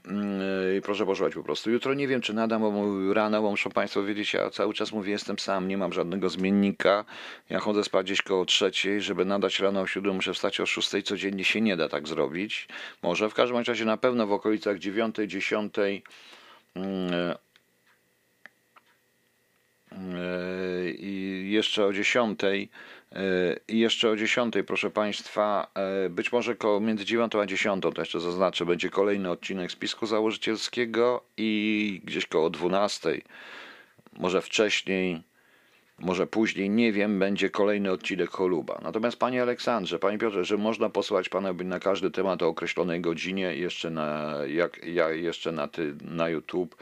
yy, 0.73 0.81
proszę 0.81 1.05
poszukać 1.05 1.33
po 1.33 1.43
prostu. 1.43 1.71
Jutro 1.71 1.93
nie 1.93 2.07
wiem, 2.07 2.21
czy 2.21 2.33
nadam, 2.33 2.61
bo 2.61 3.13
rano, 3.13 3.41
bo 3.41 3.51
muszą 3.51 3.69
Państwo 3.69 4.03
wiedzieć, 4.03 4.33
ja 4.33 4.49
cały 4.49 4.73
czas 4.73 4.91
mówię, 4.91 5.11
jestem 5.11 5.39
sam, 5.39 5.67
nie 5.67 5.77
mam 5.77 5.93
żadnego 5.93 6.29
zmiennika. 6.29 7.05
Ja 7.49 7.59
chodzę 7.59 7.83
spać 7.83 8.05
gdzieś 8.05 8.21
koło 8.21 8.45
trzeciej, 8.45 9.01
żeby 9.01 9.25
nadać 9.25 9.59
rano 9.59 9.81
o 9.81 9.87
siódmej, 9.87 10.13
muszę 10.13 10.33
wstać 10.33 10.59
o 10.59 10.65
szóstej, 10.65 11.03
codziennie 11.03 11.43
się 11.43 11.61
nie 11.61 11.77
da 11.77 11.89
tak 11.89 12.07
zrobić. 12.07 12.67
Może 13.03 13.29
w 13.29 13.33
każdym 13.33 13.57
razie 13.57 13.85
na 13.85 13.97
pewno 13.97 14.27
w 14.27 14.31
okolicach 14.31 14.79
dziewiątej, 14.79 15.27
dziesiątej 15.27 16.03
e, 16.03 16.36
i 20.97 21.47
jeszcze 21.51 21.85
o 21.85 21.93
10. 21.93 22.39
I 23.67 23.79
jeszcze 23.79 24.09
o 24.09 24.15
10, 24.15 24.53
proszę 24.67 24.89
Państwa, 24.89 25.71
e, 25.75 26.09
być 26.09 26.31
może 26.31 26.55
między 26.81 27.05
9 27.05 27.35
a 27.35 27.45
10, 27.45 27.83
to 27.83 28.01
jeszcze 28.01 28.19
zaznaczę, 28.19 28.65
będzie 28.65 28.89
kolejny 28.89 29.31
odcinek 29.31 29.71
spisku 29.71 30.05
założycielskiego 30.05 31.23
i 31.37 32.01
gdzieś 32.03 32.25
koło 32.25 32.49
12, 32.49 33.21
może 34.13 34.41
wcześniej, 34.41 35.21
może 35.99 36.27
później, 36.27 36.69
nie 36.69 36.93
wiem, 36.93 37.19
będzie 37.19 37.49
kolejny 37.49 37.91
odcinek 37.91 38.29
Choluba. 38.29 38.79
Natomiast 38.83 39.17
Panie 39.17 39.41
Aleksandrze, 39.41 39.99
Panie 39.99 40.17
Piotrze, 40.17 40.45
że 40.45 40.57
można 40.57 40.89
posłać 40.89 41.29
Pana 41.29 41.53
na 41.53 41.79
każdy 41.79 42.11
temat 42.11 42.43
o 42.43 42.47
określonej 42.47 43.01
godzinie, 43.01 43.55
jeszcze 43.55 43.89
na, 43.89 44.33
jak, 44.47 44.85
ja, 44.85 45.09
jeszcze 45.09 45.51
na, 45.51 45.67
ty, 45.67 45.95
na 46.01 46.29
YouTube. 46.29 46.75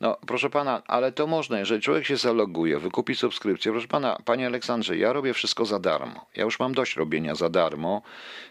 No, 0.00 0.16
proszę 0.26 0.50
Pana, 0.50 0.82
ale 0.86 1.12
to 1.12 1.26
można, 1.26 1.58
jeżeli 1.58 1.82
człowiek 1.82 2.06
się 2.06 2.16
zaloguje, 2.16 2.78
wykupi 2.78 3.14
subskrypcję. 3.14 3.72
Proszę 3.72 3.88
Pana, 3.88 4.18
Panie 4.24 4.46
Aleksandrze, 4.46 4.96
ja 4.96 5.12
robię 5.12 5.34
wszystko 5.34 5.64
za 5.64 5.78
darmo. 5.78 6.26
Ja 6.36 6.44
już 6.44 6.58
mam 6.58 6.74
dość 6.74 6.96
robienia 6.96 7.34
za 7.34 7.48
darmo. 7.48 8.02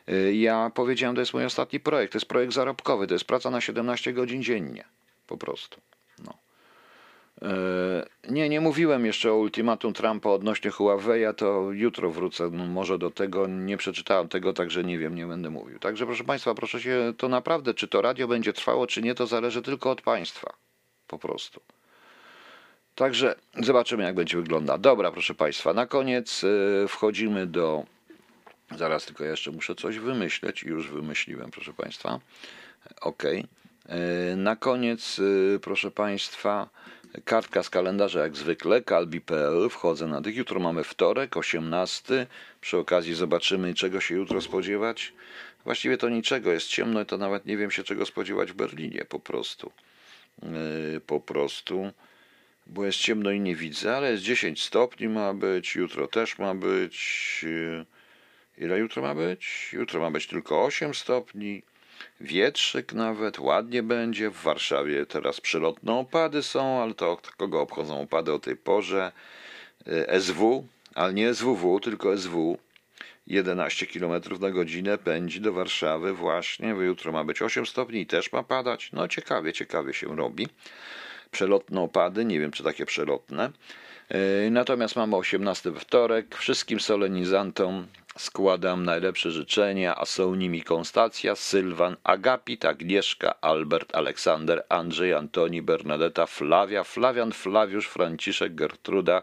Y, 0.09 0.33
Ja 0.35 0.71
powiedziałem, 0.75 1.15
to 1.15 1.21
jest 1.21 1.33
mój 1.33 1.45
ostatni 1.45 1.79
projekt, 1.79 2.13
to 2.13 2.17
jest 2.17 2.27
projekt 2.27 2.53
zarobkowy, 2.53 3.07
to 3.07 3.13
jest 3.13 3.25
praca 3.25 3.49
na 3.49 3.61
17 3.61 4.13
godzin 4.13 4.43
dziennie. 4.43 4.83
Po 5.27 5.37
prostu. 5.37 5.81
E, 7.41 8.05
Nie, 8.29 8.49
nie 8.49 8.61
mówiłem 8.61 9.05
jeszcze 9.05 9.31
o 9.31 9.35
ultimatum 9.35 9.93
Trumpa 9.93 10.29
odnośnie 10.29 10.71
Huawei'a, 10.71 11.33
to 11.33 11.71
jutro 11.71 12.11
wrócę 12.11 12.49
no, 12.51 12.65
może 12.65 12.97
do 12.97 13.11
tego. 13.11 13.47
Nie 13.47 13.77
przeczytałem 13.77 14.27
tego, 14.27 14.53
także 14.53 14.83
nie 14.83 14.97
wiem, 14.97 15.15
nie 15.15 15.27
będę 15.27 15.49
mówił. 15.49 15.79
Także 15.79 16.05
proszę 16.05 16.23
Państwa, 16.23 16.55
proszę 16.55 16.81
się, 16.81 17.13
to 17.17 17.29
naprawdę, 17.29 17.73
czy 17.73 17.87
to 17.87 18.01
radio 18.01 18.27
będzie 18.27 18.53
trwało, 18.53 18.87
czy 18.87 19.01
nie, 19.01 19.15
to 19.15 19.27
zależy 19.27 19.61
tylko 19.61 19.91
od 19.91 20.01
Państwa. 20.01 20.53
Po 21.07 21.19
prostu. 21.19 21.61
Także 22.95 23.35
zobaczymy, 23.59 24.03
jak 24.03 24.15
będzie 24.15 24.37
wyglądać. 24.37 24.81
Dobra, 24.81 25.11
proszę 25.11 25.35
Państwa, 25.35 25.73
na 25.73 25.85
koniec 25.85 26.43
e, 26.43 26.87
wchodzimy 26.87 27.47
do. 27.47 27.85
Zaraz 28.77 29.05
tylko 29.05 29.23
jeszcze 29.23 29.51
muszę 29.51 29.75
coś 29.75 29.99
wymyśleć. 29.99 30.63
Już 30.63 30.91
wymyśliłem, 30.91 31.51
proszę 31.51 31.73
Państwa. 31.73 32.19
Ok. 33.01 33.23
Na 34.37 34.55
koniec, 34.55 35.19
e, 35.55 35.59
proszę 35.59 35.91
Państwa, 35.91 36.69
kartka 37.25 37.63
z 37.63 37.69
kalendarza 37.69 38.19
jak 38.19 38.35
zwykle, 38.35 38.81
kalbi.pl. 38.81 39.69
Wchodzę 39.69 40.07
na 40.07 40.21
tych. 40.21 40.35
Jutro 40.35 40.59
mamy 40.59 40.83
wtorek, 40.83 41.37
18. 41.37 42.27
Przy 42.61 42.77
okazji 42.77 43.13
zobaczymy, 43.13 43.73
czego 43.73 44.01
się 44.01 44.15
jutro 44.15 44.41
spodziewać. 44.41 45.13
Właściwie 45.63 45.97
to 45.97 46.09
niczego, 46.09 46.51
jest 46.51 46.67
ciemno, 46.67 47.05
to 47.05 47.17
nawet 47.17 47.45
nie 47.45 47.57
wiem 47.57 47.71
się 47.71 47.83
czego 47.83 48.05
spodziewać 48.05 48.51
w 48.51 48.55
Berlinie 48.55 49.05
po 49.05 49.19
prostu. 49.19 49.71
Yy, 50.43 51.01
Po 51.07 51.19
prostu, 51.19 51.91
bo 52.67 52.85
jest 52.85 52.99
ciemno 52.99 53.31
i 53.31 53.39
nie 53.39 53.55
widzę, 53.55 53.97
ale 53.97 54.11
jest 54.11 54.23
10 54.23 54.63
stopni 54.63 55.07
ma 55.07 55.33
być, 55.33 55.75
jutro 55.75 56.07
też 56.07 56.37
ma 56.37 56.55
być. 56.55 57.45
Ile 58.57 58.79
jutro 58.79 59.01
ma 59.01 59.15
być? 59.15 59.69
Jutro 59.73 59.99
ma 59.99 60.11
być 60.11 60.27
tylko 60.27 60.65
8 60.65 60.93
stopni. 60.93 61.63
Wietrzyk 62.21 62.93
nawet, 62.93 63.39
ładnie 63.39 63.83
będzie. 63.83 64.29
W 64.29 64.41
Warszawie 64.41 65.05
teraz 65.05 65.41
przelotne 65.41 65.93
opady 65.93 66.43
są, 66.43 66.81
ale 66.83 66.93
to 66.93 67.21
kogo 67.37 67.61
obchodzą 67.61 68.01
opady 68.01 68.33
o 68.33 68.39
tej 68.39 68.55
porze? 68.55 69.11
Y, 69.87 70.21
SW, 70.21 70.67
ale 70.95 71.13
nie 71.13 71.33
SWW, 71.33 71.79
tylko 71.79 72.17
SW. 72.17 72.57
11 73.27 73.87
km 73.87 74.21
na 74.39 74.51
godzinę 74.51 74.97
pędzi 74.97 75.41
do 75.41 75.53
Warszawy 75.53 76.13
właśnie, 76.13 76.73
bo 76.73 76.81
jutro 76.81 77.11
ma 77.11 77.23
być 77.23 77.41
8 77.41 77.65
stopni 77.65 78.01
i 78.01 78.05
też 78.05 78.31
ma 78.31 78.43
padać. 78.43 78.91
No 78.93 79.07
ciekawie, 79.07 79.53
ciekawie 79.53 79.93
się 79.93 80.15
robi. 80.15 80.47
Przelotne 81.31 81.81
opady, 81.81 82.25
nie 82.25 82.39
wiem 82.39 82.51
czy 82.51 82.63
takie 82.63 82.85
przelotne. 82.85 83.51
Y, 84.15 84.49
natomiast 84.51 84.95
mamy 84.95 85.15
18 85.15 85.71
wtorek. 85.71 86.35
Wszystkim 86.35 86.79
solenizantom 86.79 87.87
składam 88.17 88.85
najlepsze 88.85 89.31
życzenia, 89.31 89.95
a 89.95 90.05
są 90.05 90.35
nimi 90.35 90.61
Konstacja, 90.61 91.35
Sylwan, 91.35 91.95
Agapit, 92.03 92.65
Agnieszka, 92.65 93.41
Albert, 93.41 93.95
Aleksander, 93.95 94.63
Andrzej, 94.69 95.13
Antoni, 95.13 95.61
Bernadetta, 95.61 96.25
Flavia, 96.25 96.83
Flawian, 96.83 97.31
Flawiusz, 97.31 97.87
Franciszek, 97.87 98.55
Gertruda, 98.55 99.21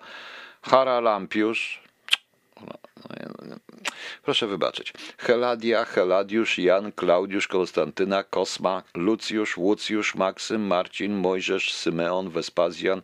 Haralampiusz, 0.62 1.80
no, 2.60 2.74
no, 3.42 3.56
Proszę 4.22 4.46
wybaczyć. 4.46 4.92
Heladia, 5.18 5.84
Heladiusz, 5.84 6.58
Jan, 6.58 6.92
Klaudiusz, 6.92 7.48
Konstantyna, 7.48 8.24
Kosma, 8.24 8.82
Lucjusz, 8.94 9.56
Łucjusz, 9.56 10.14
Maksym, 10.14 10.66
Marcin, 10.66 11.14
Mojżesz, 11.14 11.74
Symeon, 11.74 12.30
Wespazjan, 12.30 13.02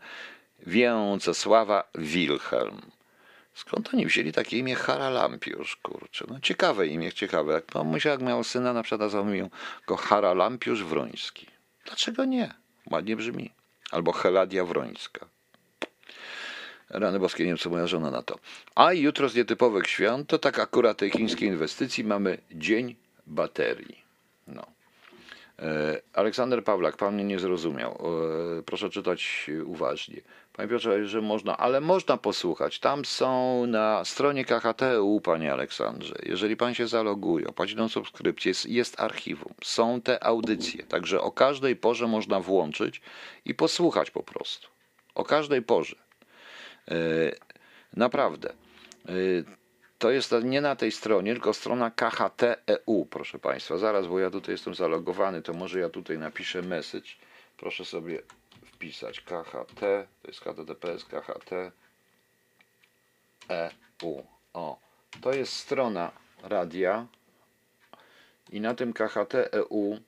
Więcesława, 0.66 1.84
Wilhelm. 1.94 2.80
Skąd 3.54 3.94
oni 3.94 4.06
wzięli 4.06 4.32
takie 4.32 4.58
imię 4.58 4.74
Haralampiusz, 4.74 5.76
kurczę? 5.76 6.24
No 6.28 6.40
ciekawe 6.40 6.86
imię, 6.86 7.12
ciekawe. 7.12 7.52
Jak 7.52 7.74
mamusia 7.74 8.10
jak 8.10 8.22
miał 8.22 8.44
syna, 8.44 8.72
na 8.72 8.82
przykład 8.82 9.00
nazwał 9.00 9.24
go 9.86 9.96
Haralampiusz 9.96 10.84
Wroński. 10.84 11.46
Dlaczego 11.86 12.24
nie? 12.24 12.54
Ładnie 12.90 13.16
brzmi. 13.16 13.50
Albo 13.90 14.12
Heladia 14.12 14.64
Wrońska. 14.64 15.26
Rany 16.90 17.18
boskie, 17.18 17.44
nie 17.44 17.50
wiem 17.50 17.58
co 17.58 17.70
moja 17.70 17.86
żona 17.86 18.10
na 18.10 18.22
to. 18.22 18.38
A 18.74 18.92
jutro 18.92 19.28
z 19.28 19.34
nietypowych 19.34 19.86
świąt, 19.86 20.28
to 20.28 20.38
tak 20.38 20.58
akurat 20.58 20.98
tej 20.98 21.10
chińskiej 21.10 21.48
inwestycji 21.48 22.04
mamy 22.04 22.38
Dzień 22.50 22.96
Baterii. 23.26 24.02
No. 24.46 24.66
E, 25.58 26.00
Aleksander 26.12 26.64
Pawlak, 26.64 26.96
pan 26.96 27.14
mnie 27.14 27.24
nie 27.24 27.38
zrozumiał. 27.38 28.02
E, 28.58 28.62
proszę 28.62 28.90
czytać 28.90 29.50
uważnie. 29.64 30.20
Panie 30.53 30.68
Piotrze, 30.68 31.07
że 31.07 31.20
można, 31.20 31.57
ale 31.57 31.80
można 31.80 32.16
posłuchać. 32.16 32.78
Tam 32.78 33.05
są 33.05 33.66
na 33.66 34.05
stronie 34.05 34.44
KHTU, 34.44 35.20
panie 35.20 35.53
Aleksandrze. 35.53 36.14
Jeżeli 36.22 36.57
pan 36.57 36.74
się 36.74 36.86
zaloguje, 36.88 37.46
opłaci 37.46 37.76
subskrypcję, 37.88 38.50
jest, 38.50 38.66
jest 38.66 39.00
archiwum. 39.00 39.55
Są 39.64 40.00
te 40.00 40.24
audycje, 40.24 40.84
także 40.84 41.20
o 41.20 41.32
każdej 41.32 41.76
porze 41.76 42.07
można 42.07 42.40
włączyć 42.40 43.00
i 43.44 43.55
posłuchać 43.55 44.11
po 44.11 44.22
prostu. 44.22 44.68
O 45.14 45.24
każdej 45.24 45.62
porze. 45.62 45.96
E, 46.90 46.94
naprawdę. 47.96 48.53
To 49.98 50.11
jest 50.11 50.34
nie 50.44 50.61
na 50.61 50.76
tej 50.76 50.92
stronie, 50.92 51.32
tylko 51.32 51.55
strona 51.55 51.90
KHT.eu, 51.90 53.07
proszę 53.11 53.38
Państwa. 53.38 53.78
Zaraz, 53.78 54.07
bo 54.07 54.18
ja 54.18 54.30
tutaj 54.30 54.55
jestem 54.55 54.74
zalogowany, 54.74 55.42
to 55.42 55.53
może 55.53 55.80
ja 55.80 55.88
tutaj 55.88 56.18
napiszę 56.18 56.62
message. 56.62 57.09
Proszę 57.57 57.84
sobie 57.84 58.22
wpisać 58.83 59.20
KHT, 59.20 59.80
to 60.22 60.28
jest 60.28 60.41
HTTPS 60.41 61.05
KHT 61.05 61.51
EU. 63.49 64.22
O, 64.55 64.78
to 65.20 65.33
jest 65.33 65.53
strona 65.53 66.12
radia 66.43 67.07
i 68.53 68.61
na 68.61 68.74
tym 68.74 68.93
KHT 68.93 69.35
EU 69.53 69.99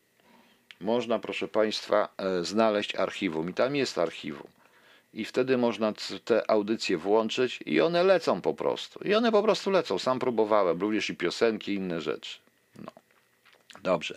można, 0.81 1.19
proszę 1.19 1.49
Państwa, 1.49 2.09
e, 2.17 2.45
znaleźć 2.45 2.95
archiwum. 2.95 3.51
I 3.51 3.55
tam 3.55 3.77
jest 3.77 3.99
archiwum 3.99 4.49
i 5.13 5.25
wtedy 5.25 5.57
można 5.59 5.93
te 6.25 6.51
audycje 6.51 6.97
włączyć 6.99 7.61
i 7.67 7.81
one 7.81 8.03
lecą 8.03 8.41
po 8.41 8.55
prostu. 8.55 9.05
I 9.05 9.15
one 9.15 9.33
po 9.33 9.43
prostu 9.43 9.71
lecą. 9.71 9.99
Sam 9.99 10.19
próbowałem, 10.19 10.81
również 10.81 11.11
i 11.11 11.17
piosenki, 11.17 11.73
i 11.73 11.75
inne 11.75 12.01
rzeczy. 12.01 12.44
Dobrze. 13.85 14.15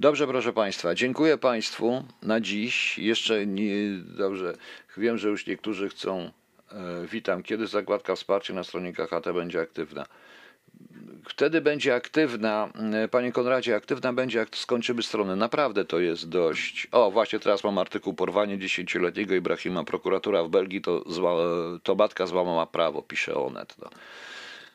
Dobrze, 0.00 0.26
proszę 0.26 0.52
Państwa. 0.52 0.94
Dziękuję 0.94 1.38
Państwu 1.38 2.04
na 2.22 2.40
dziś. 2.40 2.98
Jeszcze 2.98 3.46
nie, 3.46 3.72
dobrze. 4.16 4.56
Wiem, 4.96 5.18
że 5.18 5.28
już 5.28 5.46
niektórzy 5.46 5.88
chcą. 5.88 6.30
E, 6.72 7.06
witam. 7.06 7.42
Kiedy 7.42 7.66
zakładka 7.66 8.14
wsparcia 8.14 8.54
na 8.54 8.64
stronie 8.64 8.92
KHT 8.92 9.32
będzie 9.34 9.60
aktywna? 9.60 10.06
wtedy 11.28 11.60
będzie 11.60 11.94
aktywna, 11.94 12.68
e, 13.04 13.08
panie 13.08 13.32
Konradzie, 13.32 13.76
aktywna 13.76 14.12
będzie, 14.12 14.38
jak 14.38 14.56
skończymy 14.56 15.02
stronę. 15.02 15.36
Naprawdę 15.36 15.84
to 15.84 15.98
jest 15.98 16.28
dość. 16.28 16.88
O, 16.92 17.10
właśnie 17.10 17.38
teraz 17.38 17.64
mam 17.64 17.78
artykuł 17.78 18.14
porwanie 18.14 18.58
dziesięcioletniego 18.58 19.34
Ibrahima. 19.34 19.84
Prokuratura 19.84 20.42
w 20.42 20.48
Belgii 20.48 20.80
to, 20.80 21.12
zła, 21.12 21.32
to 21.82 21.94
matka 21.94 22.26
złamała 22.26 22.66
prawo, 22.66 23.02
pisze 23.02 23.34
Onet. 23.34 23.74
No. 23.78 23.90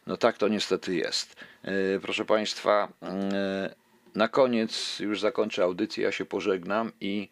no 0.08 0.18
tak 0.18 0.38
to 0.38 0.48
niestety 0.48 0.96
jest. 0.96 1.36
E, 1.64 2.00
proszę 2.02 2.26
państwa, 2.26 2.88
e, 3.04 3.89
na 4.16 4.28
koniec 4.28 5.00
już 5.00 5.20
zakończę 5.20 5.64
audycję, 5.64 6.04
ja 6.04 6.12
się 6.12 6.26
pożegnam 6.26 6.92
i 7.02 7.30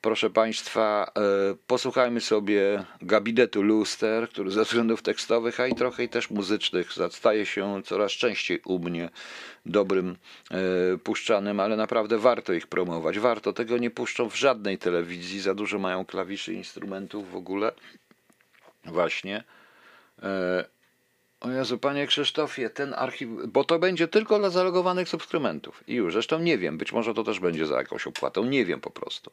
proszę 0.00 0.30
Państwa, 0.30 1.12
e, 1.16 1.20
posłuchajmy 1.66 2.20
sobie 2.20 2.84
gabinetu 3.02 3.62
Luster, 3.62 4.28
który 4.28 4.50
ze 4.50 4.64
względów 4.64 5.02
tekstowych, 5.02 5.60
a 5.60 5.66
i 5.66 5.74
trochę 5.74 6.04
i 6.04 6.08
też 6.08 6.30
muzycznych 6.30 6.92
staje 7.10 7.46
się 7.46 7.82
coraz 7.84 8.12
częściej 8.12 8.60
u 8.64 8.78
mnie 8.78 9.10
dobrym 9.66 10.16
e, 10.50 10.98
puszczanym, 10.98 11.60
ale 11.60 11.76
naprawdę 11.76 12.18
warto 12.18 12.52
ich 12.52 12.66
promować. 12.66 13.18
Warto, 13.18 13.52
tego 13.52 13.78
nie 13.78 13.90
puszczą 13.90 14.30
w 14.30 14.36
żadnej 14.36 14.78
telewizji, 14.78 15.40
za 15.40 15.54
dużo 15.54 15.78
mają 15.78 16.04
klawiszy 16.04 16.54
instrumentów 16.54 17.30
w 17.30 17.36
ogóle. 17.36 17.72
Właśnie. 18.84 19.44
O 21.44 21.50
Jezu, 21.50 21.78
panie 21.78 22.06
Krzysztofie, 22.06 22.70
ten 22.70 22.94
archiw, 22.94 23.28
bo 23.48 23.64
to 23.64 23.78
będzie 23.78 24.08
tylko 24.08 24.38
dla 24.38 24.50
zalogowanych 24.50 25.08
subskrybentów. 25.08 25.84
I 25.88 25.94
już, 25.94 26.12
zresztą 26.12 26.38
nie 26.38 26.58
wiem, 26.58 26.78
być 26.78 26.92
może 26.92 27.14
to 27.14 27.24
też 27.24 27.40
będzie 27.40 27.66
za 27.66 27.76
jakąś 27.76 28.06
opłatą, 28.06 28.44
nie 28.44 28.64
wiem 28.64 28.80
po 28.80 28.90
prostu 28.90 29.30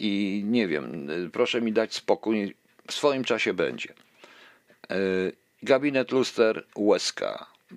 i 0.00 0.42
nie 0.46 0.68
wiem, 0.68 1.08
proszę 1.32 1.60
mi 1.60 1.72
dać 1.72 1.94
spokój, 1.94 2.54
w 2.86 2.92
swoim 2.92 3.24
czasie 3.24 3.54
będzie. 3.54 3.94
E, 4.90 4.96
gabinet 5.62 6.12
luster 6.12 6.64
Łeska. 6.76 7.46
E, 7.72 7.76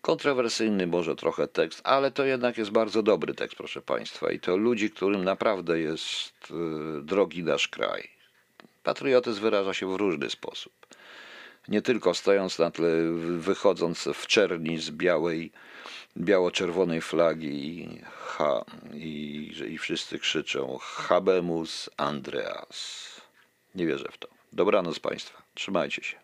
kontrowersyjny 0.00 0.86
może 0.86 1.16
trochę 1.16 1.48
tekst, 1.48 1.80
ale 1.84 2.10
to 2.10 2.24
jednak 2.24 2.58
jest 2.58 2.70
bardzo 2.70 3.02
dobry 3.02 3.34
tekst, 3.34 3.56
proszę 3.56 3.82
Państwa. 3.82 4.30
I 4.30 4.40
to 4.40 4.56
ludzi, 4.56 4.90
którym 4.90 5.24
naprawdę 5.24 5.80
jest 5.80 6.52
drogi 7.02 7.42
nasz 7.44 7.68
kraj. 7.68 8.08
Patriotyzm 8.82 9.40
wyraża 9.40 9.74
się 9.74 9.92
w 9.92 9.96
różny 9.96 10.30
sposób. 10.30 10.72
Nie 11.68 11.82
tylko 11.82 12.14
stojąc 12.14 12.58
na 12.58 12.70
tle, 12.70 12.88
wychodząc 13.38 14.08
w 14.14 14.26
czerni 14.26 14.78
z 14.78 14.90
białej 14.90 15.52
biało-czerwonej 16.16 17.00
flagi 17.00 17.68
i, 17.68 18.00
ha, 18.14 18.64
i, 18.94 19.52
i 19.68 19.78
wszyscy 19.78 20.18
krzyczą 20.18 20.78
Habemus 20.80 21.90
Andreas. 21.96 23.06
Nie 23.74 23.86
wierzę 23.86 24.08
w 24.12 24.18
to. 24.18 24.28
Dobranoc 24.52 24.98
Państwa. 24.98 25.42
Trzymajcie 25.54 26.02
się. 26.02 26.16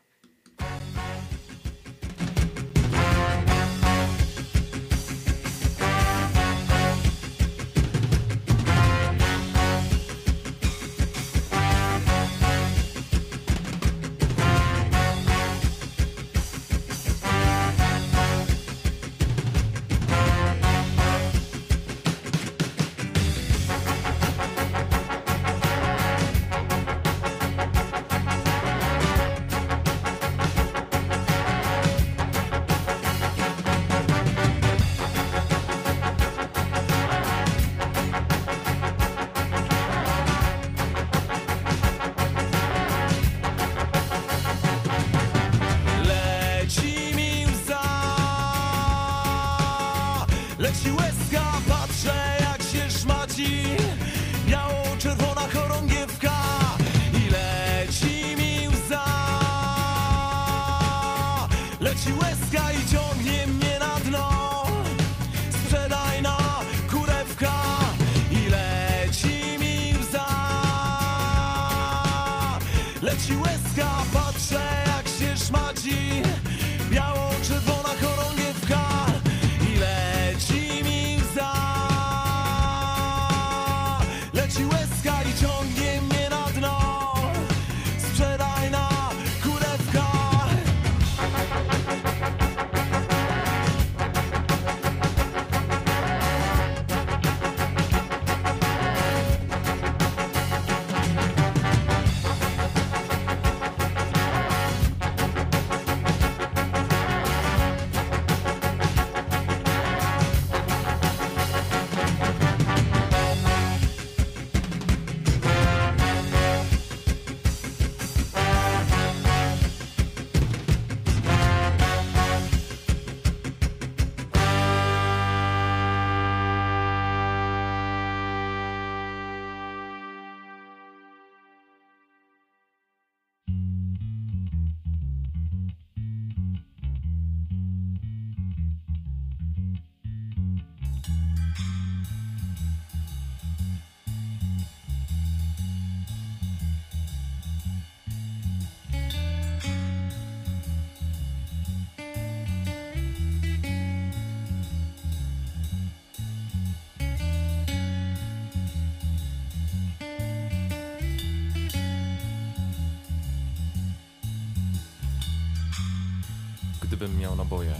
miał 167.23 167.37
naboje, 167.37 167.75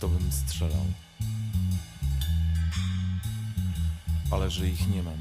to 0.00 0.08
bym 0.08 0.32
strzelał. 0.32 0.86
Ale 4.30 4.50
że 4.50 4.68
ich 4.68 4.88
nie 4.88 5.02
ma. 5.02 5.13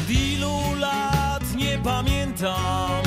Od 0.00 0.10
ilu 0.10 0.74
lat 0.80 1.54
nie 1.56 1.78
pamiętam. 1.78 3.02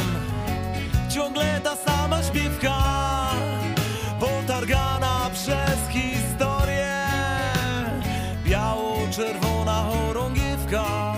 Ciągle 1.09 1.61
ta 1.63 1.75
sama 1.75 2.23
śpiewka 2.23 2.77
Potargana 4.19 5.29
przez 5.33 5.89
historię. 5.89 7.05
Biało-czerwona 8.45 9.83
chorągiewka. 9.83 11.13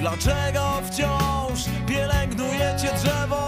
Dlaczego 0.00 0.82
wciąż 0.90 1.60
pielęgnujecie 1.86 2.92
drzewo? 3.02 3.41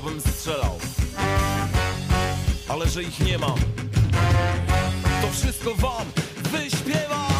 To 0.00 0.10
bym 0.10 0.20
strzelał. 0.20 0.78
Ale 2.68 2.88
że 2.88 3.02
ich 3.02 3.20
nie 3.20 3.38
mam, 3.38 3.58
to 5.22 5.28
wszystko 5.32 5.74
wam 5.74 6.06
wyśpiewam. 6.52 7.30